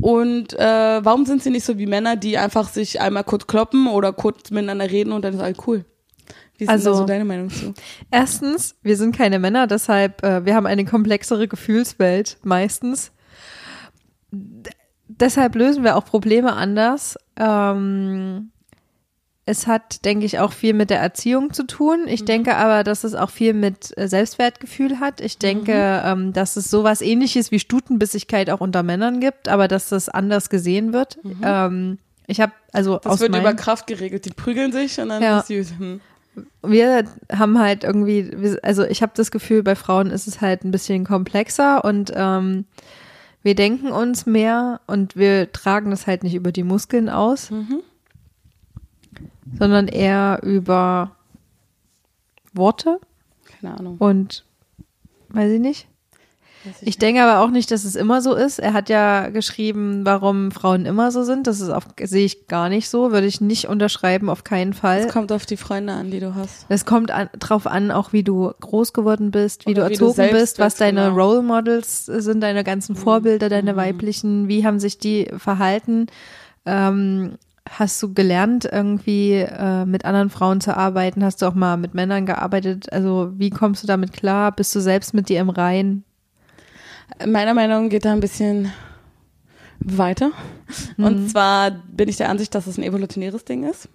Und 0.02 0.54
äh, 0.54 1.06
warum 1.06 1.26
sind 1.26 1.42
sie 1.42 1.50
nicht 1.50 1.64
so 1.66 1.78
wie 1.78 1.86
Männer, 1.86 2.16
die 2.16 2.38
einfach 2.38 2.68
sich 2.68 3.00
einmal 3.02 3.24
kurz 3.24 3.48
kloppen 3.48 3.88
oder 3.88 4.12
kurz 4.14 4.52
miteinander 4.52 4.90
reden 4.90 5.12
und 5.14 5.24
dann 5.24 5.34
ist 5.34 5.40
alles 5.40 5.58
cool? 5.68 5.86
Wie 6.58 6.66
ist 6.66 6.70
Also- 6.70 6.94
so 6.94 7.06
deine 7.06 7.26
Meinung 7.26 7.50
zu? 7.50 7.74
Erstens, 8.12 8.76
wir 8.82 8.98
sind 8.98 9.16
keine 9.16 9.40
Männer, 9.40 9.68
deshalb, 9.68 10.24
äh, 10.24 10.46
wir 10.46 10.56
haben 10.56 10.66
eine 10.66 10.86
komplexere 10.86 11.48
Gefühlswelt 11.48 12.38
meistens. 12.44 13.12
D 14.32 14.70
deshalb 15.08 15.56
lösen 15.56 15.84
wir 15.84 15.96
auch 15.96 16.06
Probleme 16.06 16.54
anders. 16.54 17.18
Ähm, 17.38 18.52
es 19.48 19.68
hat, 19.68 20.06
denke 20.06 20.26
ich, 20.26 20.40
auch 20.40 20.52
viel 20.54 20.74
mit 20.74 20.90
der 20.90 21.00
Erziehung 21.00 21.54
zu 21.54 21.68
tun. 21.68 22.06
Ich 22.08 22.26
denke 22.26 22.56
aber, 22.56 22.84
dass 22.84 23.04
es 23.04 23.14
auch 23.14 23.30
viel 23.30 23.54
mit 23.54 23.96
äh, 23.98 24.08
Selbstwertgefühl 24.08 25.00
hat. 25.00 25.22
Ich 25.22 25.38
denke, 25.38 26.02
ähm, 26.04 26.34
dass 26.34 26.56
es 26.56 26.72
sowas 26.72 27.02
ähnliches 27.02 27.52
wie 27.52 27.60
Stutenbissigkeit 27.60 28.50
auch 28.50 28.60
unter 28.62 28.82
Männern 28.82 29.20
gibt, 29.20 29.48
aber 29.48 29.68
dass 29.68 29.90
das 29.90 30.10
anders 30.10 30.50
gesehen 30.50 30.94
wird. 30.94 31.20
Ähm, 31.44 32.00
ich 32.26 32.42
habe 32.42 32.54
also 32.74 32.98
Das 32.98 33.14
aus 33.14 33.20
wird 33.20 33.36
über 33.36 33.54
Kraft 33.54 33.86
geregelt. 33.86 34.26
Die 34.26 34.32
prügeln 34.32 34.72
sich 34.72 35.00
und 35.00 35.10
dann 35.10 35.22
Ja. 35.22 35.40
ist 35.40 35.48
süß. 35.48 35.74
Hm. 35.78 36.02
wir 36.64 37.06
haben 37.32 37.60
halt 37.60 37.84
irgendwie, 37.84 38.58
also 38.64 38.84
ich 38.84 39.02
habe 39.04 39.14
das 39.16 39.30
Gefühl, 39.30 39.62
bei 39.62 39.76
Frauen 39.76 40.10
ist 40.10 40.28
es 40.28 40.42
halt 40.42 40.64
ein 40.66 40.72
bisschen 40.72 41.06
komplexer 41.06 41.86
und 41.86 42.12
ähm, 42.16 42.66
wir 43.44 43.54
denken 43.54 43.92
uns 43.92 44.26
mehr 44.26 44.82
und 44.88 45.16
wir 45.16 45.52
tragen 45.52 45.92
das 45.92 46.08
halt 46.08 46.24
nicht 46.24 46.34
über 46.34 46.52
die 46.52 46.64
Muskeln 46.64 47.10
aus, 47.10 47.52
sondern 49.60 49.88
eher 49.88 50.40
über 50.44 51.12
Worte 52.54 53.00
Keine 53.60 53.78
Ahnung. 53.78 53.98
und 54.00 54.44
weiß 55.30 55.52
ich 55.52 55.60
nicht. 55.60 55.88
Weiß 56.64 56.82
Ich 56.82 56.98
denke 56.98 57.22
aber 57.22 57.46
auch 57.46 57.52
nicht, 57.52 57.70
dass 57.70 57.84
es 57.84 57.96
immer 57.96 58.22
so 58.22 58.34
ist. 58.34 58.58
Er 58.58 58.74
hat 58.74 58.90
ja 58.90 59.30
geschrieben, 59.30 60.02
warum 60.04 60.52
Frauen 60.52 60.86
immer 60.86 61.12
so 61.12 61.24
sind. 61.24 61.46
Das 61.46 61.62
ist 61.62 61.70
auf, 61.70 61.86
sehe 62.02 62.26
ich 62.26 62.48
gar 62.48 62.70
nicht 62.70 62.90
so, 62.90 63.12
würde 63.12 63.28
ich 63.28 63.40
nicht 63.40 63.68
unterschreiben, 63.68 64.30
auf 64.30 64.44
keinen 64.44 64.74
Fall. 64.74 65.02
Es 65.02 65.14
kommt 65.14 65.32
auf 65.32 65.46
die 65.46 65.58
Freunde 65.58 65.94
an, 65.94 66.10
die 66.10 66.20
du 66.20 66.34
hast. 66.34 66.66
Es 66.70 66.86
kommt 66.86 67.12
an, 67.12 67.30
drauf 67.38 67.68
an, 67.68 67.92
auch 67.92 68.14
wie 68.14 68.24
du 68.24 68.52
groß 68.62 68.94
geworden 68.94 69.30
bist, 69.30 69.68
wie 69.68 69.72
Oder 69.72 69.86
du 69.86 69.90
wie 69.92 69.98
du 69.98 70.06
erzogen 70.06 70.30
bist, 70.32 70.58
was 70.58 70.76
deine 70.76 71.02
genau. 71.02 71.12
Mhm. 71.12 71.20
Role 71.20 71.42
Models 71.44 72.06
sind, 72.06 72.42
deine 72.42 72.64
ganzen 72.64 72.96
Vorbilder, 72.96 73.50
deine 73.50 73.76
weiblichen, 73.76 74.48
wie 74.48 74.66
haben 74.66 74.80
sich 74.80 74.98
die 74.98 75.28
verhalten? 75.38 76.08
Ähm, 76.66 77.38
hast 77.70 78.02
du 78.02 78.14
gelernt, 78.14 78.66
irgendwie 78.72 79.34
äh, 79.34 79.86
mit 79.86 80.06
anderen 80.06 80.30
Frauen 80.30 80.62
zu 80.62 80.76
arbeiten? 80.76 81.24
Hast 81.24 81.42
du 81.42 81.48
auch 81.48 81.56
mal 81.56 81.78
mit 81.78 81.94
Männern 81.94 82.26
gearbeitet? 82.26 82.92
Also 82.94 83.32
wie 83.36 83.50
kommst 83.50 83.84
du 83.84 83.88
damit 83.88 84.14
klar? 84.14 84.52
Bist 84.52 84.76
du 84.76 84.80
selbst 84.80 85.14
mit 85.14 85.30
dir 85.30 85.40
im 85.40 85.50
Rein? 85.50 86.04
Meiner 87.26 87.54
Meinung 87.54 87.86
nach 87.86 87.90
geht 87.90 88.06
da 88.06 88.14
ein 88.14 88.20
bisschen 88.20 88.72
weiter. 89.80 90.32
Und 90.98 91.30
zwar 91.30 91.72
bin 91.72 92.10
ich 92.10 92.18
der 92.18 92.30
Ansicht, 92.30 92.56
dass 92.56 92.68
es 92.68 92.78
ein 92.78 92.84
evolutionäres 92.84 93.46
Ding 93.46 93.64
ist. 93.70 93.90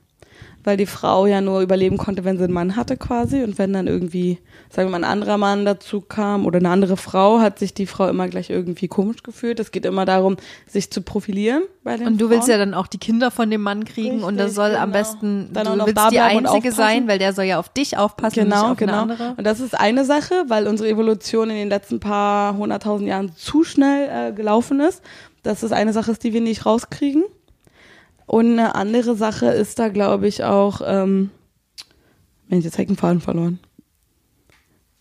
Weil 0.63 0.77
die 0.77 0.87
Frau 0.87 1.25
ja 1.27 1.41
nur 1.41 1.61
überleben 1.63 1.97
konnte, 1.97 2.25
wenn 2.25 2.37
sie 2.37 2.45
einen 2.45 2.53
Mann 2.53 2.77
hatte 2.77 2.97
quasi. 2.99 3.43
Und 3.43 3.57
wenn 3.59 3.73
dann 3.73 3.87
irgendwie, 3.87 4.39
sagen 4.69 4.89
wir 4.89 4.99
mal, 4.99 5.05
ein 5.07 5.11
anderer 5.11 5.39
Mann 5.39 5.65
dazu 5.65 6.03
kam 6.03 6.45
oder 6.45 6.59
eine 6.59 6.69
andere 6.69 6.99
Frau, 6.99 7.41
hat 7.41 7.59
sich 7.59 7.73
die 7.73 7.87
Frau 7.87 8.09
immer 8.09 8.29
gleich 8.29 8.51
irgendwie 8.51 8.87
komisch 8.89 9.23
gefühlt. 9.23 9.59
Es 9.59 9.71
geht 9.71 9.87
immer 9.87 10.05
darum, 10.05 10.37
sich 10.67 10.91
zu 10.91 11.01
profilieren 11.01 11.63
bei 11.83 11.97
den 11.97 12.07
Und 12.07 12.21
du 12.21 12.29
willst 12.29 12.45
Frauen. 12.47 12.59
ja 12.59 12.65
dann 12.65 12.75
auch 12.75 12.87
die 12.89 12.99
Kinder 12.99 13.31
von 13.31 13.51
dem 13.51 13.63
Mann 13.63 13.85
kriegen 13.85 14.23
und 14.23 14.37
das 14.37 14.49
Richtig, 14.49 14.57
soll 14.57 14.75
am 14.77 14.93
genau. 14.93 14.99
besten, 14.99 15.49
Dann 15.53 15.67
auch 15.67 15.73
du 15.73 15.79
noch 15.79 15.87
willst 15.87 16.11
die 16.11 16.17
und 16.17 16.47
Einzige 16.47 16.73
sein, 16.73 17.09
weil 17.09 17.19
der 17.19 17.33
soll 17.33 17.45
ja 17.47 17.59
auf 17.59 17.71
dich 17.71 17.97
aufpassen 17.97 18.41
und 18.41 18.45
Genau, 18.51 18.63
nicht 18.63 18.71
auf 18.73 18.77
genau. 18.77 18.93
eine 18.93 19.01
andere. 19.13 19.35
Und 19.39 19.45
das 19.47 19.61
ist 19.61 19.79
eine 19.79 20.05
Sache, 20.05 20.35
weil 20.49 20.67
unsere 20.67 20.91
Evolution 20.91 21.49
in 21.49 21.57
den 21.57 21.69
letzten 21.71 22.01
paar 22.01 22.57
hunderttausend 22.57 23.09
Jahren 23.09 23.33
zu 23.35 23.65
schnell 23.65 24.31
äh, 24.31 24.33
gelaufen 24.33 24.81
ist. 24.81 25.03
Das 25.43 25.63
ist 25.63 25.73
eine 25.73 25.95
Sache, 25.95 26.13
die 26.23 26.35
wir 26.35 26.43
nicht 26.43 26.67
rauskriegen. 26.67 27.25
Und 28.31 28.53
eine 28.53 28.77
andere 28.77 29.17
Sache 29.17 29.47
ist 29.47 29.81
da, 29.81 29.89
glaube 29.89 30.29
ich, 30.29 30.45
auch, 30.45 30.83
ähm, 30.87 31.31
Mensch, 32.47 32.65
jetzt 32.65 32.75
habe 32.75 32.85
ich 32.85 32.89
einen 32.91 32.97
Faden 32.97 33.21
verloren. 33.21 33.59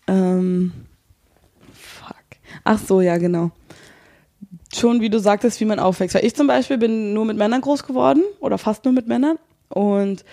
Ähm, 0.08 0.72
fuck. 1.72 2.16
Ach 2.64 2.80
so, 2.80 3.00
ja, 3.00 3.18
genau. 3.18 3.52
Schon, 4.74 5.00
wie 5.00 5.10
du 5.10 5.20
sagtest, 5.20 5.60
wie 5.60 5.64
man 5.64 5.78
aufwächst. 5.78 6.16
Weil 6.16 6.24
ich 6.24 6.34
zum 6.34 6.48
Beispiel 6.48 6.76
bin 6.76 7.14
nur 7.14 7.24
mit 7.24 7.36
Männern 7.36 7.60
groß 7.60 7.84
geworden 7.84 8.24
oder 8.40 8.58
fast 8.58 8.84
nur 8.84 8.94
mit 8.94 9.06
Männern. 9.06 9.38
Und 9.68 10.24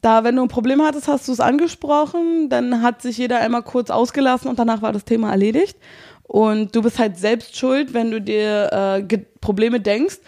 da, 0.00 0.24
wenn 0.24 0.36
du 0.36 0.44
ein 0.44 0.48
Problem 0.48 0.80
hattest, 0.80 1.08
hast 1.08 1.28
du 1.28 1.32
es 1.32 1.40
angesprochen, 1.40 2.48
dann 2.48 2.80
hat 2.80 3.02
sich 3.02 3.18
jeder 3.18 3.40
einmal 3.40 3.64
kurz 3.64 3.90
ausgelassen 3.90 4.48
und 4.48 4.58
danach 4.58 4.80
war 4.80 4.94
das 4.94 5.04
Thema 5.04 5.30
erledigt. 5.30 5.76
Und 6.22 6.74
du 6.74 6.80
bist 6.80 6.98
halt 6.98 7.18
selbst 7.18 7.54
schuld, 7.54 7.92
wenn 7.92 8.10
du 8.10 8.22
dir 8.22 8.70
äh, 8.72 9.18
Probleme 9.42 9.80
denkst 9.80 10.20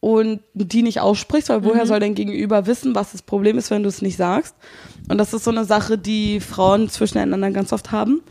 und 0.00 0.40
die 0.54 0.82
nicht 0.82 1.00
aussprichst, 1.00 1.48
weil 1.48 1.64
woher 1.64 1.86
soll 1.86 2.00
dein 2.00 2.14
Gegenüber 2.14 2.66
wissen, 2.66 2.94
was 2.94 3.12
das 3.12 3.22
Problem 3.22 3.58
ist, 3.58 3.70
wenn 3.70 3.82
du 3.82 3.88
es 3.88 4.02
nicht 4.02 4.16
sagst? 4.16 4.54
Und 5.08 5.18
das 5.18 5.34
ist 5.34 5.44
so 5.44 5.50
eine 5.50 5.64
Sache, 5.64 5.98
die 5.98 6.40
Frauen 6.40 6.88
zwischeneinander 6.88 7.50
ganz 7.50 7.72
oft 7.72 7.90
haben. 7.90 8.22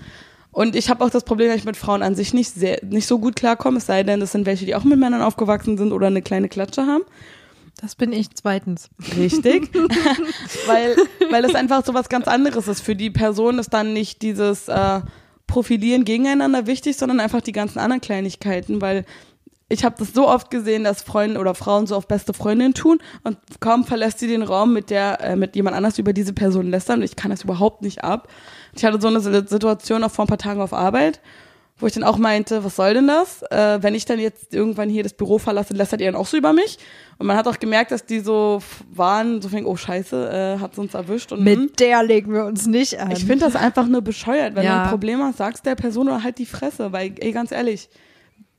Und 0.51 0.75
ich 0.75 0.89
habe 0.89 1.03
auch 1.03 1.09
das 1.09 1.23
Problem, 1.23 1.49
dass 1.49 1.57
ich 1.57 1.65
mit 1.65 1.77
Frauen 1.77 2.01
an 2.01 2.15
sich 2.15 2.33
nicht 2.33 2.51
sehr, 2.51 2.79
nicht 2.83 3.05
so 3.05 3.19
gut 3.19 3.35
klarkomme, 3.35 3.77
es 3.77 3.85
sei 3.85 4.03
denn, 4.03 4.19
das 4.19 4.31
sind 4.31 4.45
welche, 4.45 4.65
die 4.65 4.75
auch 4.75 4.83
mit 4.83 4.97
Männern 4.97 5.21
aufgewachsen 5.21 5.77
sind 5.77 5.91
oder 5.91 6.07
eine 6.07 6.21
kleine 6.21 6.49
Klatsche 6.49 6.87
haben. 6.87 7.03
Das 7.79 7.93
bin 7.95 8.11
ich 8.11 8.33
zweitens. 8.33 8.89
Richtig. 9.15 9.69
weil, 10.65 10.95
weil 11.29 11.45
es 11.45 11.53
einfach 11.53 11.85
so 11.85 11.93
was 11.93 12.09
ganz 12.09 12.27
anderes 12.27 12.67
ist. 12.67 12.81
Für 12.81 12.95
die 12.95 13.11
Person 13.11 13.59
ist 13.59 13.69
dann 13.71 13.93
nicht 13.93 14.23
dieses 14.23 14.67
äh, 14.67 15.01
Profilieren 15.45 16.05
gegeneinander 16.05 16.65
wichtig, 16.65 16.97
sondern 16.97 17.19
einfach 17.19 17.41
die 17.41 17.51
ganzen 17.51 17.77
anderen 17.77 18.01
Kleinigkeiten, 18.01 18.81
weil 18.81 19.05
ich 19.69 19.83
habe 19.83 19.95
das 19.99 20.13
so 20.13 20.27
oft 20.27 20.49
gesehen, 20.49 20.83
dass 20.83 21.01
Freunde 21.01 21.39
oder 21.39 21.53
Frauen 21.53 21.87
so 21.87 21.95
auf 21.95 22.07
beste 22.07 22.33
Freundin 22.33 22.73
tun 22.73 22.99
und 23.23 23.37
kaum 23.59 23.83
verlässt 23.83 24.19
sie 24.19 24.27
den 24.27 24.41
Raum 24.41 24.73
mit 24.73 24.89
der 24.89 25.19
äh, 25.21 25.35
mit 25.35 25.55
jemand 25.55 25.75
anders 25.75 25.99
über 25.99 26.13
diese 26.13 26.33
Person 26.33 26.69
lästern 26.69 26.99
und 26.99 27.05
ich 27.05 27.15
kann 27.15 27.31
das 27.31 27.43
überhaupt 27.43 27.81
nicht 27.81 28.03
ab. 28.03 28.29
Ich 28.75 28.85
hatte 28.85 29.01
so 29.01 29.07
eine 29.07 29.19
Situation 29.19 30.03
auch 30.03 30.11
vor 30.11 30.25
ein 30.25 30.29
paar 30.29 30.37
Tagen 30.37 30.61
auf 30.61 30.71
Arbeit, 30.73 31.19
wo 31.79 31.85
ich 31.85 31.93
dann 31.93 32.03
auch 32.03 32.17
meinte, 32.17 32.63
was 32.63 32.75
soll 32.77 32.93
denn 32.93 33.07
das? 33.07 33.43
Äh, 33.51 33.79
wenn 33.81 33.93
ich 33.93 34.05
dann 34.05 34.19
jetzt 34.19 34.53
irgendwann 34.53 34.89
hier 34.89 35.03
das 35.03 35.13
Büro 35.13 35.37
verlasse, 35.37 35.73
lästert 35.73 35.99
ihr 36.01 36.11
dann 36.11 36.19
auch 36.19 36.25
so 36.27 36.37
über 36.37 36.53
mich? 36.53 36.77
Und 37.17 37.27
man 37.27 37.35
hat 37.37 37.47
auch 37.47 37.59
gemerkt, 37.59 37.91
dass 37.91 38.05
die 38.05 38.19
so 38.19 38.61
waren, 38.93 39.41
so 39.41 39.49
fing, 39.49 39.65
oh 39.65 39.75
scheiße, 39.75 40.57
äh, 40.57 40.61
hat 40.61 40.77
uns 40.77 40.93
erwischt. 40.93 41.31
Und 41.33 41.39
hm. 41.39 41.43
Mit 41.45 41.79
der 41.79 42.03
legen 42.03 42.33
wir 42.33 42.45
uns 42.45 42.65
nicht 42.67 42.99
an. 42.99 43.11
ich 43.11 43.25
finde 43.25 43.45
das 43.45 43.55
einfach 43.55 43.85
nur 43.87 44.01
bescheuert. 44.01 44.55
Wenn 44.55 44.63
du 44.63 44.69
Ja. 44.69 44.83
ein 44.83 44.89
Problem 44.89 45.21
hast, 45.21 45.37
sagst 45.37 45.65
der 45.65 45.75
Person 45.75 46.07
oder 46.07 46.23
halt 46.23 46.37
die 46.39 46.45
Fresse, 46.47 46.91
weil, 46.93 47.13
ey, 47.19 47.31
ganz 47.31 47.51
ehrlich, 47.51 47.89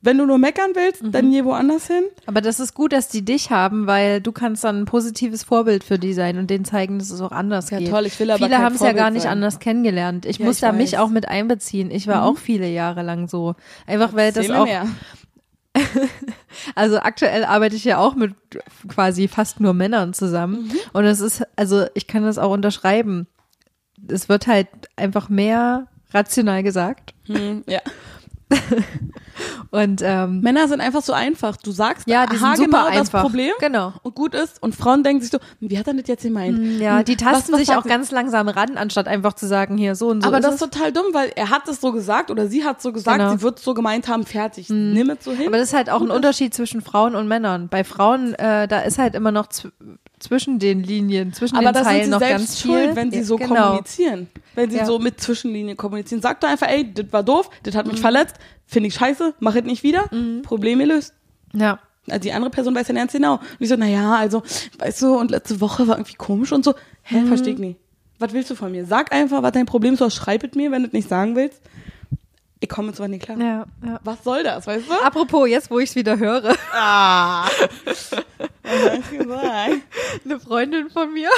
wenn 0.00 0.16
du 0.18 0.26
nur 0.26 0.38
meckern 0.38 0.70
willst, 0.74 1.02
Mhm. 1.02 1.12
dann 1.12 1.30
geh 1.32 1.44
woanders 1.44 1.86
hin. 1.88 2.04
Aber 2.26 2.40
das 2.40 2.60
ist 2.60 2.74
gut, 2.74 2.92
dass 2.92 3.08
die 3.08 3.24
dich 3.24 3.50
haben, 3.50 3.86
weil 3.86 4.20
du 4.20 4.30
kannst 4.32 4.62
dann 4.64 4.80
ein 4.80 4.84
positives 4.84 5.42
Vorbild 5.42 5.82
für 5.84 5.98
die 5.98 6.12
sein 6.12 6.38
und 6.38 6.48
denen 6.50 6.64
zeigen, 6.64 6.98
dass 6.98 7.10
es 7.10 7.20
auch 7.20 7.32
anders 7.32 7.70
Ja, 7.70 7.78
geht. 7.78 7.90
toll, 7.90 8.06
ich 8.06 8.18
will 8.20 8.30
aber 8.30 8.44
Viele 8.46 8.58
haben 8.58 8.74
es 8.76 8.80
ja 8.80 8.92
gar 8.92 9.10
nicht 9.10 9.22
sein. 9.22 9.32
anders 9.32 9.58
kennengelernt. 9.58 10.24
Ich 10.26 10.38
Ja, 10.38 10.44
muss 10.46 10.56
ich 10.56 10.60
da 10.60 10.72
mich 10.72 10.92
weiß. 10.92 11.00
auch 11.00 11.08
mit 11.08 11.28
einbeziehen. 11.28 11.90
Ich 11.90 12.06
war 12.06 12.24
auch 12.24 12.38
viele 12.38 12.68
Jahre 12.68 13.02
lang 13.02 13.26
so. 13.28 13.54
Einfach 13.86 14.14
weil 14.14 14.32
das 14.32 14.46
mir 14.48 14.60
auch 14.60 14.64
mehr. 14.66 14.86
Also 16.74 16.98
aktuell 16.98 17.44
arbeite 17.44 17.76
ich 17.76 17.84
ja 17.84 17.98
auch 17.98 18.14
mit 18.14 18.34
quasi 18.88 19.28
fast 19.28 19.60
nur 19.60 19.74
Männern 19.74 20.12
zusammen. 20.14 20.64
Mhm. 20.64 20.72
Und 20.92 21.04
es 21.04 21.20
ist, 21.20 21.42
also 21.56 21.86
ich 21.94 22.06
kann 22.06 22.22
das 22.24 22.38
auch 22.38 22.50
unterschreiben. 22.52 23.26
Es 24.08 24.28
wird 24.28 24.46
halt 24.46 24.68
einfach 24.96 25.28
mehr 25.28 25.86
rational 26.12 26.62
gesagt. 26.62 27.14
Hm, 27.26 27.64
ja. 27.66 27.80
Und 29.70 30.00
ähm, 30.02 30.40
Männer 30.40 30.66
sind 30.66 30.80
einfach 30.80 31.02
so 31.02 31.12
einfach. 31.12 31.56
Du 31.58 31.70
sagst 31.70 32.08
Ja, 32.08 32.26
die 32.26 32.36
sind 32.36 32.56
super 32.56 32.86
das 32.88 33.00
einfach. 33.00 33.22
Problem 33.22 33.52
Genau. 33.60 33.92
und 34.02 34.14
gut 34.14 34.34
ist. 34.34 34.62
Und 34.62 34.74
Frauen 34.74 35.02
denken 35.02 35.20
sich 35.20 35.30
so, 35.30 35.38
wie 35.60 35.78
hat 35.78 35.86
er 35.86 35.94
das 35.94 36.06
jetzt 36.08 36.22
gemeint? 36.22 36.80
ja, 36.80 37.02
die 37.02 37.12
Was- 37.16 37.22
tasten 37.22 37.52
was 37.52 37.58
sich 37.60 37.68
sagt 37.68 37.78
auch 37.80 37.86
ganz 37.88 38.10
langsam 38.10 38.48
ran, 38.48 38.76
anstatt 38.78 39.06
einfach 39.08 39.34
zu 39.34 39.46
sagen, 39.46 39.76
hier 39.76 39.94
so 39.94 40.08
und 40.08 40.22
so. 40.22 40.28
Aber 40.28 40.38
ist 40.38 40.44
das 40.46 40.54
ist 40.54 40.60
total 40.60 40.92
dumm, 40.92 41.06
weil 41.12 41.30
er 41.36 41.50
hat 41.50 41.68
es 41.68 41.80
so 41.80 41.92
gesagt 41.92 42.30
oder 42.30 42.46
sie 42.48 42.64
hat 42.64 42.78
es 42.78 42.82
so 42.82 42.92
gesagt, 42.92 43.18
Genau. 43.18 43.32
sie 43.32 43.42
wird 43.42 43.58
es 43.58 43.64
so 43.64 43.74
gemeint 43.74 44.08
haben, 44.08 44.24
fertig. 44.24 44.70
Nimm 44.70 45.10
es 45.10 45.24
so 45.24 45.32
hin. 45.32 45.48
Aber 45.48 45.58
das 45.58 45.68
ist 45.68 45.74
halt 45.74 45.90
auch 45.90 46.00
ein. 46.00 46.10
Unterschied 46.10 46.54
zwischen 46.54 46.80
Frauen 46.80 47.14
und 47.14 47.28
Männern. 47.28 47.68
Bei 47.68 47.84
Frauen, 47.84 48.34
äh, 48.34 48.66
da 48.66 48.80
ist 48.80 48.98
halt 48.98 49.14
immer 49.14 49.30
noch 49.32 49.48
zw 49.48 49.68
zwischen 50.18 50.58
den 50.58 50.82
Linien, 50.82 51.32
zwischen 51.32 51.54
Aber 51.54 51.66
den 51.66 51.74
da 51.74 51.80
sind 51.84 51.88
Zeilen 51.92 52.04
sie 52.06 52.10
noch 52.10 52.18
selbst 52.18 52.38
ganz 52.48 52.60
schuld, 52.60 52.86
viel. 52.86 52.96
wenn 52.96 53.10
sie 53.12 53.22
so 53.22 53.36
genau. 53.36 53.66
kommunizieren. 53.66 54.26
Wenn 54.58 54.70
sie 54.70 54.76
Ja. 54.78 54.84
so 54.86 54.98
mit 54.98 55.20
Zwischenlinien 55.20 55.76
kommunizieren. 55.76 56.20
Sag 56.20 56.40
doch 56.40 56.48
einfach, 56.48 56.68
ey, 56.68 56.92
das 56.92 57.06
war 57.12 57.22
doof, 57.22 57.48
das 57.62 57.74
hat 57.74 57.86
Mhm. 57.86 57.92
mich 57.92 58.00
verletzt, 58.00 58.36
finde 58.66 58.88
ich 58.88 58.94
scheiße, 58.94 59.34
mach 59.40 59.54
es 59.54 59.64
nicht 59.64 59.82
wieder, 59.82 60.10
Problem 60.42 60.78
gelöst. 60.80 61.14
Ja. 61.54 61.78
Also 62.10 62.20
die 62.20 62.32
andere 62.32 62.50
Person 62.50 62.74
weiß 62.74 62.88
ja 62.88 62.94
ganz 62.94 63.12
genau. 63.12 63.34
Und 63.34 63.42
ich 63.60 63.68
so, 63.68 63.76
naja, 63.76 64.14
also, 64.16 64.42
weißt 64.78 65.02
du, 65.02 65.14
und 65.18 65.30
letzte 65.30 65.60
Woche 65.60 65.86
war 65.88 65.96
irgendwie 65.96 66.14
komisch 66.14 66.52
und 66.52 66.64
so. 66.64 66.74
Hä, 67.02 67.20
Mhm. 67.20 67.26
versteh 67.28 67.50
ich 67.50 67.58
nicht. 67.58 67.78
Was 68.18 68.32
willst 68.32 68.50
du 68.50 68.54
von 68.54 68.72
mir? 68.72 68.84
Sag 68.84 69.12
einfach, 69.12 69.42
was 69.42 69.52
dein 69.52 69.66
Problem 69.66 69.94
ist, 69.94 70.00
oder 70.02 70.10
schreib 70.10 70.42
es 70.42 70.54
mir, 70.54 70.70
wenn 70.72 70.82
du 70.82 70.88
es 70.88 70.92
nicht 70.92 71.08
sagen 71.08 71.36
willst. 71.36 71.60
Ich 72.60 72.68
komme 72.68 72.92
zwar 72.92 73.06
nicht 73.06 73.22
klar. 73.22 73.38
Ja, 73.38 73.66
ja. 73.86 74.00
Was 74.02 74.24
soll 74.24 74.42
das, 74.42 74.66
weißt 74.66 74.88
du? 74.88 74.92
Apropos, 75.04 75.48
jetzt 75.48 75.70
wo 75.70 75.78
ich 75.78 75.90
es 75.90 75.94
wieder 75.96 76.18
höre, 76.18 76.56
Ah. 76.72 77.46
Gesagt? 79.10 79.82
eine 80.24 80.40
Freundin 80.40 80.90
von 80.90 81.12
mir 81.12 81.28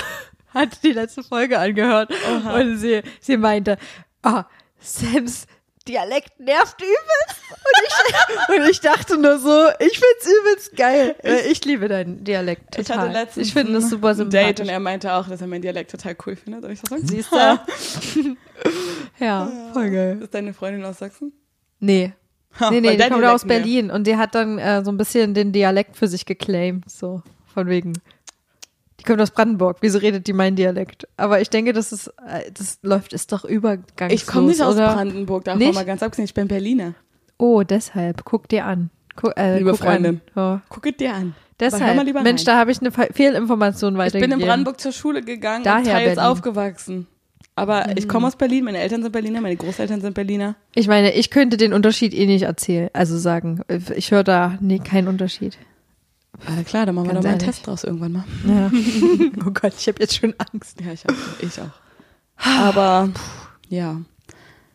hat 0.55 0.83
die 0.83 0.93
letzte 0.93 1.23
Folge 1.23 1.59
angehört 1.59 2.11
und 2.55 2.77
sie, 2.79 3.03
sie 3.21 3.37
meinte, 3.37 3.79
ah, 4.23 4.45
Sams 4.81 5.47
Dialekt 5.89 6.39
nervt 6.39 6.81
übelst. 6.81 7.41
Und 7.51 7.83
ich, 7.87 8.59
und 8.65 8.71
ich 8.71 8.81
dachte 8.81 9.17
nur 9.19 9.39
so, 9.39 9.69
ich 9.79 9.99
find's 9.99 10.39
übelst 10.41 10.77
geil. 10.77 11.17
Äh, 11.23 11.49
Ich 11.51 11.65
liebe 11.65 11.89
deinen 11.89 12.23
Dialekt 12.23 12.77
Ich 12.79 12.87
total. 12.87 13.09
hatte 13.09 13.13
letztens 13.13 13.47
ich 13.49 13.53
finde 13.55 13.73
das 13.73 13.89
super 13.89 14.11
ein 14.11 14.17
Date 14.31 14.31
sympathisch. 14.59 14.61
und 14.61 14.69
er 14.69 14.79
meinte 14.81 15.13
auch, 15.15 15.27
dass 15.27 15.41
er 15.41 15.47
meinen 15.47 15.63
Dialekt 15.63 15.91
total 15.91 16.15
cool 16.27 16.37
findet. 16.37 16.65
Und 16.65 16.71
ich 16.73 16.81
so, 16.87 16.97
Siehst 17.03 17.33
du? 17.33 18.37
ja, 19.25 19.51
voll 19.73 19.91
geil. 19.91 20.19
Ist 20.23 20.35
deine 20.35 20.53
Freundin 20.53 20.85
aus 20.85 20.99
Sachsen? 20.99 21.33
Nee. 21.79 22.13
Ha, 22.59 22.71
Nee, 22.71 22.81
nee, 22.81 22.91
die 22.93 22.99
kommt 22.99 23.11
Dialekt 23.13 23.27
aus 23.35 23.45
Berlin 23.47 23.91
und 23.91 24.07
die 24.07 24.17
hat 24.17 24.35
dann 24.35 24.59
äh, 24.59 24.85
so 24.85 24.91
ein 24.93 24.97
bisschen 24.99 25.35
den 25.35 25.53
Dialekt 25.53 25.97
für 25.97 26.09
sich 26.09 26.27
geclaimed, 26.27 26.91
so 26.91 27.23
von 27.53 27.69
wegen. 27.69 27.95
Die 29.01 29.05
kommt 29.05 29.21
aus 29.21 29.31
Brandenburg. 29.31 29.79
Wieso 29.81 29.99
redet 29.99 30.27
die 30.27 30.33
mein 30.33 30.55
Dialekt? 30.57 31.09
Aber 31.17 31.41
ich 31.41 31.49
denke, 31.51 31.73
das 31.73 31.91
ist, 31.93 32.09
äh, 32.27 32.51
das 32.53 32.79
läuft, 32.83 33.13
ist 33.15 33.33
doch 33.33 33.45
übergangslos, 33.45 34.13
Ich 34.13 34.27
komme 34.27 34.49
nicht 34.49 34.61
aus 34.63 34.75
oder? 34.77 34.93
Brandenburg, 34.95 35.45
davon 35.45 35.59
Nicht? 35.59 35.75
mal 35.75 35.85
ganz 35.87 36.03
abgesehen, 36.03 36.27
ich 36.27 36.35
bin 36.35 36.47
Berliner. 36.49 36.95
Oh, 37.39 37.63
deshalb. 37.63 38.25
Guck 38.25 38.49
dir 38.49 38.67
an. 38.67 38.91
Guck, 39.17 39.37
äh, 39.39 39.59
Liebe 39.59 39.71
guck 39.71 39.81
Freundin. 39.81 40.21
An. 40.35 40.43
Ja. 40.43 40.63
Guck 40.69 40.97
dir 40.99 41.15
an. 41.15 41.35
Deshalb. 41.59 42.23
Mensch, 42.23 42.45
da 42.45 42.57
habe 42.59 42.71
ich 42.71 42.81
eine 42.81 42.91
Fe- 42.91 43.09
Fehlinformation 43.13 43.95
Ich 43.95 43.99
weitergegeben. 43.99 44.31
bin 44.31 44.41
in 44.41 44.47
Brandenburg 44.47 44.81
zur 44.81 44.93
Schule 44.93 45.23
gegangen 45.23 45.65
Daher 45.65 45.79
und 45.79 45.85
teils 45.87 46.05
Berlin. 46.05 46.15
Mhm. 46.25 46.31
aufgewachsen. 46.31 47.07
Aber 47.57 47.97
ich 47.99 48.09
komme 48.09 48.27
aus 48.27 48.37
Berlin, 48.37 48.65
meine 48.65 48.79
Eltern 48.79 49.03
sind 49.03 49.13
Berliner, 49.13 49.41
meine 49.43 49.57
Großeltern 49.57 50.01
sind 50.01 50.15
Berliner. 50.15 50.55
Ich 50.75 50.89
meine, 50.89 51.13
ich 51.13 51.31
könnte 51.31 51.59
den 51.59 51.75
Unterschied 51.75 52.15
eh 52.15 52.25
nicht 52.27 52.43
erzählen, 52.45 52.89
also 52.95 53.19
sagen. 53.19 53.61
Ich 53.95 54.11
höre 54.13 54.25
da 54.25 54.57
nee, 54.61 54.79
keinen 54.79 55.09
Unterschied. 55.09 55.59
Äh, 56.47 56.65
klar, 56.65 56.87
dann 56.87 56.95
machen 56.95 57.09
wir 57.09 57.15
doch 57.15 57.23
mal 57.23 57.31
einen 57.31 57.41
ehrlich. 57.41 57.57
Test 57.57 57.67
draus 57.67 57.85
irgendwann 57.85 58.13
mal. 58.13 58.25
Ja. 58.47 58.71
oh 59.47 59.51
Gott, 59.51 59.75
ich 59.79 59.89
habe 59.89 60.01
jetzt 60.01 60.17
schon 60.17 60.35
Angst. 60.39 60.81
Ja, 60.81 60.93
ich 60.93 61.09
auch. 61.09 61.15
Ich 61.41 61.61
auch. 61.61 61.71
Aber, 62.37 63.11
ja. 63.69 64.01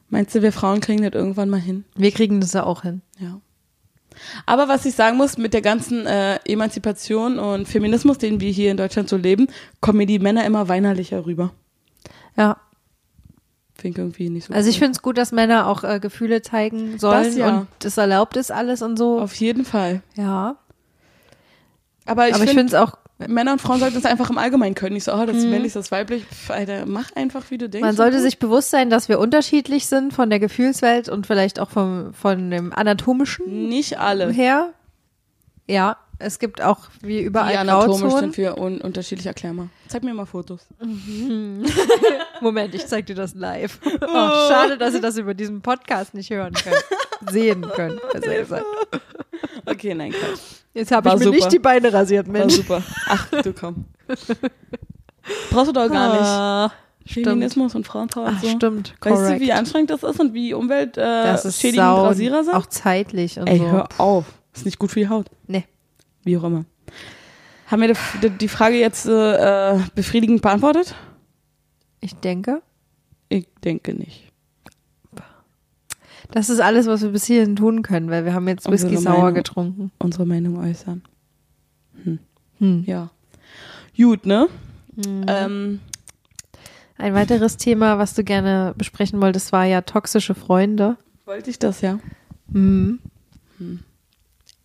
Meinst 0.09 0.35
du, 0.35 0.41
wir 0.41 0.51
Frauen 0.51 0.81
kriegen 0.81 1.01
das 1.01 1.13
irgendwann 1.13 1.49
mal 1.49 1.59
hin? 1.59 1.83
Wir 1.95 2.11
kriegen 2.11 2.39
das 2.39 2.53
ja 2.53 2.63
auch 2.63 2.83
hin. 2.83 3.01
Ja. 3.19 3.41
Aber 4.45 4.67
was 4.67 4.85
ich 4.85 4.95
sagen 4.95 5.17
muss, 5.17 5.37
mit 5.37 5.53
der 5.53 5.61
ganzen 5.61 6.05
äh, 6.05 6.37
Emanzipation 6.45 7.39
und 7.39 7.67
Feminismus, 7.67 8.17
den 8.17 8.39
wir 8.39 8.51
hier 8.51 8.71
in 8.71 8.77
Deutschland 8.77 9.09
so 9.09 9.17
leben, 9.17 9.47
kommen 9.81 9.97
mir 9.97 10.05
die 10.05 10.19
Männer 10.19 10.45
immer 10.45 10.69
weinerlicher 10.69 11.25
rüber. 11.25 11.51
Ja. 12.37 12.57
Finde 13.73 13.89
ich 13.89 13.97
irgendwie 13.97 14.29
nicht 14.29 14.47
so 14.47 14.53
Also 14.53 14.69
ich 14.69 14.79
finde 14.79 14.93
es 14.93 15.01
gut, 15.01 15.17
dass 15.17 15.31
Männer 15.31 15.67
auch 15.67 15.83
äh, 15.83 15.99
Gefühle 15.99 16.41
zeigen 16.41 16.97
sollen 16.97 17.25
Das 17.25 17.35
ja. 17.35 17.59
und 17.59 17.67
das 17.79 17.97
erlaubt 17.97 18.37
ist 18.37 18.51
alles 18.51 18.81
und 18.81 18.97
so. 18.97 19.19
Auf 19.19 19.35
jeden 19.35 19.65
Fall. 19.65 20.01
ja. 20.15 20.57
Aber 22.05 22.29
ich 22.29 22.35
ich 22.35 22.49
finde, 22.49 22.65
es 22.65 22.73
auch, 22.73 22.97
Männer 23.17 23.53
und 23.53 23.61
Frauen 23.61 23.79
sollten 23.79 23.97
es 23.97 24.05
einfach 24.05 24.29
im 24.29 24.37
Allgemeinen 24.37 24.75
können. 24.75 24.93
Nicht 24.93 25.05
so, 25.05 25.13
oh, 25.13 25.25
das 25.25 25.37
ist 25.37 25.45
männlich, 25.47 25.73
das 25.73 25.85
ist 25.85 25.91
weiblich. 25.91 26.25
Pff, 26.25 26.51
Alter, 26.51 26.85
mach 26.85 27.11
einfach, 27.15 27.49
wie 27.49 27.57
du 27.57 27.69
denkst. 27.69 27.85
man 27.85 27.95
sollte 27.95 28.19
sich 28.19 28.39
bewusst 28.39 28.69
sein, 28.71 28.89
dass 28.89 29.09
wir 29.09 29.19
unterschiedlich 29.19 29.87
sind 29.87 30.13
von 30.13 30.29
der 30.29 30.39
Gefühlswelt 30.39 31.09
und 31.09 31.25
vielleicht 31.25 31.59
auch 31.59 31.69
vom, 31.69 32.13
von 32.13 32.51
dem 32.51 32.73
anatomischen 32.73 33.69
Nicht 33.69 33.97
alle. 33.99 34.29
her. 34.31 34.73
Ja, 35.67 35.97
es 36.19 36.39
gibt 36.39 36.61
auch 36.61 36.79
wie 37.01 37.17
Die 37.17 37.23
überall 37.23 37.57
anatomisch 37.57 38.01
Grauzonen. 38.01 38.19
sind 38.19 38.37
wir 38.37 38.57
un 38.57 38.79
unterschiedlich. 38.81 39.25
Erklär 39.25 39.53
mal. 39.53 39.69
Zeig 39.87 40.03
mir 40.03 40.13
mal 40.13 40.25
Fotos. 40.25 40.67
Moment, 42.41 42.75
ich 42.75 42.85
zeig 42.85 43.05
dir 43.05 43.15
das 43.15 43.33
live. 43.33 43.79
Oh, 43.83 44.49
schade, 44.49 44.77
dass 44.77 44.93
ihr 44.93 45.01
das 45.01 45.17
über 45.17 45.33
diesen 45.33 45.61
Podcast 45.61 46.13
nicht 46.13 46.29
hören 46.29 46.53
könnt. 46.53 47.31
Sehen 47.31 47.65
könnt. 47.75 47.99
besser 48.13 48.35
gesagt. 48.35 48.65
Okay, 49.65 49.93
nein, 49.95 50.11
Quatsch. 50.11 50.39
Jetzt 50.73 50.91
habe 50.91 51.05
War 51.05 51.13
ich 51.13 51.19
mir 51.19 51.25
super. 51.25 51.35
nicht 51.37 51.51
die 51.53 51.59
Beine 51.59 51.91
rasiert, 51.93 52.27
War 52.27 52.33
Mensch. 52.33 52.53
super. 52.55 52.83
Ach, 53.07 53.29
du 53.29 53.53
komm. 53.53 53.85
Brauchst 55.49 55.69
du 55.69 55.73
doch 55.73 55.89
gar 55.89 56.11
nicht. 56.13 56.21
Ah, 56.23 56.71
stimmt. 57.05 57.25
Feminismus 57.27 57.75
und 57.75 57.87
Frauenpower 57.87 58.25
und 58.27 58.35
Ach, 58.37 58.41
so. 58.43 58.49
stimmt. 58.49 58.89
Weißt 59.01 59.15
Correct. 59.15 59.41
du, 59.41 59.45
wie 59.45 59.53
anstrengend 59.53 59.89
das 59.89 60.03
ist 60.03 60.19
und 60.19 60.33
wie 60.33 60.53
umweltschädigend 60.53 61.75
sau, 61.75 62.03
Rasierer 62.05 62.43
sind? 62.43 62.53
auch 62.53 62.65
zeitlich 62.67 63.39
und 63.39 63.47
Ey, 63.47 63.57
so. 63.59 63.71
hör 63.71 63.87
auf. 63.97 64.25
Ist 64.53 64.65
nicht 64.65 64.77
gut 64.79 64.91
für 64.91 64.99
die 64.99 65.09
Haut. 65.09 65.27
Nee. 65.47 65.65
Wie 66.23 66.37
auch 66.37 66.43
immer. 66.43 66.65
Haben 67.67 67.81
wir 67.81 67.93
die, 68.21 68.29
die 68.29 68.47
Frage 68.47 68.75
jetzt 68.77 69.05
äh, 69.07 69.79
befriedigend 69.95 70.41
beantwortet? 70.41 70.93
Ich 72.01 72.13
denke, 72.15 72.61
Ich 73.29 73.47
denke 73.63 73.93
nicht. 73.95 74.24
Das 76.31 76.49
ist 76.49 76.59
alles, 76.59 76.87
was 76.87 77.01
wir 77.01 77.09
bis 77.09 77.25
hierhin 77.25 77.55
tun 77.55 77.81
können, 77.81 78.09
weil 78.09 78.25
wir 78.25 78.33
haben 78.33 78.47
jetzt 78.47 78.67
Unsere 78.67 78.91
Whisky 78.91 79.03
sauer 79.03 79.17
Meinung. 79.19 79.33
getrunken. 79.35 79.91
Unsere 79.99 80.25
Meinung 80.25 80.57
äußern. 80.57 81.01
Hm. 82.59 82.83
Ja. 82.85 83.09
Gut, 83.97 84.25
ne? 84.25 84.47
Ähm, 85.27 85.79
Ein 86.97 87.13
weiteres 87.13 87.57
Thema, 87.57 87.97
was 87.97 88.13
du 88.13 88.23
gerne 88.23 88.73
besprechen 88.77 89.21
wolltest, 89.21 89.51
war 89.51 89.65
ja 89.65 89.81
toxische 89.81 90.35
Freunde. 90.35 90.97
wollte 91.25 91.49
ich 91.49 91.59
das 91.59 91.81
ja. 91.81 91.99
Mhm. 92.47 92.99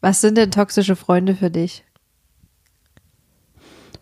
Was 0.00 0.20
sind 0.20 0.36
denn 0.38 0.50
toxische 0.50 0.94
Freunde 0.96 1.34
für 1.34 1.50
dich? 1.50 1.84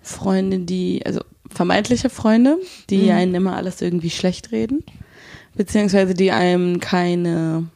Freunde, 0.02 0.60
die, 0.60 1.02
also 1.04 1.20
vermeintliche 1.50 2.10
Freunde, 2.10 2.58
die 2.90 3.04
Mhm. 3.04 3.10
einen 3.10 3.34
immer 3.34 3.56
alles 3.56 3.80
irgendwie 3.80 4.10
schlecht 4.10 4.52
reden, 4.52 4.84
beziehungsweise 5.56 6.14
die 6.14 6.30
einem 6.32 6.80
keine 6.80 7.66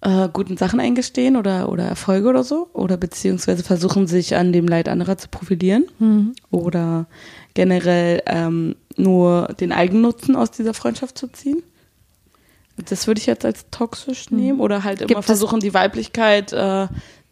äh, 0.00 0.28
guten 0.32 0.56
Sachen 0.56 0.80
eingestehen 0.80 1.36
oder, 1.36 1.68
oder 1.68 1.84
Erfolge 1.84 2.28
oder 2.28 2.44
so, 2.44 2.68
oder 2.72 2.96
beziehungsweise 2.96 3.64
versuchen 3.64 4.06
sich 4.06 4.36
an 4.36 4.52
dem 4.52 4.68
Leid 4.68 4.88
anderer 4.88 5.18
zu 5.18 5.28
profilieren 5.28 5.86
oder 6.50 7.06
generell 7.54 8.22
ähm, 8.26 8.76
nur 8.96 9.48
den 9.60 9.72
Eigennutzen 9.72 10.36
aus 10.36 10.50
dieser 10.50 10.74
Freundschaft 10.74 11.18
zu 11.18 11.26
ziehen. 11.28 11.62
Das 12.88 13.08
würde 13.08 13.20
ich 13.20 13.26
jetzt 13.26 13.44
als 13.44 13.66
toxisch 13.72 14.30
nehmen 14.30 14.60
oder 14.60 14.84
halt 14.84 15.00
immer 15.00 15.08
Mhm. 15.10 15.14
Gibt 15.14 15.24
versuchen, 15.24 15.58
die 15.58 15.74
Weiblichkeit 15.74 16.52
äh, 16.52 16.86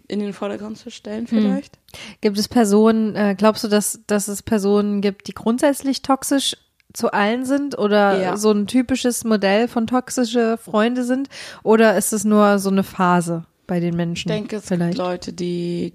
in 0.08 0.18
den 0.18 0.32
Vordergrund 0.32 0.76
zu 0.78 0.88
Mhm. 0.88 0.92
stellen 0.92 1.26
vielleicht. 1.28 1.78
Gibt 2.20 2.36
es 2.36 2.48
Personen, 2.48 3.14
äh, 3.14 3.36
glaubst 3.38 3.62
du, 3.62 3.68
dass, 3.68 4.00
dass 4.08 4.26
es 4.26 4.42
Personen 4.42 5.00
gibt, 5.02 5.28
die 5.28 5.34
grundsätzlich 5.34 6.02
toxisch 6.02 6.56
zu 6.96 7.12
allen 7.12 7.44
sind 7.44 7.78
oder 7.78 8.20
Ja. 8.20 8.36
so 8.36 8.50
ein 8.50 8.66
typisches 8.66 9.24
Modell 9.24 9.68
von 9.68 9.86
toxische 9.86 10.56
Freunde 10.58 11.04
sind? 11.04 11.28
Oder 11.62 11.96
ist 11.96 12.12
es 12.12 12.24
nur 12.24 12.58
so 12.58 12.70
eine 12.70 12.82
Phase 12.82 13.44
bei 13.66 13.80
den 13.80 13.94
Menschen? 13.96 14.30
Ich 14.30 14.34
denke, 14.34 14.56
es 14.56 14.66
vielleicht. 14.66 14.96
gibt 14.96 15.06
Leute, 15.06 15.32
die 15.32 15.92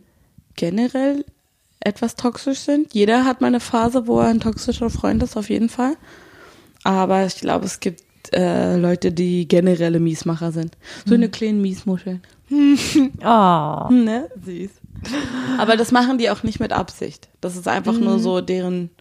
generell 0.56 1.26
etwas 1.80 2.16
toxisch 2.16 2.60
sind. 2.60 2.94
Jeder 2.94 3.26
hat 3.26 3.42
mal 3.42 3.48
eine 3.48 3.60
Phase, 3.60 4.06
wo 4.06 4.20
er 4.20 4.28
ein 4.28 4.40
toxischer 4.40 4.90
Freund 4.92 5.24
ist, 5.24 5.36
auf 5.36 5.50
jeden 5.50 5.70
Fall. 5.70 5.96
Aber 6.84 7.26
ich 7.26 7.36
glaube, 7.38 7.66
es 7.66 7.80
gibt 7.80 8.04
äh, 8.34 8.78
Leute, 8.78 9.12
die 9.12 9.48
generelle 9.48 10.00
Miesmacher 10.00 10.52
sind. 10.52 10.78
So 11.06 11.16
eine 11.16 11.30
kleine 11.30 11.58
Miesmuscheln. 11.60 12.22
Oh. 12.52 13.88
Ne? 13.92 14.30
Süß. 14.46 14.70
Aber 15.58 15.78
das 15.78 15.92
machen 15.92 16.20
die 16.20 16.30
auch 16.30 16.44
nicht 16.44 16.60
mit 16.60 16.72
Absicht. 16.74 17.30
Das 17.42 17.56
ist 17.56 17.68
einfach 17.68 17.98
nur 17.98 18.20
so 18.20 18.42
deren, 18.42 18.92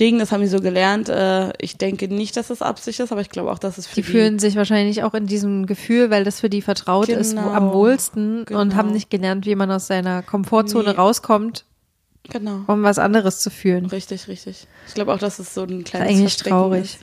Ding, 0.00 0.18
das 0.18 0.32
haben 0.32 0.40
die 0.40 0.46
so 0.48 0.60
gelernt. 0.60 1.08
Äh, 1.08 1.52
ich 1.60 1.76
denke 1.76 2.08
nicht, 2.08 2.36
dass 2.36 2.50
es 2.50 2.62
Absicht 2.62 3.00
ist, 3.00 3.12
aber 3.12 3.20
ich 3.20 3.30
glaube 3.30 3.50
auch, 3.52 3.58
dass 3.58 3.78
es 3.78 3.86
für 3.86 3.96
Die 3.96 4.02
die, 4.02 4.10
fühlen 4.10 4.38
sich 4.38 4.56
wahrscheinlich 4.56 5.02
auch 5.02 5.14
in 5.14 5.26
diesem 5.26 5.66
Gefühl, 5.66 6.10
weil 6.10 6.24
das 6.24 6.40
für 6.40 6.48
die 6.50 6.62
vertraut 6.62 7.08
ist, 7.08 7.34
Genau. 7.36 7.50
am 7.50 7.72
wohlsten 7.72 8.38
und 8.40 8.46
Genau. 8.46 8.74
haben 8.74 8.92
nicht 8.92 9.10
gelernt, 9.10 9.46
wie 9.46 9.54
man 9.54 9.70
aus 9.70 9.86
seiner 9.86 10.22
Komfortzone 10.22 10.90
Nee. 10.90 10.96
rauskommt, 10.96 11.64
Genau. 12.30 12.60
um 12.66 12.82
was 12.82 12.98
anderes 12.98 13.40
zu 13.40 13.50
fühlen. 13.50 13.86
Richtig, 13.86 14.28
richtig. 14.28 14.66
Ich 14.88 14.94
glaube 14.94 15.12
auch, 15.12 15.18
dass 15.18 15.38
es 15.38 15.54
so 15.54 15.62
ein 15.62 15.82
Das 15.82 15.90
kleines 15.90 16.10
ist 16.10 16.16
eigentlich 16.18 16.36
traurig. 16.36 16.82
Ist. 16.84 16.98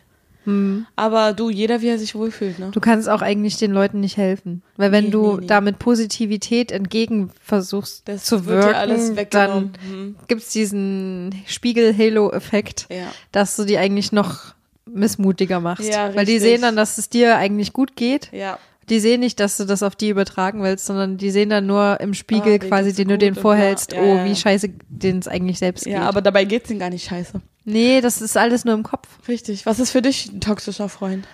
Aber 0.96 1.34
du, 1.34 1.50
jeder, 1.52 1.82
wie 1.82 1.90
er 1.90 2.00
sich 2.00 2.16
wohlfühlt, 2.16 2.58
ne? 2.58 2.72
Du 2.72 2.80
kannst 2.80 3.08
auch 3.08 3.22
eigentlich 3.22 3.58
den 3.58 3.72
Leuten 3.72 4.00
nicht 4.00 4.18
helfen. 4.18 4.64
Weil 4.78 4.92
wenn 4.92 5.06
Nee, 5.06 5.12
du 5.12 5.34
nee, 5.36 5.42
nee. 5.42 5.48
da 5.48 5.62
mit 5.62 5.78
Positivität 5.78 6.72
entgegen 6.72 7.30
versuchst 7.44 8.08
Das 8.08 8.26
zu 8.26 8.46
wirken, 8.48 9.28
dann. 9.30 9.74
Mhm. 9.88 10.16
gibt's 10.28 10.50
diesen 10.52 11.36
Spiegel-Halo-Effekt, 11.46 12.88
Ja. 12.90 13.12
dass 13.32 13.56
du 13.56 13.66
die 13.66 13.78
eigentlich 13.78 14.12
noch 14.12 14.56
missmutiger 14.86 15.60
machst. 15.60 15.88
Ja, 15.88 16.16
Weil 16.16 16.26
die 16.26 16.40
sehen 16.40 16.62
dann, 16.64 16.76
dass 16.76 16.98
es 16.98 17.10
dir 17.10 17.38
eigentlich 17.38 17.74
gut 17.74 17.96
geht. 17.96 18.30
Ja. 18.32 18.58
Die 18.90 19.00
sehen 19.00 19.20
nicht, 19.20 19.40
dass 19.40 19.58
du 19.58 19.66
das 19.66 19.84
auf 19.84 19.96
die 19.96 20.10
übertragen 20.10 20.64
willst, 20.64 20.86
sondern 20.86 21.18
die 21.18 21.30
sehen 21.32 21.50
dann 21.50 21.66
nur 21.68 22.00
im 22.00 22.14
Spiegel 22.14 22.56
Ah, 22.56 22.58
quasi, 22.58 22.94
den 22.94 23.08
du 23.08 23.28
und 23.28 23.40
vorhältst, 23.40 23.94
ja, 23.94 24.02
oh, 24.02 24.16
ja, 24.18 24.26
wie 24.26 24.30
ja. 24.30 24.36
scheiße 24.36 24.70
denen 24.90 25.20
es 25.20 25.28
eigentlich 25.28 25.60
selbst 25.60 25.86
Ja, 25.86 26.00
geht. 26.00 26.08
aber 26.08 26.22
dabei 26.22 26.46
geht's 26.46 26.70
ihnen 26.70 26.80
gar 26.80 26.90
nicht 26.90 27.08
scheiße. 27.08 27.40
nee, 27.66 28.02
das 28.02 28.22
ist 28.22 28.36
alles 28.38 28.66
nur 28.66 28.74
im 28.74 28.84
Kopf. 28.84 29.08
Richtig. 29.28 29.66
Was 29.66 29.80
ist 29.80 29.92
für 29.92 30.02
dich 30.02 30.32
ein 30.32 30.42
toxischer 30.42 30.90
Freund? 30.90 31.28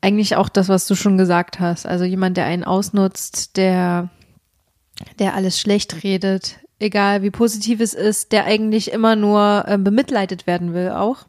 Eigentlich 0.00 0.36
auch 0.36 0.48
das, 0.48 0.68
was 0.68 0.86
du 0.86 0.94
schon 0.94 1.16
gesagt 1.16 1.60
hast. 1.60 1.86
Also 1.86 2.04
jemand, 2.04 2.36
der 2.36 2.44
einen 2.44 2.62
ausnutzt, 2.64 3.56
der, 3.56 4.10
der 5.18 5.34
alles 5.34 5.58
schlecht 5.58 6.02
redet, 6.04 6.56
egal 6.78 7.22
wie 7.22 7.30
positiv 7.30 7.80
es 7.80 7.94
ist, 7.94 8.32
der 8.32 8.44
eigentlich 8.44 8.92
immer 8.92 9.16
nur 9.16 9.64
ähm, 9.66 9.82
bemitleidet 9.82 10.46
werden 10.46 10.74
will 10.74 10.90
auch. 10.90 11.24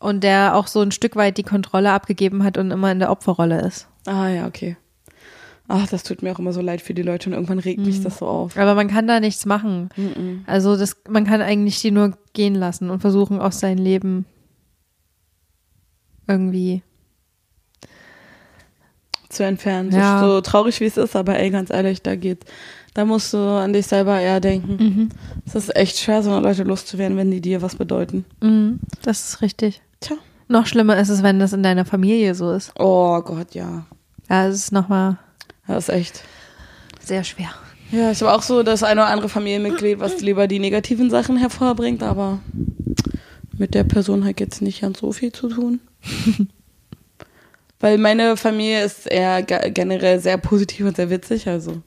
Und 0.00 0.22
der 0.22 0.54
auch 0.54 0.66
so 0.68 0.80
ein 0.80 0.92
Stück 0.92 1.16
weit 1.16 1.38
die 1.38 1.42
Kontrolle 1.42 1.90
abgegeben 1.92 2.44
hat 2.44 2.56
und 2.56 2.70
immer 2.70 2.92
in 2.92 3.00
der 3.00 3.10
Opferrolle 3.10 3.60
ist. 3.62 3.88
Ah 4.06 4.28
ja, 4.28 4.46
okay. 4.46 4.76
Ach, 5.66 5.86
das 5.86 6.02
tut 6.02 6.22
mir 6.22 6.32
auch 6.32 6.38
immer 6.38 6.52
so 6.54 6.62
leid 6.62 6.80
für 6.80 6.94
die 6.94 7.02
Leute 7.02 7.28
und 7.28 7.34
irgendwann 7.34 7.58
regt 7.58 7.80
mich 7.84 8.00
das 8.02 8.18
so 8.18 8.26
auf. 8.26 8.56
Aber 8.56 8.74
man 8.74 8.88
kann 8.88 9.06
da 9.06 9.20
nichts 9.20 9.44
machen. 9.44 9.90
Also 10.46 10.76
das, 10.76 10.96
man 11.08 11.24
kann 11.26 11.42
eigentlich 11.42 11.80
die 11.82 11.90
nur 11.90 12.16
gehen 12.32 12.54
lassen 12.54 12.88
und 12.88 13.00
versuchen, 13.00 13.38
aus 13.40 13.60
seinem 13.60 13.84
Leben 13.84 14.24
irgendwie. 16.26 16.82
zu 19.28 19.44
entfernen. 19.44 19.90
Ja. 19.92 20.20
So, 20.20 20.36
so 20.36 20.40
traurig 20.40 20.80
wie 20.80 20.86
es 20.86 20.96
ist, 20.96 21.14
aber 21.14 21.38
ey, 21.38 21.50
ganz 21.50 21.68
ehrlich, 21.70 22.00
da 22.00 22.16
geht, 22.16 22.44
da 22.94 23.04
musst 23.04 23.34
du 23.34 23.38
an 23.38 23.74
dich 23.74 23.86
selber 23.86 24.18
eher 24.18 24.40
denken. 24.40 24.76
Mhm. 24.82 25.08
Es 25.44 25.54
ist 25.54 25.76
echt 25.76 25.98
schwer, 25.98 26.22
so 26.22 26.30
eine 26.30 26.40
Leute 26.40 26.62
loszuwerden, 26.62 27.16
wenn 27.18 27.30
die 27.30 27.42
dir 27.42 27.60
was 27.60 27.76
bedeuten. 27.76 28.24
Mhm, 28.40 28.80
das 29.02 29.28
ist 29.28 29.42
richtig. 29.42 29.82
Tja. 30.00 30.16
Noch 30.48 30.66
schlimmer 30.66 30.96
ist 30.98 31.08
es, 31.08 31.22
wenn 31.22 31.38
das 31.38 31.52
in 31.52 31.62
deiner 31.62 31.84
Familie 31.84 32.34
so 32.34 32.52
ist. 32.52 32.72
Oh 32.78 33.20
Gott, 33.20 33.54
ja. 33.54 33.86
Ja, 34.30 34.46
es 34.46 34.56
ist 34.56 34.72
nochmal 34.72 35.18
Das 35.66 35.88
ist 35.88 35.94
echt. 35.94 36.22
sehr 37.00 37.24
schwer. 37.24 37.50
Ja, 37.90 38.10
ich 38.10 38.20
habe 38.22 38.32
auch 38.34 38.42
so 38.42 38.62
das 38.62 38.82
eine 38.82 39.00
oder 39.02 39.10
andere 39.10 39.28
Familienmitglied, 39.30 39.98
was 40.00 40.20
lieber 40.20 40.46
die 40.46 40.58
negativen 40.58 41.08
Sachen 41.10 41.36
hervorbringt, 41.38 42.02
aber 42.02 42.38
mit 43.56 43.74
der 43.74 43.84
Person 43.84 44.24
hat 44.24 44.40
jetzt 44.40 44.60
nicht 44.62 44.82
ganz 44.82 44.98
so 45.00 45.12
viel 45.12 45.32
zu 45.32 45.48
tun. 45.48 45.80
Weil 47.80 47.96
meine 47.98 48.36
Familie 48.36 48.84
ist 48.84 49.06
eher 49.06 49.42
ge- 49.42 49.70
generell 49.70 50.18
sehr 50.20 50.36
positiv 50.36 50.86
und 50.86 50.96
sehr 50.96 51.10
witzig, 51.10 51.46
also 51.48 51.80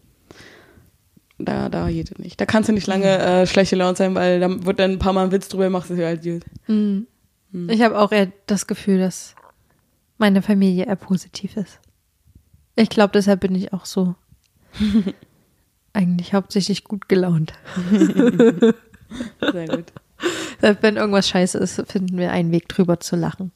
da, 1.38 1.70
da 1.70 1.90
geht 1.90 2.12
es 2.12 2.18
nicht. 2.18 2.40
Da 2.40 2.46
kannst 2.46 2.70
du 2.70 2.74
nicht 2.74 2.88
lange 2.88 3.18
äh, 3.20 3.46
schlechte 3.48 3.76
Laune 3.76 3.96
sein, 3.98 4.16
weil 4.16 4.40
da 4.40 4.64
wird 4.66 4.80
dann 4.80 4.92
ein 4.92 5.00
paar 5.00 5.12
Mal 5.14 5.26
ein 5.26 5.32
Witz 5.32 5.50
drüber 5.50 5.66
gemacht, 5.66 5.90
ist 5.90 5.98
ja 6.00 6.06
halt 6.06 6.24
gut. 6.24 6.44
Mhm. 6.68 7.08
Ich 7.68 7.82
habe 7.82 8.00
auch 8.00 8.12
eher 8.12 8.32
das 8.48 8.68
Gefühl, 8.68 9.00
dass 9.00 9.36
meine 10.18 10.42
Familie 10.42 10.86
eher 10.86 10.96
positiv 10.96 11.58
ist. 11.58 11.80
Ich 12.76 12.90
glaube, 12.90 13.12
deshalb 13.14 13.42
bin 13.42 13.56
ich 13.56 13.74
auch 13.74 13.86
so 13.86 14.16
eigentlich 15.94 16.34
hauptsächlich 16.34 16.84
gut 16.84 17.10
gelaunt. 17.10 17.54
Sehr 19.52 19.68
gut. 19.68 19.92
Wenn 20.82 20.96
irgendwas 20.96 21.28
scheiße 21.28 21.58
ist, 21.58 21.82
finden 21.88 22.18
wir 22.18 22.32
einen 22.32 22.52
Weg 22.52 22.70
drüber 22.70 23.00
zu 23.00 23.16
lachen. 23.16 23.52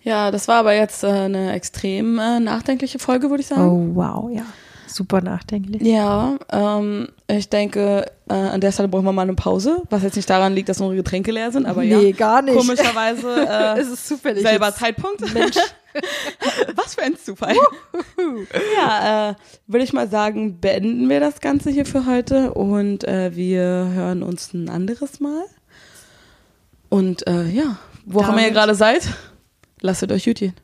Ja, 0.00 0.30
das 0.30 0.48
war 0.48 0.56
aber 0.56 0.74
jetzt 0.74 1.04
äh, 1.04 1.08
eine 1.08 1.52
extrem 1.52 2.18
äh, 2.18 2.40
nachdenkliche 2.40 2.98
Folge, 2.98 3.30
würde 3.30 3.42
ich 3.42 3.46
sagen. 3.46 3.62
Oh, 3.62 3.94
wow, 3.94 4.30
ja. 4.30 4.46
Super 4.86 5.20
nachdenklich. 5.20 5.82
Ja, 5.82 6.38
ähm, 6.50 7.08
ich 7.30 7.50
denke, 7.50 8.10
äh, 8.28 8.32
an 8.32 8.60
der 8.60 8.72
Stelle 8.72 8.88
brauchen 8.88 9.04
wir 9.04 9.12
mal 9.12 9.22
eine 9.22 9.34
Pause, 9.34 9.82
was 9.90 10.02
jetzt 10.02 10.16
nicht 10.16 10.30
daran 10.30 10.54
liegt, 10.54 10.70
dass 10.70 10.80
unsere 10.80 10.96
Getränke 10.96 11.30
leer 11.30 11.52
sind, 11.52 11.66
aber 11.66 11.82
ja. 11.82 11.98
Nee, 11.98 12.12
gar 12.12 12.40
nicht. 12.40 12.56
Komischerweise 12.56 13.46
äh, 13.76 13.80
Es 13.80 13.88
ist 13.88 14.08
zufällig. 14.08 14.42
selber 14.42 14.68
jetzt. 14.68 14.78
Zeitpunkt. 14.78 15.20
Mensch. 15.34 15.56
was 16.74 16.94
für 16.94 17.02
ein 17.02 17.16
Zufall. 17.16 17.54
ja, 18.76 19.30
äh, 19.30 19.34
würde 19.66 19.84
ich 19.84 19.92
mal 19.92 20.08
sagen, 20.08 20.58
beenden 20.60 21.08
wir 21.10 21.20
das 21.20 21.40
Ganze 21.40 21.70
hier 21.70 21.84
für 21.84 22.06
heute 22.06 22.54
und 22.54 23.04
äh, 23.04 23.34
wir 23.36 23.90
hören 23.92 24.22
uns 24.22 24.54
ein 24.54 24.70
anderes 24.70 25.20
Mal. 25.20 25.44
Und 26.88 27.26
äh, 27.26 27.44
ja, 27.48 27.76
wo 28.06 28.20
auch 28.20 28.30
immer 28.30 28.42
ihr 28.42 28.52
gerade 28.52 28.74
seid, 28.74 29.06
lasst 29.80 30.02
es 30.02 30.10
euch 30.10 30.24
gut 30.24 30.36
gehen. 30.36 30.54